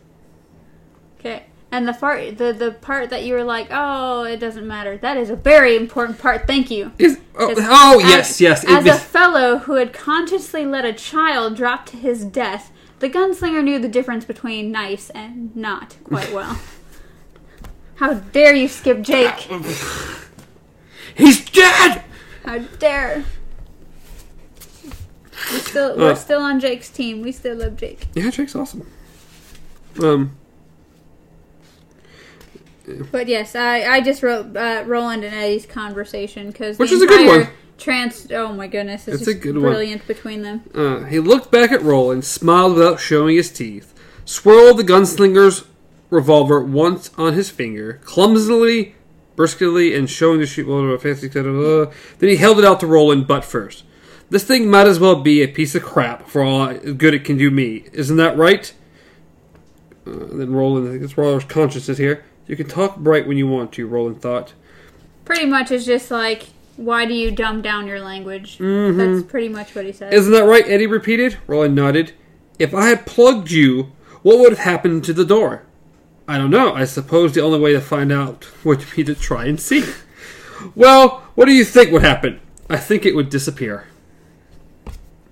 Okay. 1.18 1.44
And 1.72 1.86
the 1.86 1.92
part 1.92 2.38
the 2.38 2.52
the 2.52 2.72
part 2.72 3.10
that 3.10 3.24
you 3.24 3.34
were 3.34 3.44
like, 3.44 3.68
"Oh, 3.70 4.24
it 4.24 4.38
doesn't 4.38 4.66
matter." 4.66 4.96
That 4.96 5.16
is 5.16 5.30
a 5.30 5.36
very 5.36 5.76
important 5.76 6.18
part. 6.18 6.46
Thank 6.46 6.70
you. 6.70 6.92
Is, 6.98 7.20
oh, 7.38 7.54
oh, 7.56 8.00
as- 8.00 8.08
yes, 8.08 8.40
yes. 8.40 8.64
It 8.64 8.70
As 8.70 8.86
a 8.86 8.94
fellow 8.98 9.58
who 9.58 9.74
had 9.74 9.92
consciously 9.92 10.64
let 10.64 10.84
a 10.84 10.92
child 10.92 11.56
drop 11.56 11.86
to 11.86 11.96
his 11.96 12.24
death, 12.24 12.72
the 13.00 13.10
gunslinger 13.10 13.62
knew 13.64 13.78
the 13.78 13.88
difference 13.88 14.24
between 14.24 14.70
nice 14.70 15.10
and 15.10 15.54
not 15.56 15.96
quite 16.04 16.32
well. 16.32 16.60
How 17.96 18.14
dare 18.14 18.54
you 18.54 18.68
skip 18.68 19.02
Jake? 19.02 19.34
he's 21.14 21.44
dead! 21.50 22.02
How 22.44 22.58
dare. 22.78 23.24
still 25.60 25.96
we're 25.98 26.12
Uh. 26.12 26.14
still 26.14 26.40
on 26.40 26.60
Jake's 26.60 26.88
team. 26.88 27.20
We 27.20 27.32
still 27.32 27.56
love 27.56 27.76
Jake. 27.76 28.06
Yeah, 28.14 28.30
Jake's 28.30 28.54
awesome. 28.56 28.86
Um, 30.02 30.36
But 33.12 33.28
yes, 33.28 33.54
I, 33.54 33.82
I 33.82 34.00
just 34.00 34.22
wrote 34.22 34.56
uh, 34.56 34.84
Roland 34.86 35.22
and 35.24 35.34
Eddie's 35.34 35.66
conversation 35.66 36.48
because 36.50 36.78
Which 36.78 36.92
is 36.92 37.02
a 37.02 37.06
good 37.06 37.26
one. 37.26 37.48
Trans. 37.80 38.30
Oh 38.30 38.52
my 38.52 38.66
goodness, 38.66 39.08
it's, 39.08 39.22
It's 39.22 39.28
a 39.28 39.34
good 39.34 39.54
one. 39.54 39.62
brilliant 39.62 40.06
between 40.06 40.42
them. 40.42 40.62
uh, 40.74 41.04
he 41.04 41.18
looked 41.18 41.50
back 41.50 41.72
at 41.72 41.82
Roland, 41.82 42.24
smiled 42.24 42.74
without 42.74 43.00
showing 43.00 43.36
his 43.36 43.50
teeth, 43.50 43.94
swirled 44.24 44.76
the 44.76 44.84
gunslinger's 44.84 45.64
revolver 46.10 46.60
once 46.60 47.10
on 47.16 47.32
his 47.34 47.50
finger, 47.50 48.00
clumsily, 48.04 48.94
briskly, 49.36 49.94
and 49.94 50.10
showing 50.10 50.40
the 50.40 50.46
shoot 50.46 50.70
of 50.70 50.90
a 50.90 50.98
fancy 50.98 51.28
then 51.28 52.28
he 52.28 52.36
held 52.36 52.58
it 52.58 52.64
out 52.64 52.80
to 52.80 52.86
Roland, 52.86 53.26
butt 53.26 53.44
first. 53.44 53.84
This 54.28 54.44
thing 54.44 54.70
might 54.70 54.86
as 54.86 55.00
well 55.00 55.16
be 55.16 55.42
a 55.42 55.48
piece 55.48 55.74
of 55.74 55.82
crap 55.82 56.28
for 56.28 56.42
all 56.42 56.72
good 56.74 57.14
it 57.14 57.24
can 57.24 57.36
do 57.36 57.50
me. 57.50 57.86
Isn't 57.92 58.16
that 58.18 58.36
right? 58.36 58.72
Uh, 60.06 60.12
then 60.32 60.52
Roland, 60.52 60.88
I 60.88 60.92
think 60.92 61.02
it's 61.02 61.16
Roller's 61.18 61.44
consciousness 61.44 61.98
here. 61.98 62.24
You 62.46 62.56
can 62.56 62.68
talk 62.68 62.96
bright 62.98 63.26
when 63.26 63.36
you 63.38 63.48
want 63.48 63.72
to, 63.72 63.86
Roland 63.86 64.20
thought. 64.20 64.54
Pretty 65.24 65.46
much, 65.46 65.70
it's 65.70 65.84
just 65.84 66.10
like, 66.10 66.48
why 66.80 67.04
do 67.04 67.12
you 67.12 67.30
dumb 67.30 67.60
down 67.60 67.86
your 67.86 68.00
language? 68.00 68.56
That's 68.58 69.22
pretty 69.24 69.48
much 69.48 69.74
what 69.74 69.84
he 69.84 69.92
said. 69.92 70.14
Isn't 70.14 70.32
that 70.32 70.44
right? 70.44 70.66
Eddie 70.66 70.86
repeated. 70.86 71.36
Roland 71.46 71.74
nodded. 71.74 72.12
If 72.58 72.74
I 72.74 72.88
had 72.88 73.06
plugged 73.06 73.50
you, 73.50 73.92
what 74.22 74.38
would 74.38 74.50
have 74.50 74.60
happened 74.60 75.04
to 75.04 75.12
the 75.12 75.24
door? 75.24 75.64
I 76.26 76.38
don't 76.38 76.50
know. 76.50 76.72
I 76.72 76.84
suppose 76.84 77.34
the 77.34 77.42
only 77.42 77.60
way 77.60 77.72
to 77.72 77.80
find 77.80 78.10
out 78.10 78.48
would 78.64 78.84
be 78.94 79.04
to 79.04 79.14
try 79.14 79.44
and 79.44 79.60
see. 79.60 79.84
Well, 80.74 81.24
what 81.34 81.46
do 81.46 81.52
you 81.52 81.64
think 81.64 81.90
would 81.90 82.02
happen? 82.02 82.40
I 82.68 82.76
think 82.76 83.04
it 83.04 83.14
would 83.14 83.30
disappear. 83.30 83.86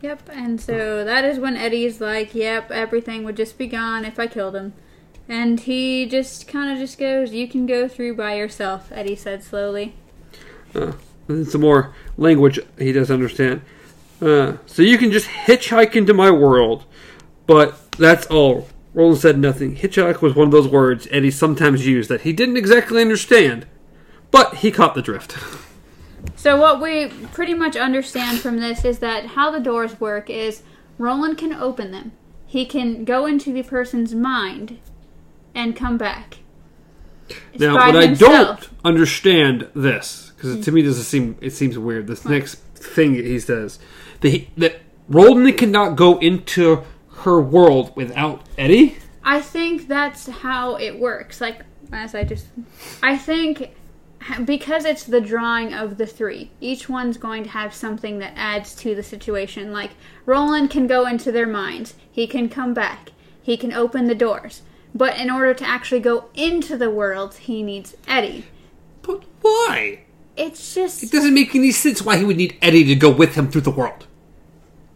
Yep, 0.00 0.30
and 0.32 0.60
so 0.60 1.04
that 1.04 1.24
is 1.24 1.38
when 1.38 1.56
Eddie's 1.56 2.00
like, 2.00 2.34
"Yep, 2.34 2.70
everything 2.70 3.24
would 3.24 3.36
just 3.36 3.58
be 3.58 3.66
gone 3.66 4.04
if 4.04 4.18
I 4.18 4.26
killed 4.26 4.54
him." 4.54 4.74
And 5.28 5.60
he 5.60 6.06
just 6.06 6.46
kind 6.46 6.72
of 6.72 6.78
just 6.78 6.98
goes, 6.98 7.32
"You 7.32 7.48
can 7.48 7.66
go 7.66 7.88
through 7.88 8.14
by 8.16 8.36
yourself," 8.36 8.90
Eddie 8.92 9.16
said 9.16 9.42
slowly. 9.42 9.94
Uh, 10.74 10.92
some 11.28 11.60
more 11.60 11.94
language 12.16 12.58
he 12.78 12.92
doesn't 12.92 13.12
understand. 13.12 13.62
Uh, 14.20 14.54
so 14.66 14.82
you 14.82 14.98
can 14.98 15.12
just 15.12 15.28
hitchhike 15.28 15.94
into 15.94 16.12
my 16.12 16.30
world, 16.30 16.84
but 17.46 17.90
that's 17.92 18.26
all. 18.26 18.68
Roland 18.94 19.20
said 19.20 19.38
nothing. 19.38 19.76
Hitchhike 19.76 20.20
was 20.22 20.34
one 20.34 20.46
of 20.48 20.52
those 20.52 20.66
words 20.66 21.06
Eddie 21.10 21.30
sometimes 21.30 21.86
used 21.86 22.08
that 22.10 22.22
he 22.22 22.32
didn't 22.32 22.56
exactly 22.56 23.00
understand, 23.00 23.66
but 24.30 24.56
he 24.56 24.70
caught 24.70 24.94
the 24.94 25.02
drift. 25.02 25.36
So 26.36 26.60
what 26.60 26.80
we 26.80 27.08
pretty 27.32 27.54
much 27.54 27.76
understand 27.76 28.38
from 28.40 28.58
this 28.58 28.84
is 28.84 28.98
that 29.00 29.26
how 29.26 29.50
the 29.50 29.60
doors 29.60 30.00
work 30.00 30.28
is 30.28 30.62
Roland 30.96 31.38
can 31.38 31.52
open 31.52 31.90
them. 31.90 32.12
He 32.46 32.64
can 32.64 33.04
go 33.04 33.26
into 33.26 33.52
the 33.52 33.62
person's 33.62 34.14
mind 34.14 34.78
and 35.54 35.76
come 35.76 35.98
back. 35.98 36.38
It's 37.28 37.60
Now, 37.60 37.74
what 37.74 37.96
I 37.96 38.14
don't 38.14 38.68
understand 38.84 39.68
this 39.74 40.27
because 40.38 40.64
to 40.64 40.72
me 40.72 40.82
is 40.82 41.04
seem 41.06 41.36
it 41.40 41.50
seems 41.50 41.76
weird. 41.76 42.06
This 42.06 42.24
next 42.24 42.56
thing 42.74 43.14
he 43.14 43.40
says 43.40 43.78
that 44.20 44.28
he, 44.28 44.50
that 44.56 44.80
Roland 45.08 45.58
cannot 45.58 45.96
go 45.96 46.18
into 46.18 46.84
her 47.24 47.40
world 47.40 47.94
without 47.96 48.42
Eddie. 48.56 48.96
I 49.24 49.40
think 49.40 49.88
that's 49.88 50.26
how 50.26 50.76
it 50.76 50.98
works. 50.98 51.40
Like 51.40 51.62
as 51.92 52.14
I 52.14 52.24
just, 52.24 52.46
I 53.02 53.18
think 53.18 53.74
because 54.44 54.84
it's 54.84 55.04
the 55.04 55.20
drawing 55.20 55.74
of 55.74 55.98
the 55.98 56.06
three, 56.06 56.50
each 56.60 56.88
one's 56.88 57.16
going 57.16 57.42
to 57.44 57.50
have 57.50 57.74
something 57.74 58.18
that 58.18 58.34
adds 58.36 58.74
to 58.76 58.94
the 58.94 59.02
situation. 59.02 59.72
Like 59.72 59.90
Roland 60.24 60.70
can 60.70 60.86
go 60.86 61.06
into 61.06 61.32
their 61.32 61.46
minds, 61.46 61.94
he 62.10 62.26
can 62.26 62.48
come 62.48 62.74
back, 62.74 63.10
he 63.42 63.56
can 63.56 63.72
open 63.72 64.06
the 64.06 64.14
doors. 64.14 64.62
But 64.94 65.18
in 65.18 65.30
order 65.30 65.52
to 65.54 65.68
actually 65.68 66.00
go 66.00 66.26
into 66.34 66.76
the 66.76 66.90
world, 66.90 67.34
he 67.34 67.62
needs 67.62 67.96
Eddie. 68.06 68.46
But 69.02 69.24
why? 69.42 70.04
It's 70.38 70.74
just 70.74 71.02
It 71.02 71.10
doesn't 71.10 71.34
make 71.34 71.54
any 71.54 71.72
sense 71.72 72.00
why 72.02 72.16
he 72.16 72.24
would 72.24 72.36
need 72.36 72.56
Eddie 72.62 72.84
to 72.84 72.94
go 72.94 73.10
with 73.10 73.34
him 73.34 73.50
through 73.50 73.62
the 73.62 73.70
world. 73.70 74.06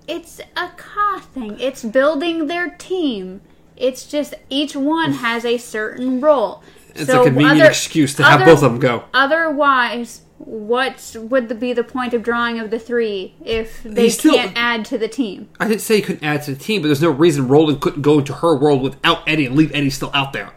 it's 0.09 0.41
a 0.57 0.69
Ka 0.77 1.21
thing. 1.35 1.59
It's 1.61 1.85
building 1.85 2.47
their 2.47 2.71
team. 2.71 3.41
It's 3.77 4.07
just 4.07 4.35
each 4.51 4.77
one 4.77 5.13
has 5.15 5.45
a 5.45 5.59
certain 5.59 6.21
role. 6.21 6.63
It's 6.95 7.07
So 7.07 7.23
a 7.23 7.25
convenient 7.25 7.61
other- 7.63 7.71
excuse 7.71 8.15
to 8.17 8.23
have 8.23 8.43
other- 8.43 8.53
both 8.53 8.63
of 8.63 8.73
them 8.73 8.79
go. 8.81 9.05
Otherwise, 9.15 10.23
what 10.39 11.17
would 11.19 11.49
the, 11.49 11.55
be 11.55 11.73
the 11.73 11.85
point 11.85 12.13
of 12.15 12.23
drawing 12.23 12.59
of 12.61 12.71
the 12.71 12.79
three 12.79 13.35
if 13.45 13.83
they 13.85 14.09
still- 14.11 14.35
can't 14.35 14.53
add 14.57 14.85
to 14.87 14.99
the 14.99 15.09
team? 15.09 15.49
I 15.59 15.69
didn't 15.69 15.81
say 15.81 15.97
he 15.97 16.03
couldn't 16.03 16.25
add 16.25 16.43
to 16.45 16.55
the 16.55 16.61
team, 16.61 16.83
but 16.83 16.89
there's 16.89 17.01
no 17.03 17.11
reason 17.11 17.49
Roland 17.49 17.81
couldn't 17.81 18.03
go 18.03 18.19
into 18.19 18.35
her 18.35 18.55
world 18.57 18.83
without 18.83 19.21
Eddie 19.27 19.47
and 19.47 19.57
leave 19.57 19.75
Eddie 19.75 19.91
still 19.91 20.11
out 20.15 20.33
there. 20.33 20.51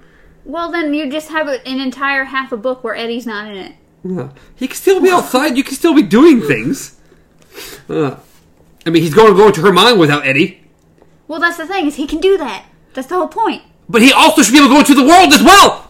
Well, 0.44 0.72
then 0.72 0.94
you 0.94 1.10
just 1.10 1.30
have 1.30 1.48
an 1.48 1.80
entire 1.80 2.26
half 2.26 2.52
a 2.52 2.58
book 2.58 2.84
where 2.84 2.96
Eddie's 2.96 3.26
not 3.26 3.48
in 3.50 3.56
it. 3.58 3.74
Yeah. 4.08 4.30
He 4.56 4.68
can 4.68 4.76
still 4.76 5.02
be 5.02 5.10
outside. 5.10 5.58
You 5.58 5.64
can 5.64 5.74
still 5.74 5.96
be 5.96 6.04
doing 6.04 6.40
things. 6.40 7.00
Uh, 7.90 8.18
I 8.86 8.92
mean, 8.92 9.02
he's 9.02 9.16
going 9.16 9.32
to 9.32 9.38
go 9.38 9.48
into 9.48 9.62
her 9.62 9.74
mind 9.74 10.00
without 10.00 10.28
Eddie, 10.28 10.62
Well, 11.28 11.40
that's 11.40 11.58
the 11.58 11.66
thing 11.66 11.88
is 11.88 11.96
he 11.96 12.06
can 12.06 12.20
do 12.22 12.38
that. 12.38 12.66
That's 12.94 13.08
the 13.08 13.16
whole 13.16 13.28
point. 13.28 13.64
but 13.90 14.02
he 14.04 14.12
also 14.14 14.44
should 14.44 14.52
be 14.54 14.60
able 14.60 14.68
to 14.68 14.74
go 14.76 14.80
into 14.80 14.94
the 14.94 15.04
world 15.08 15.34
as 15.34 15.42
well. 15.42 15.90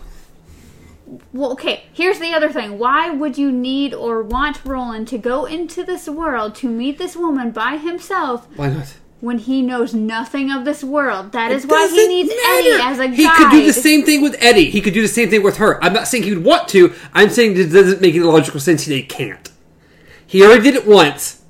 Well, 1.34 1.52
okay, 1.52 1.84
here's 1.92 2.20
the 2.20 2.34
other 2.34 2.50
thing. 2.52 2.80
Why 2.80 3.10
would 3.10 3.38
you 3.38 3.52
need 3.52 3.94
or 3.94 4.24
want 4.24 4.64
Roland 4.64 5.08
to 5.10 5.18
go 5.18 5.44
into 5.46 5.84
this 5.84 6.08
world 6.08 6.56
to 6.56 6.70
meet 6.70 6.98
this 6.98 7.16
woman 7.18 7.52
by 7.52 7.78
himself 7.78 8.48
Why 8.56 8.70
not? 8.70 8.96
When 9.22 9.40
he 9.40 9.62
knows 9.62 9.94
nothing 9.94 10.52
of 10.52 10.66
this 10.66 10.84
world? 10.84 11.32
That 11.32 11.52
is 11.52 11.66
why 11.66 11.88
he 11.88 12.08
needs 12.08 12.30
matter. 12.30 12.70
Eddie 12.70 12.82
as 12.82 13.00
a 13.00 13.08
guide. 13.08 13.16
He 13.16 13.28
could 13.28 13.52
do 13.52 13.66
the 13.66 13.74
same 13.74 14.04
thing 14.04 14.22
with 14.22 14.36
Eddie. 14.40 14.70
He 14.70 14.82
could 14.82 14.94
do 14.94 15.02
the 15.02 15.08
same 15.08 15.30
thing 15.30 15.44
with 15.44 15.58
her. 15.58 15.84
I'm 15.84 15.94
not 15.94 16.08
saying 16.08 16.24
he 16.24 16.34
would 16.36 16.44
want 16.46 16.68
to. 16.70 16.94
I'm 17.14 17.30
saying 17.30 17.58
it 17.58 17.66
doesn't 17.72 18.02
make 18.02 18.14
any 18.16 18.24
logical 18.24 18.60
sense 18.60 18.84
he 18.84 19.02
can't. 19.04 19.50
He 20.28 20.44
already 20.44 20.64
did 20.64 20.76
it 20.76 20.88
once 20.88 21.42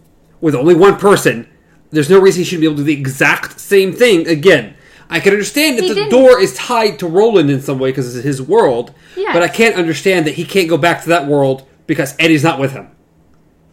with 0.41 0.55
only 0.55 0.75
one 0.75 0.97
person. 0.97 1.47
There's 1.91 2.09
no 2.09 2.19
reason 2.19 2.41
he 2.41 2.45
should 2.45 2.59
be 2.59 2.65
able 2.65 2.75
to 2.77 2.81
do 2.81 2.85
the 2.87 2.93
exact 2.99 3.59
same 3.59 3.93
thing 3.93 4.27
again. 4.27 4.75
I 5.09 5.19
can 5.19 5.33
understand 5.33 5.77
that 5.77 5.83
He 5.83 5.89
the 5.89 5.95
didn't. 5.95 6.09
door 6.11 6.39
is 6.39 6.55
tied 6.55 6.97
to 6.99 7.07
Roland 7.07 7.49
in 7.51 7.61
some 7.61 7.77
way 7.79 7.91
because 7.91 8.15
it's 8.15 8.25
his 8.25 8.41
world, 8.41 8.93
Yes. 9.15 9.33
but 9.33 9.43
I 9.43 9.47
can't 9.47 9.75
understand 9.75 10.25
that 10.27 10.33
he 10.33 10.43
can't 10.43 10.67
go 10.67 10.77
back 10.77 11.03
to 11.03 11.09
that 11.09 11.27
world 11.27 11.65
because 11.87 12.15
Eddie's 12.19 12.43
not 12.43 12.59
with 12.59 12.71
him. 12.71 12.89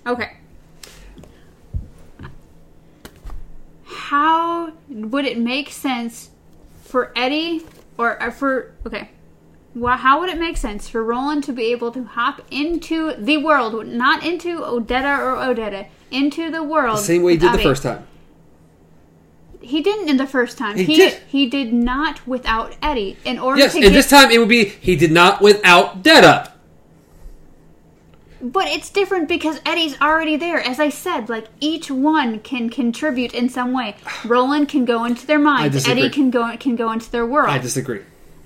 Okay. 0.07 0.37
How 4.11 4.73
would 4.89 5.25
it 5.25 5.39
make 5.39 5.71
sense 5.71 6.31
for 6.83 7.13
Eddie 7.15 7.63
or, 7.97 8.21
or 8.23 8.31
for 8.33 8.73
okay? 8.87 9.11
Well, 9.75 9.97
how 9.97 10.21
would 10.21 10.29
it 10.29 10.39
make 10.39 10.57
sense 10.57 10.89
for 10.89 11.03
Roland 11.03 11.45
to 11.45 11.53
be 11.53 11.67
able 11.73 11.93
to 11.93 12.05
hop 12.05 12.43
into 12.51 13.15
the 13.17 13.39
world, 13.39 13.87
not 13.87 14.25
into 14.27 14.59
Odetta 14.59 15.19
or 15.19 15.37
Odetta, 15.37 15.87
into 16.11 16.51
the 16.51 16.63
world? 16.63 16.99
The 16.99 17.03
same 17.03 17.23
way 17.23 17.33
he 17.33 17.39
did 17.39 17.53
the 17.55 17.59
first 17.59 17.83
time. 17.85 18.07
He 19.61 19.81
didn't 19.81 20.09
in 20.09 20.17
the 20.17 20.27
first 20.27 20.59
time. 20.59 20.77
He 20.77 20.85
He 20.85 20.97
did. 20.97 21.23
he 21.29 21.47
did 21.49 21.73
not 21.73 22.27
without 22.27 22.77
Eddie. 22.83 23.17
In 23.25 23.39
order 23.39 23.61
Yes, 23.61 23.73
to 23.73 23.79
and 23.79 23.85
get, 23.85 23.93
this 23.93 24.11
time 24.11 24.31
it 24.33 24.39
would 24.39 24.49
be 24.49 24.65
he 24.65 24.97
did 24.97 25.13
not 25.13 25.41
without 25.41 26.03
Detta. 26.03 26.52
But 28.45 28.67
it's 28.67 28.91
different 28.91 29.29
because 29.29 29.61
Eddie's 29.65 30.01
already 30.01 30.37
there. 30.37 30.59
As 30.59 30.81
I 30.81 30.89
said, 30.89 31.29
like 31.29 31.47
each 31.61 31.91
one 31.93 32.41
can 32.41 32.71
contribute 32.71 33.35
in 33.35 33.49
some 33.49 33.73
way. 33.73 33.95
Roland 34.25 34.69
can 34.69 34.85
go 34.85 35.05
into 35.05 35.25
their 35.29 35.39
minds. 35.39 35.87
Eddie 35.89 36.11
can 36.11 36.31
go 36.31 36.57
can 36.57 36.75
go 36.75 36.91
into 36.91 37.09
their 37.11 37.25
world. 37.25 37.51
I 37.51 37.59
disagree. 37.59 38.01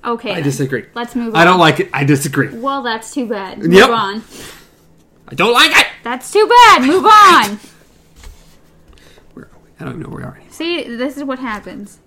okay, 0.04 0.32
I 0.32 0.34
then. 0.34 0.42
disagree. 0.44 0.84
Let's 0.94 1.14
move 1.14 1.34
on. 1.34 1.40
I 1.40 1.44
don't 1.44 1.58
like 1.58 1.80
it. 1.80 1.88
I 1.94 2.04
disagree. 2.04 2.48
Well, 2.54 2.82
that's 2.82 3.14
too 3.14 3.26
bad. 3.26 3.58
Move 3.58 3.72
Yep. 3.72 3.88
on. 3.88 4.22
I 5.28 5.34
don't 5.34 5.54
like 5.54 5.70
it. 5.74 5.86
That's 6.04 6.30
too 6.30 6.46
bad. 6.46 6.82
Move 6.82 7.04
on. 7.06 7.58
Where 9.32 9.46
are 9.46 9.58
we? 9.64 9.70
I 9.80 9.84
don't 9.86 9.98
know 9.98 10.08
where 10.08 10.18
we 10.18 10.22
are. 10.24 10.34
anymore. 10.34 10.52
See, 10.52 10.84
this 10.84 11.16
is 11.16 11.24
what 11.24 11.38
happens. 11.38 11.98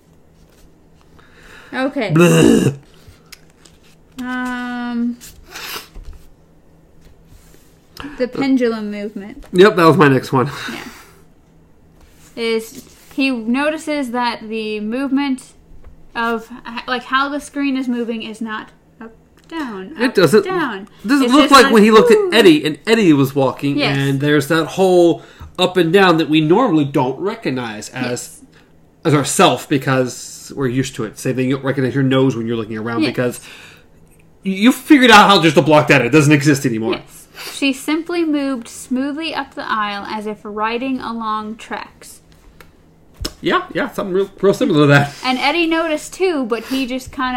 Okay. 1.74 2.12
Blah. 2.14 2.74
Um. 4.22 5.18
The 8.18 8.28
pendulum 8.28 8.92
movement. 8.92 9.46
Yep, 9.54 9.76
that 9.76 9.86
was 9.86 9.98
my 9.98 10.08
next 10.08 10.32
one. 10.32 10.48
Yeah. 10.72 10.84
is 12.36 12.86
he 13.14 13.30
notices 13.32 14.12
that 14.12 14.48
the 14.48 14.80
movement 14.80 15.54
of 16.16 16.50
like 16.88 17.04
how 17.04 17.30
the 17.30 17.40
screen 17.40 17.76
is 17.78 17.88
moving 17.88 18.24
is 18.24 18.42
not 18.42 18.72
up 19.02 19.12
down 19.48 19.94
up, 19.96 20.02
It 20.02 20.16
doesn't. 20.16 20.44
down 20.44 20.88
Doesn't 21.06 21.26
It's 21.26 21.34
look 21.34 21.50
just 21.50 21.64
like 21.64 21.74
when 21.74 21.84
he 21.84 21.92
looked 21.92 22.12
at 22.12 22.34
Eddie 22.34 22.66
and 22.66 22.80
Eddie 22.88 23.14
was 23.14 23.36
walking, 23.36 23.78
Yes. 23.78 23.98
and 23.98 24.20
there's 24.22 24.48
that 24.48 24.66
whole 24.66 25.24
up 25.58 25.76
and 25.78 25.92
down 25.92 26.18
that 26.18 26.30
we 26.30 26.40
normally 26.42 26.86
don't 26.86 27.20
recognize 27.20 27.90
as 27.90 28.42
as 29.06 29.14
ourself 29.14 29.68
because 29.70 30.52
we're 30.56 30.68
used 30.68 30.96
to 30.96 31.04
it. 31.06 31.18
Same 31.20 31.36
thing, 31.36 31.50
you 31.50 31.56
don't 31.56 31.66
recognize 31.66 31.96
your 31.96 32.04
nose 32.04 32.36
when 32.36 32.48
you're 32.48 32.58
looking 32.58 32.78
around 32.78 33.02
Yes. 33.02 33.12
because 33.12 33.42
you- 34.44 34.54
you 34.54 34.72
figured 34.72 35.12
out 35.12 35.30
how 35.30 35.42
just 35.42 35.56
to 35.56 35.62
block 35.62 35.88
that. 35.90 36.02
It 36.02 36.10
doesn't 36.12 36.32
exist 36.34 36.66
anymore. 36.66 36.94
yes 36.94 37.19
she 37.60 37.74
simply 37.74 38.24
moved 38.24 38.70
smoothly 38.70 39.36
up 39.36 39.54
the 39.54 39.70
aisle 39.70 40.06
as 40.06 40.26
if 40.26 40.40
riding 40.44 41.02
along 41.02 41.58
tracks 41.58 42.22
Yeah, 43.42 43.68
yeah, 43.74 43.90
something 43.90 44.14
real, 44.14 44.32
real 44.42 44.54
similar 44.54 44.82
to 44.84 44.88
that. 44.88 45.14
And 45.26 45.38
Eddie 45.38 45.68
noticed 45.68 46.14
too, 46.14 46.46
but 46.46 46.66
he 46.66 46.88
just 46.88 47.12
kind 47.12 47.36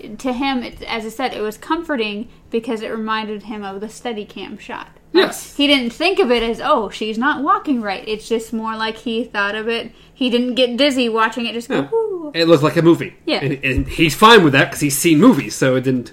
of, 0.00 0.18
to 0.18 0.32
him, 0.32 0.62
it, 0.62 0.82
as 0.82 1.04
I 1.04 1.10
said, 1.10 1.34
it 1.34 1.42
was 1.42 1.58
comforting 1.58 2.28
because 2.50 2.80
it 2.80 2.88
reminded 2.88 3.42
him 3.44 3.62
of 3.62 3.80
the 3.80 3.88
Steadicam 3.88 4.58
shot. 4.58 4.88
Yes. 5.12 5.56
He 5.56 5.66
didn't 5.66 5.90
think 5.92 6.18
of 6.18 6.30
it 6.30 6.42
as, 6.42 6.60
oh, 6.62 6.88
she's 6.90 7.18
not 7.18 7.42
walking 7.42 7.80
right. 7.82 8.06
It's 8.06 8.28
just 8.28 8.52
more 8.52 8.74
like 8.76 8.96
he 8.96 9.24
thought 9.24 9.54
of 9.54 9.68
it. 9.68 9.92
He 10.12 10.30
didn't 10.30 10.54
get 10.54 10.76
dizzy 10.76 11.08
watching 11.08 11.44
it 11.46 11.52
just 11.52 11.68
go, 11.68 12.30
Yeah. 12.34 12.42
It 12.42 12.48
looked 12.48 12.62
like 12.62 12.76
a 12.76 12.82
movie. 12.82 13.16
Yeah. 13.26 13.40
And, 13.42 13.64
and 13.64 13.88
he's 13.88 14.14
fine 14.14 14.44
with 14.44 14.52
that 14.52 14.66
because 14.66 14.80
he's 14.80 14.96
seen 14.96 15.18
movies, 15.18 15.54
so 15.54 15.76
it 15.76 15.82
didn't. 15.82 16.12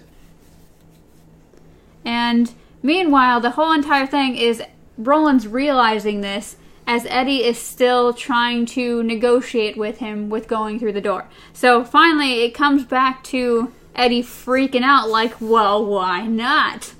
And 2.05 2.53
meanwhile, 2.85 3.39
the 3.41 3.51
whole 3.51 3.71
entire 3.71 4.05
thing 4.05 4.37
is 4.37 4.61
Roland's 4.97 5.47
realizing 5.47 6.21
this 6.21 6.57
as 6.87 7.05
Eddie 7.07 7.43
is 7.43 7.57
still 7.57 8.13
trying 8.13 8.65
to 8.67 9.01
negotiate 9.03 9.75
with 9.75 9.97
him 9.97 10.29
with 10.29 10.47
going 10.47 10.79
through 10.79 10.93
the 10.93 11.01
door. 11.01 11.27
So 11.51 11.83
finally, 11.83 12.43
it 12.43 12.51
comes 12.51 12.85
back 12.85 13.23
to 13.25 13.73
Eddie 13.95 14.21
freaking 14.21 14.83
out, 14.83 15.09
like, 15.09 15.41
well, 15.41 15.83
why 15.83 16.27
not? 16.27 16.93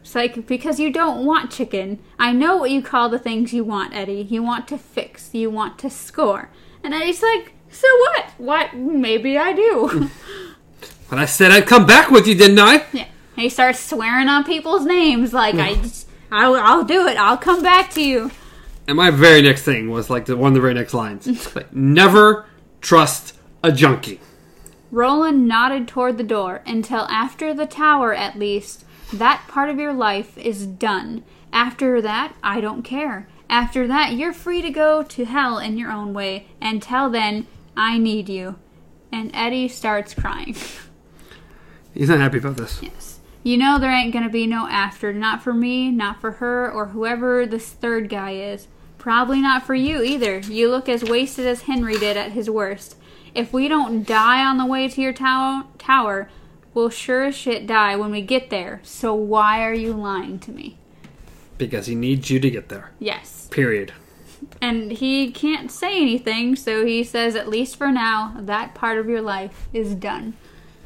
It's 0.00 0.14
like, 0.14 0.46
because 0.46 0.80
you 0.80 0.92
don't 0.92 1.24
want 1.24 1.52
chicken. 1.52 2.00
I 2.18 2.32
know 2.32 2.56
what 2.56 2.70
you 2.70 2.82
call 2.82 3.08
the 3.08 3.18
things 3.18 3.54
you 3.54 3.62
want, 3.62 3.94
Eddie. 3.94 4.26
You 4.28 4.42
want 4.42 4.66
to 4.68 4.78
fix, 4.78 5.32
you 5.32 5.48
want 5.48 5.78
to 5.78 5.90
score. 5.90 6.50
And 6.82 6.92
Eddie's 6.92 7.22
like, 7.22 7.52
so 7.70 7.86
what? 7.98 8.26
What? 8.38 8.74
Maybe 8.74 9.38
I 9.38 9.52
do. 9.52 10.10
But 11.12 11.18
I 11.18 11.26
said 11.26 11.52
I'd 11.52 11.66
come 11.66 11.84
back 11.84 12.10
with 12.10 12.26
you, 12.26 12.34
didn't 12.34 12.58
I? 12.58 12.86
Yeah. 12.90 13.06
And 13.36 13.42
he 13.42 13.48
starts 13.48 13.80
swearing 13.80 14.28
on 14.28 14.44
people's 14.44 14.84
names 14.84 15.32
like 15.32 15.54
I 15.54 15.74
just, 15.74 16.08
I'll, 16.30 16.54
I'll 16.54 16.84
do 16.84 17.06
it. 17.06 17.16
I'll 17.16 17.38
come 17.38 17.62
back 17.62 17.90
to 17.92 18.02
you. 18.02 18.30
And 18.86 18.96
my 18.96 19.10
very 19.10 19.42
next 19.42 19.62
thing 19.62 19.90
was 19.90 20.10
like 20.10 20.26
the, 20.26 20.36
one 20.36 20.48
of 20.48 20.54
the 20.54 20.60
very 20.60 20.74
next 20.74 20.92
lines. 20.92 21.54
like, 21.56 21.72
never 21.72 22.46
trust 22.80 23.36
a 23.62 23.72
junkie. 23.72 24.20
Roland 24.90 25.48
nodded 25.48 25.88
toward 25.88 26.18
the 26.18 26.24
door 26.24 26.62
until 26.66 27.02
after 27.08 27.54
the 27.54 27.66
tower 27.66 28.12
at 28.12 28.38
least 28.38 28.84
that 29.12 29.44
part 29.48 29.70
of 29.70 29.78
your 29.78 29.92
life 29.92 30.36
is 30.36 30.66
done. 30.66 31.24
After 31.52 32.00
that, 32.02 32.34
I 32.42 32.60
don't 32.60 32.82
care. 32.82 33.28
After 33.48 33.86
that, 33.86 34.14
you're 34.14 34.32
free 34.32 34.62
to 34.62 34.70
go 34.70 35.02
to 35.02 35.24
hell 35.26 35.58
in 35.58 35.76
your 35.76 35.90
own 35.90 36.14
way. 36.14 36.46
Until 36.60 37.10
then, 37.10 37.46
I 37.76 37.98
need 37.98 38.28
you. 38.28 38.56
And 39.10 39.30
Eddie 39.34 39.68
starts 39.68 40.14
crying. 40.14 40.56
He's 41.94 42.08
not 42.08 42.20
happy 42.20 42.38
about 42.38 42.56
this. 42.56 42.82
Yes. 42.82 43.11
You 43.42 43.56
know 43.56 43.78
there 43.78 43.90
ain't 43.90 44.12
gonna 44.12 44.28
be 44.28 44.46
no 44.46 44.68
after. 44.68 45.12
Not 45.12 45.42
for 45.42 45.52
me, 45.52 45.90
not 45.90 46.20
for 46.20 46.32
her, 46.32 46.70
or 46.70 46.86
whoever 46.86 47.44
this 47.46 47.70
third 47.70 48.08
guy 48.08 48.32
is. 48.32 48.68
Probably 48.98 49.40
not 49.40 49.64
for 49.64 49.74
you 49.74 50.02
either. 50.02 50.38
You 50.38 50.70
look 50.70 50.88
as 50.88 51.02
wasted 51.02 51.46
as 51.46 51.62
Henry 51.62 51.98
did 51.98 52.16
at 52.16 52.32
his 52.32 52.48
worst. 52.48 52.96
If 53.34 53.52
we 53.52 53.66
don't 53.66 54.06
die 54.06 54.44
on 54.44 54.58
the 54.58 54.66
way 54.66 54.88
to 54.88 55.00
your 55.00 55.12
tow- 55.12 55.64
tower, 55.78 56.28
we'll 56.72 56.90
sure 56.90 57.24
as 57.24 57.34
shit 57.34 57.66
die 57.66 57.96
when 57.96 58.12
we 58.12 58.22
get 58.22 58.50
there. 58.50 58.80
So 58.84 59.12
why 59.12 59.64
are 59.64 59.74
you 59.74 59.92
lying 59.92 60.38
to 60.40 60.52
me? 60.52 60.76
Because 61.58 61.86
he 61.86 61.94
needs 61.94 62.30
you 62.30 62.38
to 62.40 62.50
get 62.50 62.68
there. 62.68 62.92
Yes. 62.98 63.48
Period. 63.50 63.92
And 64.60 64.92
he 64.92 65.30
can't 65.30 65.70
say 65.70 66.00
anything, 66.00 66.56
so 66.56 66.84
he 66.84 67.02
says, 67.04 67.34
at 67.34 67.48
least 67.48 67.76
for 67.76 67.90
now, 67.90 68.36
that 68.38 68.74
part 68.74 68.98
of 68.98 69.08
your 69.08 69.22
life 69.22 69.68
is 69.72 69.94
done. 69.94 70.34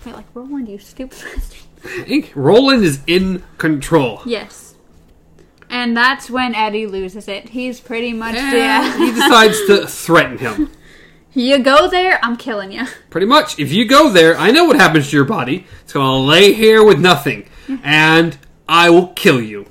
You're 0.07 0.15
like, 0.15 0.27
Roland, 0.35 0.69
you 0.69 0.79
stupid 0.79 1.19
bastard. 1.35 2.37
Roland 2.37 2.85
is 2.85 3.01
in 3.07 3.43
control. 3.59 4.23
Yes. 4.25 4.75
And 5.69 5.97
that's 5.97 6.31
when 6.31 6.55
Eddie 6.55 6.87
loses 6.87 7.27
it. 7.27 7.49
He's 7.49 7.81
pretty 7.81 8.13
much 8.13 8.37
And 8.37 8.57
yeah. 8.57 8.97
he 8.99 9.11
decides 9.21 9.67
to 9.67 9.87
threaten 9.87 10.39
him. 10.39 10.71
you 11.35 11.59
go 11.59 11.89
there, 11.89 12.21
I'm 12.25 12.37
killing 12.37 12.71
you. 12.71 12.87
Pretty 13.11 13.27
much, 13.27 13.59
if 13.59 13.73
you 13.73 13.85
go 13.85 14.09
there, 14.11 14.37
I 14.37 14.53
know 14.53 14.65
what 14.65 14.77
happens 14.77 15.11
to 15.11 15.17
your 15.17 15.25
body. 15.25 15.67
It's 15.83 15.93
gonna 15.93 16.19
lay 16.25 16.53
here 16.53 16.85
with 16.85 17.01
nothing, 17.01 17.49
and 17.83 18.39
I 18.69 18.91
will 18.91 19.09
kill 19.09 19.41
you. 19.43 19.67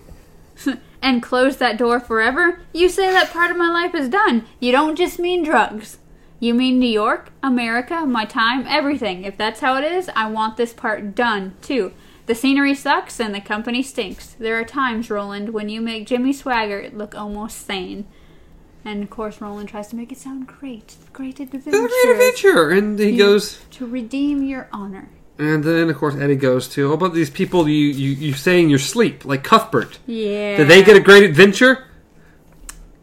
and 1.02 1.24
close 1.24 1.58
that 1.58 1.78
door 1.78 2.00
forever. 2.02 2.60
You 2.74 2.90
say 2.90 3.10
that 3.12 3.32
part 3.32 3.52
of 3.52 3.58
my 3.58 3.70
life 3.70 3.96
is 3.96 4.10
done. 4.10 4.46
You 4.60 4.74
don't 4.74 4.98
just 4.98 5.18
mean 5.18 5.44
drugs. 5.44 5.98
You 6.46 6.54
mean 6.54 6.78
New 6.78 6.86
York, 6.86 7.32
America, 7.42 8.06
my 8.06 8.24
time, 8.26 8.68
everything. 8.68 9.24
If 9.24 9.36
that's 9.36 9.62
how 9.62 9.78
it 9.78 9.84
is, 9.84 10.12
I 10.16 10.30
want 10.30 10.58
this 10.58 10.74
part 10.74 11.16
done 11.16 11.56
too. 11.64 11.92
The 12.28 12.36
scenery 12.36 12.76
sucks 12.76 13.20
and 13.20 13.34
the 13.34 13.42
company 13.42 13.82
stinks. 13.82 14.28
There 14.38 14.60
are 14.60 14.64
times, 14.64 15.10
Roland, 15.10 15.56
when 15.56 15.70
you 15.70 15.82
make 15.82 16.06
Jimmy 16.06 16.34
Swaggart 16.34 16.96
look 16.96 17.16
almost 17.16 17.66
sane. 17.66 18.06
And 18.84 19.02
of 19.02 19.10
course, 19.10 19.42
Roland 19.42 19.70
tries 19.70 19.88
to 19.88 19.96
make 19.96 20.12
it 20.12 20.20
sound 20.20 20.46
great. 20.46 20.98
Great 21.14 21.40
adventure. 21.40 21.72
Great 21.72 22.12
adventure, 22.12 22.70
and 22.70 23.00
he 23.00 23.18
goes. 23.18 23.66
To 23.72 23.88
redeem 23.88 24.44
your 24.44 24.70
honor. 24.72 25.10
And 25.40 25.64
then, 25.64 25.90
of 25.90 25.98
course, 25.98 26.14
Eddie 26.14 26.36
goes 26.36 26.68
to, 26.70 26.92
"Oh, 26.92 26.94
about 26.94 27.16
these 27.16 27.32
people 27.32 27.68
you, 27.68 27.88
you, 27.88 28.12
you 28.12 28.34
say 28.34 28.62
in 28.62 28.70
your 28.70 28.78
sleep, 28.78 29.26
like 29.26 29.44
Cuthbert. 29.44 29.98
Yeah. 30.06 30.58
Did 30.58 30.68
they 30.68 30.84
get 30.84 30.96
a 30.96 31.00
great 31.00 31.24
adventure? 31.24 31.86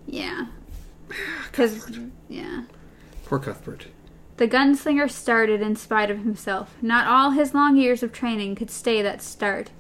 Yeah. 0.07 0.47
Because, 1.51 1.91
yeah. 2.29 2.63
Poor 3.33 3.39
Cuthbert. 3.39 3.87
The 4.37 4.47
gunslinger 4.47 5.11
started 5.11 5.63
in 5.63 5.75
spite 5.75 6.11
of 6.11 6.19
himself. 6.19 6.77
Not 6.83 7.07
all 7.07 7.31
his 7.31 7.55
long 7.55 7.79
years 7.79 8.03
of 8.03 8.13
training 8.13 8.57
could 8.57 8.71
stay 8.71 9.01
that 9.01 9.23
start. 9.23 9.71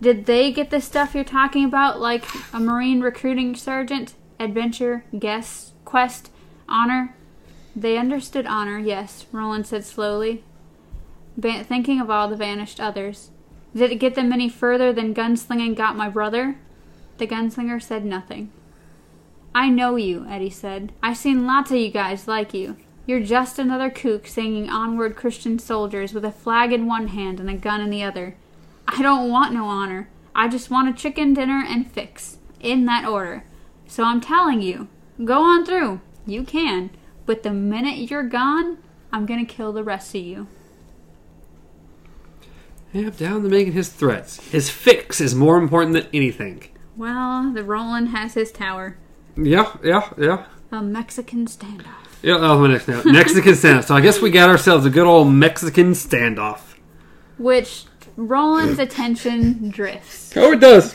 Did 0.00 0.24
they 0.24 0.50
get 0.50 0.70
the 0.70 0.80
stuff 0.80 1.14
you're 1.14 1.22
talking 1.22 1.66
about, 1.66 2.00
like 2.00 2.24
a 2.54 2.58
Marine 2.58 3.02
recruiting 3.02 3.54
sergeant, 3.54 4.14
adventure, 4.40 5.04
guess, 5.18 5.74
quest, 5.84 6.30
honor? 6.66 7.14
They 7.76 7.98
understood 7.98 8.46
honor, 8.46 8.78
yes, 8.78 9.26
Roland 9.30 9.66
said 9.66 9.84
slowly, 9.84 10.42
ba- 11.36 11.64
thinking 11.64 12.00
of 12.00 12.08
all 12.08 12.28
the 12.28 12.36
vanished 12.36 12.80
others. 12.80 13.28
Did 13.76 13.92
it 13.92 13.96
get 13.96 14.14
them 14.14 14.32
any 14.32 14.48
further 14.48 14.90
than 14.90 15.14
gunslinging 15.14 15.76
got 15.76 15.96
my 15.96 16.08
brother? 16.08 16.56
The 17.18 17.26
gunslinger 17.26 17.82
said 17.82 18.06
nothing. 18.06 18.50
I 19.54 19.68
know 19.68 19.96
you, 19.96 20.24
Eddie 20.26 20.48
said. 20.48 20.92
I've 21.02 21.18
seen 21.18 21.46
lots 21.46 21.70
of 21.70 21.76
you 21.76 21.90
guys 21.90 22.26
like 22.26 22.54
you. 22.54 22.78
You're 23.04 23.20
just 23.20 23.58
another 23.58 23.90
kook 23.90 24.26
singing 24.26 24.70
onward 24.70 25.16
Christian 25.16 25.58
soldiers 25.58 26.14
with 26.14 26.24
a 26.24 26.30
flag 26.30 26.72
in 26.72 26.86
one 26.86 27.08
hand 27.08 27.40
and 27.40 27.50
a 27.50 27.54
gun 27.54 27.80
in 27.80 27.90
the 27.90 28.02
other. 28.04 28.36
I 28.86 29.02
don't 29.02 29.28
want 29.28 29.52
no 29.52 29.64
honor. 29.64 30.08
I 30.34 30.48
just 30.48 30.70
want 30.70 30.88
a 30.88 30.92
chicken 30.92 31.34
dinner 31.34 31.64
and 31.66 31.90
fix. 31.90 32.38
In 32.60 32.84
that 32.86 33.04
order. 33.04 33.44
So 33.88 34.04
I'm 34.04 34.20
telling 34.20 34.62
you, 34.62 34.86
go 35.24 35.42
on 35.42 35.66
through. 35.66 36.00
You 36.26 36.44
can. 36.44 36.90
But 37.26 37.42
the 37.42 37.52
minute 37.52 38.10
you're 38.10 38.22
gone, 38.22 38.78
I'm 39.12 39.26
gonna 39.26 39.44
kill 39.44 39.72
the 39.72 39.82
rest 39.82 40.14
of 40.14 40.22
you. 40.22 40.46
Yeah, 42.92 43.10
down 43.10 43.42
to 43.42 43.48
making 43.48 43.72
his 43.72 43.88
threats. 43.88 44.36
His 44.50 44.70
fix 44.70 45.20
is 45.20 45.34
more 45.34 45.56
important 45.56 45.94
than 45.94 46.06
anything. 46.12 46.68
Well, 46.96 47.52
the 47.52 47.64
Roland 47.64 48.08
has 48.08 48.34
his 48.34 48.52
tower. 48.52 48.96
Yeah, 49.36 49.76
yeah, 49.82 50.12
yeah. 50.18 50.46
A 50.70 50.82
Mexican 50.82 51.46
standoff. 51.46 52.01
Yeah, 52.22 52.38
that 52.38 52.48
was 52.48 52.58
my 52.60 52.68
next 52.68 52.88
note. 52.88 53.04
Mexican 53.04 53.52
standoff. 53.52 53.84
So 53.84 53.94
I 53.96 54.00
guess 54.00 54.20
we 54.20 54.30
got 54.30 54.48
ourselves 54.48 54.86
a 54.86 54.90
good 54.90 55.06
old 55.06 55.28
Mexican 55.32 55.92
standoff. 55.92 56.60
Which 57.38 57.84
Roland's 58.16 58.78
attention 58.78 59.70
drifts. 59.70 60.32
Oh, 60.36 60.52
it 60.52 60.60
does. 60.60 60.94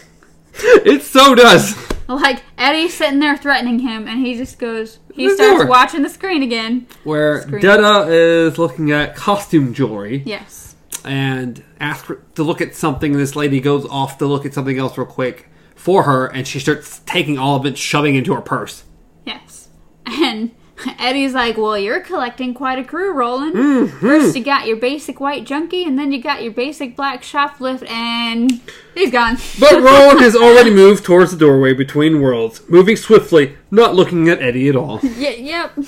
It 0.59 1.03
so 1.03 1.35
does. 1.35 1.75
Like 2.07 2.41
Eddie's 2.57 2.93
sitting 2.93 3.19
there 3.19 3.35
threatening 3.37 3.79
him, 3.79 4.07
and 4.07 4.25
he 4.25 4.37
just 4.37 4.57
goes. 4.57 4.99
He 5.13 5.29
starts 5.35 5.69
watching 5.69 6.01
the 6.03 6.09
screen 6.09 6.41
again. 6.41 6.87
Where 7.03 7.41
Screen. 7.41 7.61
Detta 7.61 8.07
is 8.09 8.57
looking 8.57 8.91
at 8.91 9.15
costume 9.15 9.73
jewelry 9.73 10.23
Yes. 10.25 10.75
and 11.03 11.61
asks 11.79 12.07
her 12.07 12.23
to 12.35 12.43
look 12.43 12.61
at 12.61 12.73
something, 12.75 13.11
and 13.11 13.19
this 13.19 13.35
lady 13.35 13.59
goes 13.59 13.85
off 13.85 14.17
to 14.19 14.25
look 14.25 14.45
at 14.45 14.53
something 14.53 14.77
else 14.79 14.97
real 14.97 15.05
quick 15.05 15.49
for 15.75 16.03
her, 16.03 16.27
and 16.27 16.47
she 16.47 16.59
starts 16.59 17.01
taking 17.05 17.37
all 17.37 17.57
of 17.57 17.65
it, 17.65 17.77
shoving 17.77 18.15
into 18.15 18.33
her 18.33 18.41
purse. 18.41 18.83
Yes. 19.25 19.67
And 20.05 20.51
Eddie's 20.99 21.33
like, 21.33 21.57
"Well, 21.57 21.77
you're 21.77 22.01
collecting 22.01 22.53
quite 22.53 22.77
a 22.79 22.83
crew, 22.83 23.11
Roland. 23.13 23.55
Mm-hmm. 23.55 23.99
First 23.99 24.35
you 24.35 24.43
got 24.43 24.67
your 24.67 24.77
basic 24.77 25.19
white 25.19 25.43
junkie, 25.45 25.83
and 25.85 25.97
then 25.97 26.11
you 26.11 26.21
got 26.21 26.43
your 26.43 26.51
basic 26.51 26.95
black 26.95 27.21
shoplift, 27.23 27.89
and 27.89 28.61
he's 28.93 29.11
gone." 29.11 29.37
But 29.59 29.81
Roland 29.81 30.19
has 30.19 30.35
already 30.35 30.69
moved 30.71 31.03
towards 31.03 31.31
the 31.31 31.37
doorway 31.37 31.73
between 31.73 32.21
worlds, 32.21 32.61
moving 32.69 32.95
swiftly, 32.95 33.55
not 33.71 33.95
looking 33.95 34.29
at 34.29 34.41
Eddie 34.41 34.69
at 34.69 34.75
all. 34.75 34.99
yeah, 35.03 35.31
yep. 35.31 35.75
like, 35.77 35.85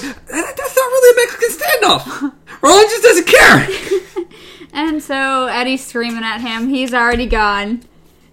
that- 0.00 0.54
that's 0.56 0.76
not 0.76 0.86
really 0.90 1.10
a 1.10 1.26
Mexican 1.26 1.48
standoff. 1.50 2.32
Roland 2.62 2.88
just 2.90 3.02
doesn't 3.02 3.26
care. 3.26 4.26
And 4.72 5.02
so 5.02 5.46
Eddie's 5.46 5.84
screaming 5.86 6.24
at 6.24 6.40
him. 6.40 6.68
He's 6.68 6.94
already 6.94 7.26
gone. 7.26 7.82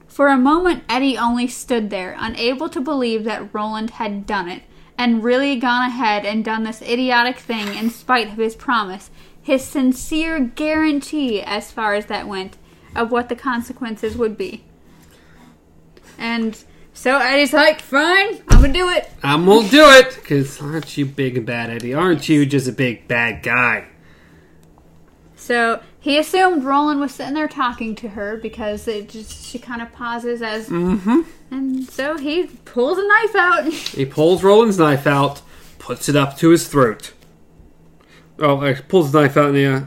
For 0.08 0.28
a 0.28 0.38
moment, 0.38 0.84
Eddie 0.90 1.18
only 1.18 1.48
stood 1.48 1.90
there, 1.90 2.16
unable 2.20 2.70
to 2.70 2.82
believe 2.82 3.24
that 3.26 3.54
Roland 3.54 3.92
had 3.92 4.26
done 4.26 4.50
it, 4.50 4.64
and 5.00 5.24
really 5.24 5.56
gone 5.56 5.88
ahead 5.88 6.26
and 6.26 6.44
done 6.44 6.64
this 6.64 6.82
idiotic 6.82 7.38
thing 7.38 7.74
in 7.74 7.90
spite 7.90 8.28
of 8.28 8.34
his 8.34 8.54
promise, 8.54 9.10
his 9.42 9.64
sincere 9.64 10.42
guarantee, 10.42 11.42
as 11.42 11.72
far 11.72 11.94
as 11.94 12.08
that 12.08 12.28
went, 12.28 12.58
of 12.94 13.10
what 13.10 13.30
the 13.30 13.36
consequences 13.36 14.18
would 14.18 14.38
be. 14.38 14.66
And 16.18 16.62
So 16.92 17.18
Eddie's 17.18 17.54
like, 17.54 17.80
fine, 17.80 18.44
I'm 18.50 18.62
gonna 18.62 18.74
do 18.74 18.90
it. 18.90 19.10
I'm 19.24 19.46
gonna 19.46 19.70
do 19.70 19.86
it 19.86 20.16
because 20.16 20.62
aren't 20.62 20.98
you 20.98 21.06
big 21.06 21.38
and 21.38 21.46
bad, 21.46 21.70
Eddie? 21.70 21.94
Aren't 21.94 22.28
you 22.28 22.46
just 22.46 22.68
a 22.68 22.74
big 22.74 23.08
bad 23.08 23.42
guy? 23.42 23.88
So 25.38 25.82
he 26.02 26.18
assumed 26.18 26.64
Roland 26.64 27.00
was 27.00 27.14
sitting 27.14 27.34
there 27.34 27.48
talking 27.48 27.94
to 27.96 28.10
her 28.10 28.38
because 28.38 28.88
it 28.88 29.10
just 29.10 29.46
she 29.46 29.60
kind 29.60 29.82
of 29.82 29.92
pauses 29.92 30.42
as, 30.42 30.70
Mm-hmm. 30.70 31.22
and 31.52 31.90
so 31.90 32.18
he 32.18 32.46
pulls 32.66 32.98
a 32.98 33.08
knife 33.08 33.36
out. 33.36 33.66
He 33.74 34.06
pulls 34.06 34.44
Roland's 34.44 34.78
knife 34.78 35.06
out, 35.06 35.42
puts 35.78 36.08
it 36.10 36.16
up 36.16 36.38
to 36.38 36.50
his 36.50 36.68
throat. 36.68 37.14
Oh, 38.40 38.62
he 38.62 38.82
pulls 38.84 39.08
his 39.08 39.14
knife 39.14 39.36
out 39.36 39.50
and 39.54 39.58
yeah, 39.58 39.84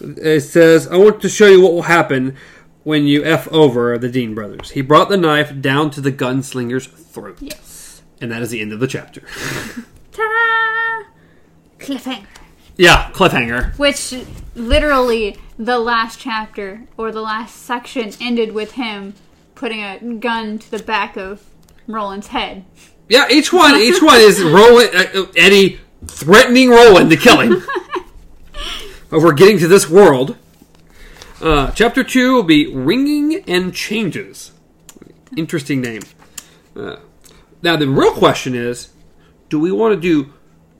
it 0.00 0.40
says, 0.40 0.88
"I 0.88 0.96
want 0.96 1.20
to 1.22 1.28
show 1.28 1.46
you 1.46 1.60
what 1.62 1.72
will 1.72 1.82
happen 1.82 2.36
when 2.82 3.06
you 3.06 3.22
f 3.24 3.46
over 3.52 3.96
the 3.98 4.08
Dean 4.10 4.34
brothers." 4.34 4.70
He 4.70 4.80
brought 4.82 5.08
the 5.08 5.16
knife 5.16 5.60
down 5.60 5.90
to 5.92 6.00
the 6.00 6.10
gunslinger's 6.10 6.86
throat, 6.88 7.38
yes. 7.40 8.02
and 8.20 8.32
that 8.32 8.42
is 8.42 8.50
the 8.50 8.60
end 8.60 8.72
of 8.72 8.80
the 8.80 8.88
chapter. 8.88 9.20
Ta-da! 10.12 11.04
Cliffhanger. 11.78 12.26
Yeah, 12.76 13.10
cliffhanger. 13.12 13.78
Which 13.78 14.14
literally 14.54 15.36
the 15.58 15.78
last 15.78 16.18
chapter 16.18 16.86
or 16.96 17.12
the 17.12 17.20
last 17.20 17.56
section 17.56 18.12
ended 18.20 18.52
with 18.52 18.72
him 18.72 19.14
putting 19.54 19.80
a 19.80 19.98
gun 20.14 20.58
to 20.58 20.70
the 20.70 20.82
back 20.82 21.16
of 21.16 21.44
Roland's 21.86 22.28
head. 22.28 22.64
Yeah, 23.08 23.26
each 23.30 23.52
one, 23.52 23.76
each 23.76 24.02
one 24.02 24.20
is 24.20 24.42
Roland, 24.42 24.90
uh, 24.94 25.26
Eddie 25.36 25.80
threatening 26.06 26.70
Roland 26.70 27.10
to 27.10 27.16
kill 27.16 27.40
him. 27.40 27.62
Over 29.12 29.32
getting 29.32 29.58
to 29.58 29.68
this 29.68 29.88
world. 29.90 30.36
Uh, 31.40 31.70
chapter 31.72 32.02
two 32.02 32.34
will 32.34 32.42
be 32.42 32.72
Ringing 32.74 33.44
and 33.46 33.74
Changes. 33.74 34.52
Interesting 35.36 35.80
name. 35.80 36.02
Uh, 36.74 36.96
now, 37.62 37.76
the 37.76 37.86
real 37.88 38.12
question 38.12 38.54
is 38.54 38.90
do 39.48 39.60
we 39.60 39.70
want 39.70 39.94
to 39.94 40.00
do 40.00 40.32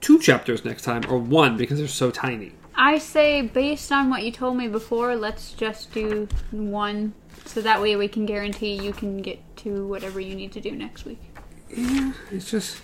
two 0.02 0.18
chapters 0.18 0.64
next 0.64 0.82
time 0.82 1.02
or 1.08 1.16
one 1.16 1.56
because 1.56 1.78
they're 1.78 1.88
so 1.88 2.10
tiny? 2.10 2.52
I 2.74 2.98
say, 2.98 3.40
based 3.40 3.90
on 3.90 4.10
what 4.10 4.22
you 4.22 4.30
told 4.30 4.56
me 4.58 4.68
before, 4.68 5.16
let's 5.16 5.52
just 5.52 5.92
do 5.92 6.28
one 6.50 7.14
so 7.46 7.62
that 7.62 7.80
way 7.80 7.96
we 7.96 8.08
can 8.08 8.26
guarantee 8.26 8.74
you 8.74 8.92
can 8.92 9.22
get 9.22 9.40
to 9.58 9.86
whatever 9.86 10.20
you 10.20 10.34
need 10.34 10.52
to 10.52 10.60
do 10.60 10.72
next 10.72 11.04
week. 11.04 11.20
Yeah, 11.74 12.12
it's 12.30 12.50
just. 12.50 12.82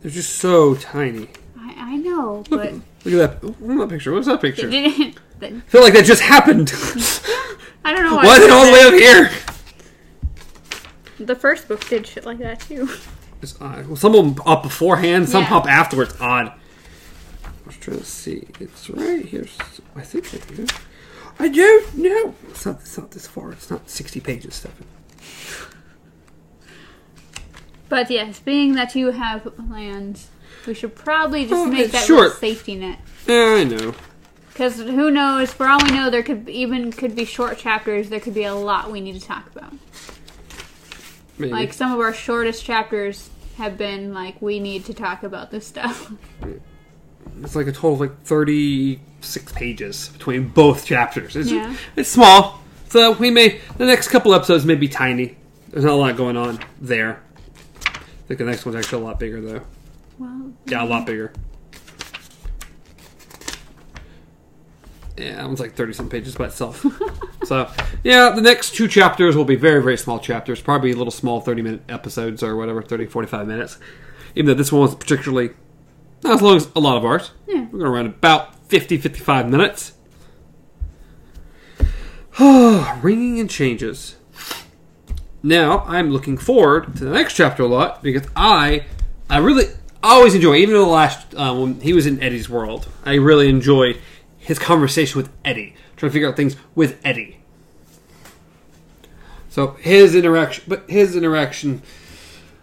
They're 0.00 0.10
just 0.10 0.36
so 0.36 0.74
tiny. 0.76 1.28
I, 1.58 1.74
I 1.76 1.96
know, 1.96 2.44
but 2.48 2.74
Look 3.04 3.14
at 3.14 3.42
that. 3.42 3.60
What's 3.60 3.80
that 3.80 3.88
picture? 3.90 4.12
What's 4.12 4.26
that 4.26 4.40
picture? 4.40 4.68
I 4.72 5.60
feel 5.66 5.82
like 5.82 5.92
that 5.92 6.06
just 6.06 6.22
happened. 6.22 6.72
I 7.84 7.92
don't 7.92 8.04
know 8.04 8.16
why. 8.16 8.24
Why 8.24 8.36
is 8.36 8.44
it 8.44 8.50
all 8.50 8.64
the 8.64 8.72
way 8.72 8.82
up 8.82 8.94
here? 8.94 9.30
The 11.20 11.34
first 11.34 11.68
book 11.68 11.86
did 11.88 12.06
shit 12.06 12.24
like 12.24 12.38
that 12.38 12.60
too. 12.60 12.88
It's 13.42 13.60
odd. 13.60 13.86
Well, 13.86 13.96
some 13.96 14.14
of 14.14 14.24
them 14.36 14.42
up 14.46 14.62
beforehand, 14.62 15.28
some 15.28 15.42
Yeah. 15.42 15.48
pop 15.48 15.66
afterwards. 15.68 16.14
Odd. 16.20 16.52
I 17.44 17.50
was 17.66 17.76
trying 17.76 17.98
to 17.98 18.04
see. 18.04 18.46
It's 18.60 18.88
right 18.90 19.24
here. 19.24 19.46
I 19.96 20.00
think 20.02 20.32
right 20.32 20.44
here. 20.56 20.66
I 21.38 21.48
don't 21.48 21.94
know. 21.96 22.34
It's 22.50 22.64
not. 22.64 22.80
It's 22.80 22.96
not 22.96 23.10
this 23.10 23.26
far. 23.26 23.52
It's 23.52 23.70
not 23.70 23.90
sixty 23.90 24.20
pages, 24.20 24.54
Stefan. 24.54 24.86
But 27.88 28.10
yes, 28.10 28.38
being 28.40 28.74
that 28.74 28.94
you 28.94 29.10
have 29.10 29.44
plans, 29.68 30.28
we 30.66 30.74
should 30.74 30.94
probably 30.94 31.42
just 31.44 31.54
Oh, 31.54 31.66
make 31.66 31.92
that 31.92 32.06
short. 32.06 32.20
little 32.22 32.36
safety 32.38 32.74
net. 32.76 32.98
Yeah, 33.26 33.56
I 33.58 33.64
know. 33.64 33.94
Because 34.48 34.76
who 34.76 35.10
knows? 35.10 35.52
For 35.52 35.68
all 35.68 35.80
we 35.84 35.90
know, 35.90 36.10
there 36.10 36.22
could 36.22 36.48
even 36.48 36.92
could 36.92 37.14
be 37.14 37.24
short 37.24 37.58
chapters. 37.58 38.08
There 38.08 38.20
could 38.20 38.34
be 38.34 38.44
a 38.44 38.54
lot 38.54 38.90
we 38.90 39.00
need 39.00 39.20
to 39.20 39.26
talk 39.26 39.44
about. 39.54 39.72
Maybe. 41.38 41.52
Like 41.52 41.72
some 41.72 41.92
of 41.92 42.00
our 42.00 42.12
shortest 42.12 42.64
chapters 42.64 43.30
have 43.56 43.76
been 43.78 44.12
like 44.14 44.40
we 44.42 44.60
need 44.60 44.84
to 44.86 44.94
talk 44.94 45.22
about 45.22 45.50
this 45.50 45.66
stuff. 45.66 46.12
it's 47.42 47.56
like 47.56 47.66
a 47.66 47.72
total 47.72 47.94
of 47.94 48.00
like 48.00 48.22
thirty-six 48.22 49.52
pages 49.52 50.08
between 50.10 50.48
both 50.48 50.84
chapters. 50.86 51.36
It's, 51.36 51.50
Yeah. 51.50 51.74
it's 51.96 52.08
small, 52.08 52.60
so 52.88 53.12
we 53.12 53.30
may 53.30 53.60
the 53.76 53.86
next 53.86 54.08
couple 54.08 54.34
episodes 54.34 54.64
may 54.64 54.74
be 54.76 54.88
tiny. 54.88 55.36
There's 55.70 55.84
not 55.84 55.94
a 55.94 55.96
lot 55.96 56.16
going 56.16 56.36
on 56.36 56.60
there. 56.80 57.20
I 57.86 58.26
think 58.28 58.38
the 58.38 58.44
next 58.44 58.64
one's 58.64 58.76
actually 58.76 59.02
a 59.02 59.06
lot 59.06 59.18
bigger, 59.18 59.40
though. 59.40 59.60
well, 60.18 60.52
Yeah, 60.66 60.84
a 60.84 60.86
lot 60.86 61.04
bigger. 61.04 61.32
Yeah, 65.16 65.36
that 65.36 65.46
one's 65.46 65.60
like 65.60 65.74
30 65.74 65.92
some 65.92 66.08
pages 66.08 66.34
by 66.34 66.46
itself. 66.46 66.84
so, 67.44 67.70
yeah, 68.02 68.30
the 68.30 68.40
next 68.40 68.74
two 68.74 68.88
chapters 68.88 69.36
will 69.36 69.44
be 69.44 69.54
very, 69.54 69.80
very 69.80 69.96
small 69.96 70.18
chapters. 70.18 70.60
Probably 70.60 70.90
a 70.90 70.96
little 70.96 71.12
small 71.12 71.40
30 71.40 71.62
minute 71.62 71.82
episodes 71.88 72.42
or 72.42 72.56
whatever, 72.56 72.82
30, 72.82 73.06
45 73.06 73.46
minutes. 73.46 73.78
Even 74.34 74.46
though 74.46 74.54
this 74.54 74.72
one 74.72 74.82
was 74.82 74.94
particularly 74.94 75.50
not 76.24 76.34
as 76.34 76.42
long 76.42 76.56
as 76.56 76.68
a 76.74 76.80
lot 76.80 76.96
of 76.96 77.04
ours. 77.04 77.30
Yeah. 77.46 77.60
We're 77.70 77.78
going 77.78 77.84
to 77.84 77.90
run 77.90 78.06
about 78.06 78.56
50, 78.68 78.98
55 78.98 79.48
minutes. 79.48 79.92
Ringing 82.40 83.38
and 83.38 83.48
changes. 83.48 84.16
Now 85.42 85.80
I'm 85.80 86.10
looking 86.10 86.38
forward 86.38 86.96
to 86.96 87.04
the 87.04 87.10
next 87.10 87.34
chapter 87.34 87.62
a 87.62 87.66
lot 87.66 88.02
because 88.02 88.26
I, 88.34 88.86
I 89.28 89.38
really 89.38 89.66
always 90.02 90.34
enjoy. 90.34 90.56
Even 90.56 90.74
in 90.74 90.80
the 90.80 90.88
last 90.88 91.34
uh, 91.34 91.54
when 91.54 91.80
he 91.80 91.92
was 91.92 92.06
in 92.06 92.20
Eddie's 92.22 92.48
world, 92.48 92.88
I 93.04 93.14
really 93.16 93.48
enjoyed 93.48 94.00
his 94.44 94.58
conversation 94.58 95.20
with 95.20 95.32
Eddie, 95.44 95.74
trying 95.96 96.10
to 96.10 96.12
figure 96.12 96.28
out 96.28 96.36
things 96.36 96.56
with 96.74 97.00
Eddie. 97.04 97.38
So 99.48 99.68
his 99.80 100.14
interaction, 100.14 100.64
but 100.66 100.88
his 100.88 101.16
interaction 101.16 101.82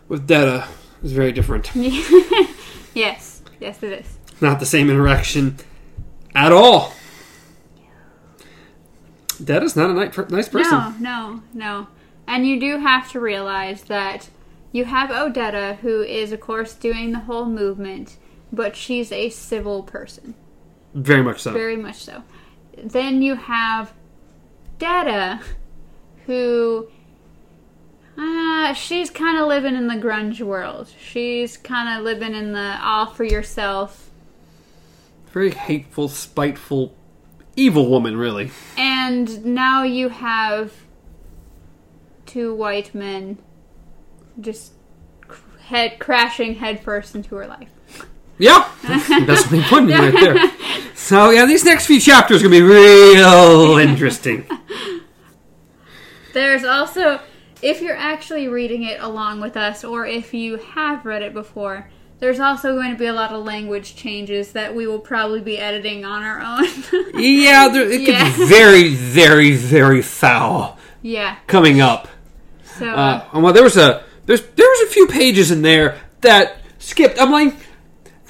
with 0.08 0.28
Detta 0.28 0.68
is 1.04 1.12
very 1.12 1.32
different. 1.32 1.74
yes, 2.94 3.42
yes, 3.60 3.82
it 3.82 3.94
is. 3.94 4.18
Not 4.42 4.60
the 4.60 4.66
same 4.66 4.90
interaction 4.90 5.58
at 6.36 6.52
all. 6.52 6.94
Detta's 9.44 9.76
not 9.76 9.90
a 9.90 9.94
nice, 9.94 10.50
person. 10.50 10.72
No, 10.72 10.94
no, 11.00 11.44
no. 11.54 11.88
And 12.28 12.46
you 12.46 12.60
do 12.60 12.78
have 12.78 13.10
to 13.12 13.20
realize 13.20 13.84
that 13.84 14.30
you 14.72 14.86
have 14.86 15.10
Odetta, 15.10 15.78
who 15.78 16.04
is, 16.04 16.32
of 16.32 16.40
course, 16.40 16.74
doing 16.74 17.12
the 17.12 17.20
whole 17.20 17.46
movement, 17.46 18.18
but 18.52 18.76
she's 18.76 19.12
a 19.12 19.30
civil 19.30 19.82
person. 19.84 20.36
Very 20.94 21.22
much 21.22 21.42
so. 21.42 21.52
Very 21.52 21.78
much 21.78 21.96
so. 21.96 22.24
Then 22.78 23.22
you 23.22 23.36
have 23.36 23.94
Detta, 24.78 25.42
who. 26.26 26.90
Uh, 28.18 28.74
she's 28.74 29.10
kind 29.10 29.38
of 29.38 29.48
living 29.48 29.76
in 29.76 29.88
the 29.88 29.96
grunge 29.96 30.42
world. 30.42 30.94
She's 31.00 31.58
kind 31.58 31.98
of 31.98 32.04
living 32.04 32.36
in 32.36 32.52
the 32.52 32.78
all 32.82 33.08
for 33.08 33.24
yourself. 33.24 34.10
Very 35.32 35.52
hateful, 35.52 36.10
spiteful, 36.10 36.94
evil 37.56 37.90
woman, 37.90 38.18
really. 38.18 38.52
And 38.78 39.46
now 39.46 39.84
you 39.84 40.10
have 40.10 40.74
two 42.26 42.54
white 42.54 42.94
men 42.94 43.38
just 44.40 44.74
head 45.62 46.00
crashing 46.00 46.56
headfirst 46.56 47.16
into 47.16 47.36
her 47.36 47.48
life. 47.48 47.72
Yeah, 48.38 48.68
that's 48.84 49.46
they 49.50 49.62
put 49.64 49.84
in 49.84 49.90
right 49.90 50.14
there. 50.14 50.52
So 50.96 51.30
yeah, 51.32 51.46
these 51.46 51.64
next 51.64 51.86
few 51.86 52.00
chapters 52.00 52.42
are 52.42 52.48
gonna 52.48 52.56
be 52.58 52.62
real 52.62 53.78
interesting. 53.78 54.46
There's 56.34 56.64
also, 56.64 57.20
if 57.62 57.82
you're 57.82 57.96
actually 57.98 58.48
reading 58.48 58.84
it 58.84 59.02
along 59.02 59.42
with 59.42 59.58
us, 59.58 59.84
or 59.84 60.06
if 60.06 60.34
you 60.34 60.58
have 60.58 61.06
read 61.06 61.22
it 61.22 61.34
before, 61.34 61.90
there's 62.20 62.40
also 62.40 62.74
going 62.76 62.92
to 62.92 62.98
be 62.98 63.08
a 63.08 63.14
lot 63.14 63.32
of 63.32 63.44
language 63.44 63.96
changes 63.96 64.52
that 64.54 64.74
we 64.76 64.86
will 64.88 65.00
probably 65.00 65.42
be 65.42 65.58
editing 65.58 66.06
on 66.06 66.22
our 66.24 66.40
own. 66.40 66.66
Yeah, 67.20 67.68
there, 67.68 67.90
it 67.90 68.02
Yeah. 68.02 68.24
gets 68.30 68.38
very, 68.50 68.94
very, 68.94 69.54
very 69.56 70.02
foul 70.02 70.78
yeah. 71.02 71.38
coming 71.48 71.82
up. 71.82 72.08
So 72.78 72.88
Uh, 72.88 73.26
and 73.34 73.44
well, 73.44 73.54
there 73.54 73.64
was 73.64 73.76
a 73.76 74.04
there's 74.28 74.42
there 74.42 74.68
was 74.68 74.88
a 74.88 74.92
few 74.94 75.08
pages 75.08 75.52
in 75.52 75.62
there 75.64 75.98
that 76.22 76.58
skipped. 76.80 77.20
I'm 77.20 77.32
like, 77.32 77.56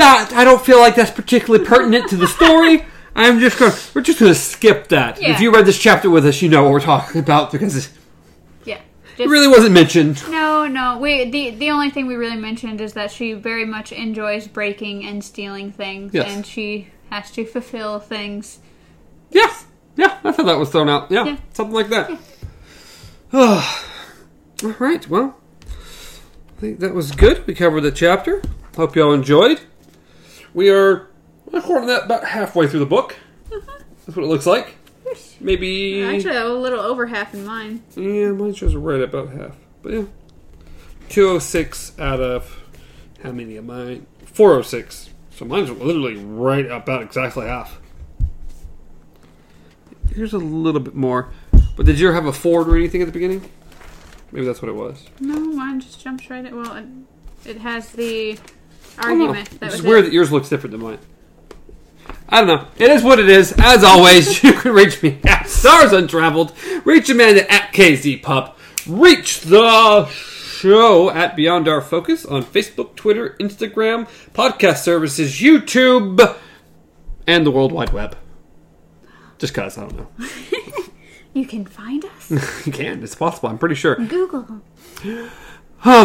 that 0.01 0.33
I 0.33 0.43
don't 0.43 0.63
feel 0.63 0.79
like 0.79 0.95
that's 0.95 1.11
particularly 1.11 1.63
pertinent 1.63 2.09
to 2.09 2.17
the 2.17 2.27
story. 2.27 2.83
I'm 3.15 3.39
just 3.39 3.59
gonna 3.59 3.75
we're 3.93 4.01
just 4.01 4.19
gonna 4.19 4.33
skip 4.35 4.87
that. 4.87 5.21
Yeah. 5.21 5.33
If 5.33 5.41
you 5.41 5.53
read 5.53 5.65
this 5.65 5.77
chapter 5.77 6.09
with 6.09 6.25
us, 6.25 6.41
you 6.41 6.49
know 6.49 6.63
what 6.63 6.71
we're 6.71 6.79
talking 6.79 7.21
about 7.21 7.51
because 7.51 7.75
it 7.75 7.89
yeah. 8.65 8.79
it 9.17 9.27
really 9.27 9.47
wasn't 9.47 9.73
mentioned. 9.73 10.23
No, 10.29 10.65
no. 10.67 10.97
We 10.97 11.29
the 11.29 11.51
the 11.51 11.69
only 11.69 11.89
thing 11.89 12.07
we 12.07 12.15
really 12.15 12.37
mentioned 12.37 12.81
is 12.81 12.93
that 12.93 13.11
she 13.11 13.33
very 13.33 13.65
much 13.65 13.91
enjoys 13.91 14.47
breaking 14.47 15.05
and 15.05 15.23
stealing 15.23 15.71
things, 15.71 16.13
Yes. 16.13 16.31
and 16.31 16.45
she 16.45 16.87
has 17.09 17.29
to 17.31 17.45
fulfill 17.45 17.99
things. 17.99 18.59
Yeah, 19.29 19.53
yeah, 19.97 20.17
I 20.23 20.31
thought 20.31 20.45
that 20.45 20.57
was 20.57 20.69
thrown 20.69 20.89
out. 20.89 21.11
Yeah, 21.11 21.25
Yeah. 21.25 21.37
something 21.53 21.75
like 21.75 21.89
that. 21.89 22.09
All 23.33 24.75
right, 24.79 25.07
well, 25.09 25.37
I 26.57 26.61
think 26.61 26.79
that 26.79 26.93
was 26.93 27.11
good. 27.11 27.45
We 27.47 27.55
covered 27.55 27.81
the 27.81 27.91
chapter. 27.91 28.41
Hope 28.75 28.95
you 28.95 29.03
all 29.03 29.13
enjoyed. 29.13 29.59
We 30.53 30.69
are, 30.69 31.09
according 31.53 31.87
to 31.87 31.93
that, 31.93 32.05
about 32.05 32.25
halfway 32.25 32.67
through 32.67 32.81
the 32.81 32.85
book. 32.85 33.15
Mm-hmm. 33.49 33.83
That's 34.05 34.17
what 34.17 34.25
it 34.25 34.29
looks 34.29 34.45
like. 34.45 34.77
Maybe. 35.39 36.03
Actually, 36.03 36.37
a 36.37 36.47
little 36.47 36.79
over 36.79 37.07
half 37.07 37.33
in 37.33 37.45
mine. 37.45 37.83
Yeah, 37.95 38.31
mine 38.31 38.53
shows 38.53 38.75
right 38.75 39.01
about 39.01 39.29
half. 39.29 39.55
But 39.81 39.93
yeah. 39.93 40.03
206 41.09 41.99
out 41.99 42.21
of 42.21 42.63
how 43.23 43.31
many 43.31 43.57
of 43.57 43.65
mine? 43.65 44.05
406. 44.25 45.09
So 45.31 45.45
mine's 45.45 45.69
literally 45.69 46.15
right 46.15 46.69
about 46.69 47.01
exactly 47.01 47.47
half. 47.47 47.81
Here's 50.13 50.33
a 50.33 50.37
little 50.37 50.81
bit 50.81 50.95
more. 50.95 51.31
But 51.75 51.85
did 51.85 51.99
you 51.99 52.11
have 52.11 52.25
a 52.25 52.33
Ford 52.33 52.67
or 52.67 52.75
anything 52.75 53.01
at 53.01 53.05
the 53.05 53.11
beginning? 53.11 53.49
Maybe 54.31 54.45
that's 54.45 54.61
what 54.61 54.69
it 54.69 54.75
was. 54.75 55.05
No, 55.19 55.39
mine 55.39 55.79
just 55.79 56.01
jumps 56.01 56.29
right 56.29 56.45
at. 56.45 56.53
Well, 56.53 56.75
it, 56.77 56.85
it 57.45 57.57
has 57.57 57.91
the 57.91 58.37
Don't 58.99 59.19
know. 59.19 59.33
That 59.33 59.73
It's 59.73 59.81
weird 59.81 59.99
it. 59.99 60.07
that 60.07 60.13
yours 60.13 60.31
looks 60.31 60.49
different 60.49 60.71
than 60.71 60.81
mine. 60.81 60.99
I 62.29 62.43
don't 62.43 62.47
know. 62.47 62.67
It 62.77 62.89
is 62.91 63.03
what 63.03 63.19
it 63.19 63.29
is. 63.29 63.53
As 63.57 63.83
always, 63.83 64.41
you 64.43 64.53
can 64.53 64.73
reach 64.73 65.01
me 65.03 65.19
at 65.25 65.47
Stars 65.47 65.91
Untraveled. 65.91 66.53
Reach 66.85 67.09
Amanda 67.09 67.49
at 67.51 67.73
KZ 67.73 68.21
Pup. 68.23 68.57
Reach 68.87 69.41
the 69.41 70.05
show 70.07 71.09
at 71.11 71.35
Beyond 71.35 71.67
Our 71.67 71.81
Focus 71.81 72.25
on 72.25 72.43
Facebook, 72.43 72.95
Twitter, 72.95 73.35
Instagram, 73.39 74.07
podcast 74.33 74.77
services, 74.77 75.39
YouTube, 75.39 76.37
and 77.27 77.45
the 77.45 77.51
World 77.51 77.71
Wide 77.71 77.91
Web. 77.93 78.17
Just 79.37 79.53
cause 79.53 79.77
I 79.77 79.81
don't 79.81 79.97
know. 79.97 80.07
You 81.33 81.45
can 81.45 81.63
find 81.63 82.03
us. 82.03 82.65
you 82.65 82.73
can. 82.73 83.01
It's 83.01 83.15
possible. 83.15 83.47
I'm 83.47 83.57
pretty 83.57 83.75
sure. 83.75 83.95
Google. 83.95 84.61
Um, 85.05 85.29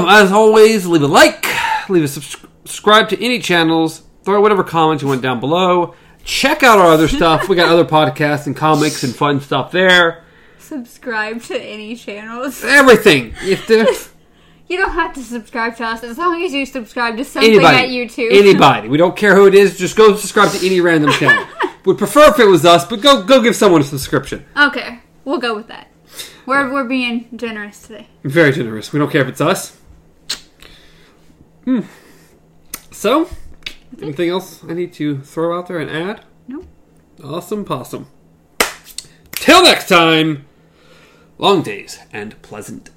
as 0.09 0.31
always, 0.31 0.87
leave 0.87 1.03
a 1.03 1.09
like, 1.09 1.45
leave 1.89 2.05
a 2.05 2.09
subs- 2.09 2.37
subscribe 2.67 3.09
to 3.11 3.25
any 3.25 3.39
channels, 3.39 4.03
throw 4.25 4.41
whatever 4.41 4.65
comments 4.65 5.03
you 5.03 5.09
want 5.09 5.23
down 5.23 5.41
below. 5.41 5.95
Check 6.25 6.63
out 6.63 6.79
our 6.79 6.87
other 6.87 7.07
stuff. 7.09 7.49
We 7.49 7.55
got 7.55 7.69
other 7.69 7.85
podcasts 7.85 8.47
and 8.47 8.57
comics 8.57 9.05
and 9.05 9.15
fun 9.15 9.41
stuff 9.41 9.71
there. 9.71 10.25
Subscribe 10.59 11.43
to 11.45 11.57
any 11.61 11.95
channels. 11.95 12.65
Everything. 12.65 13.35
If 13.43 13.67
there's 13.69 14.11
You 14.69 14.79
don't 14.79 14.93
have 14.95 15.15
to 15.15 15.23
subscribe 15.23 15.77
to 15.77 15.85
us 15.85 16.03
as 16.03 16.19
long 16.19 16.43
as 16.43 16.53
you 16.53 16.67
subscribe 16.67 17.17
to 17.19 17.25
something 17.25 17.53
anybody, 17.53 17.77
at 17.77 17.89
YouTube. 17.89 18.33
anybody, 18.33 18.89
we 18.89 18.97
don't 18.97 19.17
care 19.17 19.37
who 19.37 19.47
it 19.47 19.55
is. 19.55 19.79
Just 19.79 19.97
go 19.97 20.17
subscribe 20.17 20.51
to 20.51 20.67
any 20.67 20.81
random 20.81 21.11
channel. 21.21 21.47
We'd 21.85 21.99
prefer 21.99 22.31
if 22.31 22.41
it 22.41 22.47
was 22.47 22.65
us, 22.65 22.85
but 22.85 23.01
go 23.01 23.23
go 23.23 23.41
give 23.41 23.55
someone 23.55 23.81
a 23.81 23.85
subscription. 23.85 24.45
Okay, 24.57 24.99
we'll 25.25 25.39
go 25.39 25.55
with 25.55 25.69
that. 25.69 25.89
We're 26.47 26.73
we're 26.73 26.85
being 26.85 27.29
generous 27.37 27.87
today. 27.87 28.09
Very 28.25 28.51
generous. 28.51 28.93
We 28.93 28.99
don't 28.99 29.11
care 29.11 29.23
if 29.23 29.29
it's 29.29 29.41
us. 29.41 29.79
Hmm. 31.65 31.83
So, 32.97 33.29
anything 34.01 34.31
else 34.31 34.65
I 34.65 34.73
need 34.73 34.95
to 34.95 35.19
throw 35.19 35.57
out 35.57 35.69
there 35.69 35.79
and 35.79 35.91
add? 35.91 36.25
No. 36.49 36.65
Awesome 37.23 37.63
possum. 37.63 38.07
Till 39.33 39.63
next 39.63 39.91
time, 39.91 40.47
long 41.37 41.63
days 41.63 41.99
and 42.11 42.41
pleasant 42.41 42.89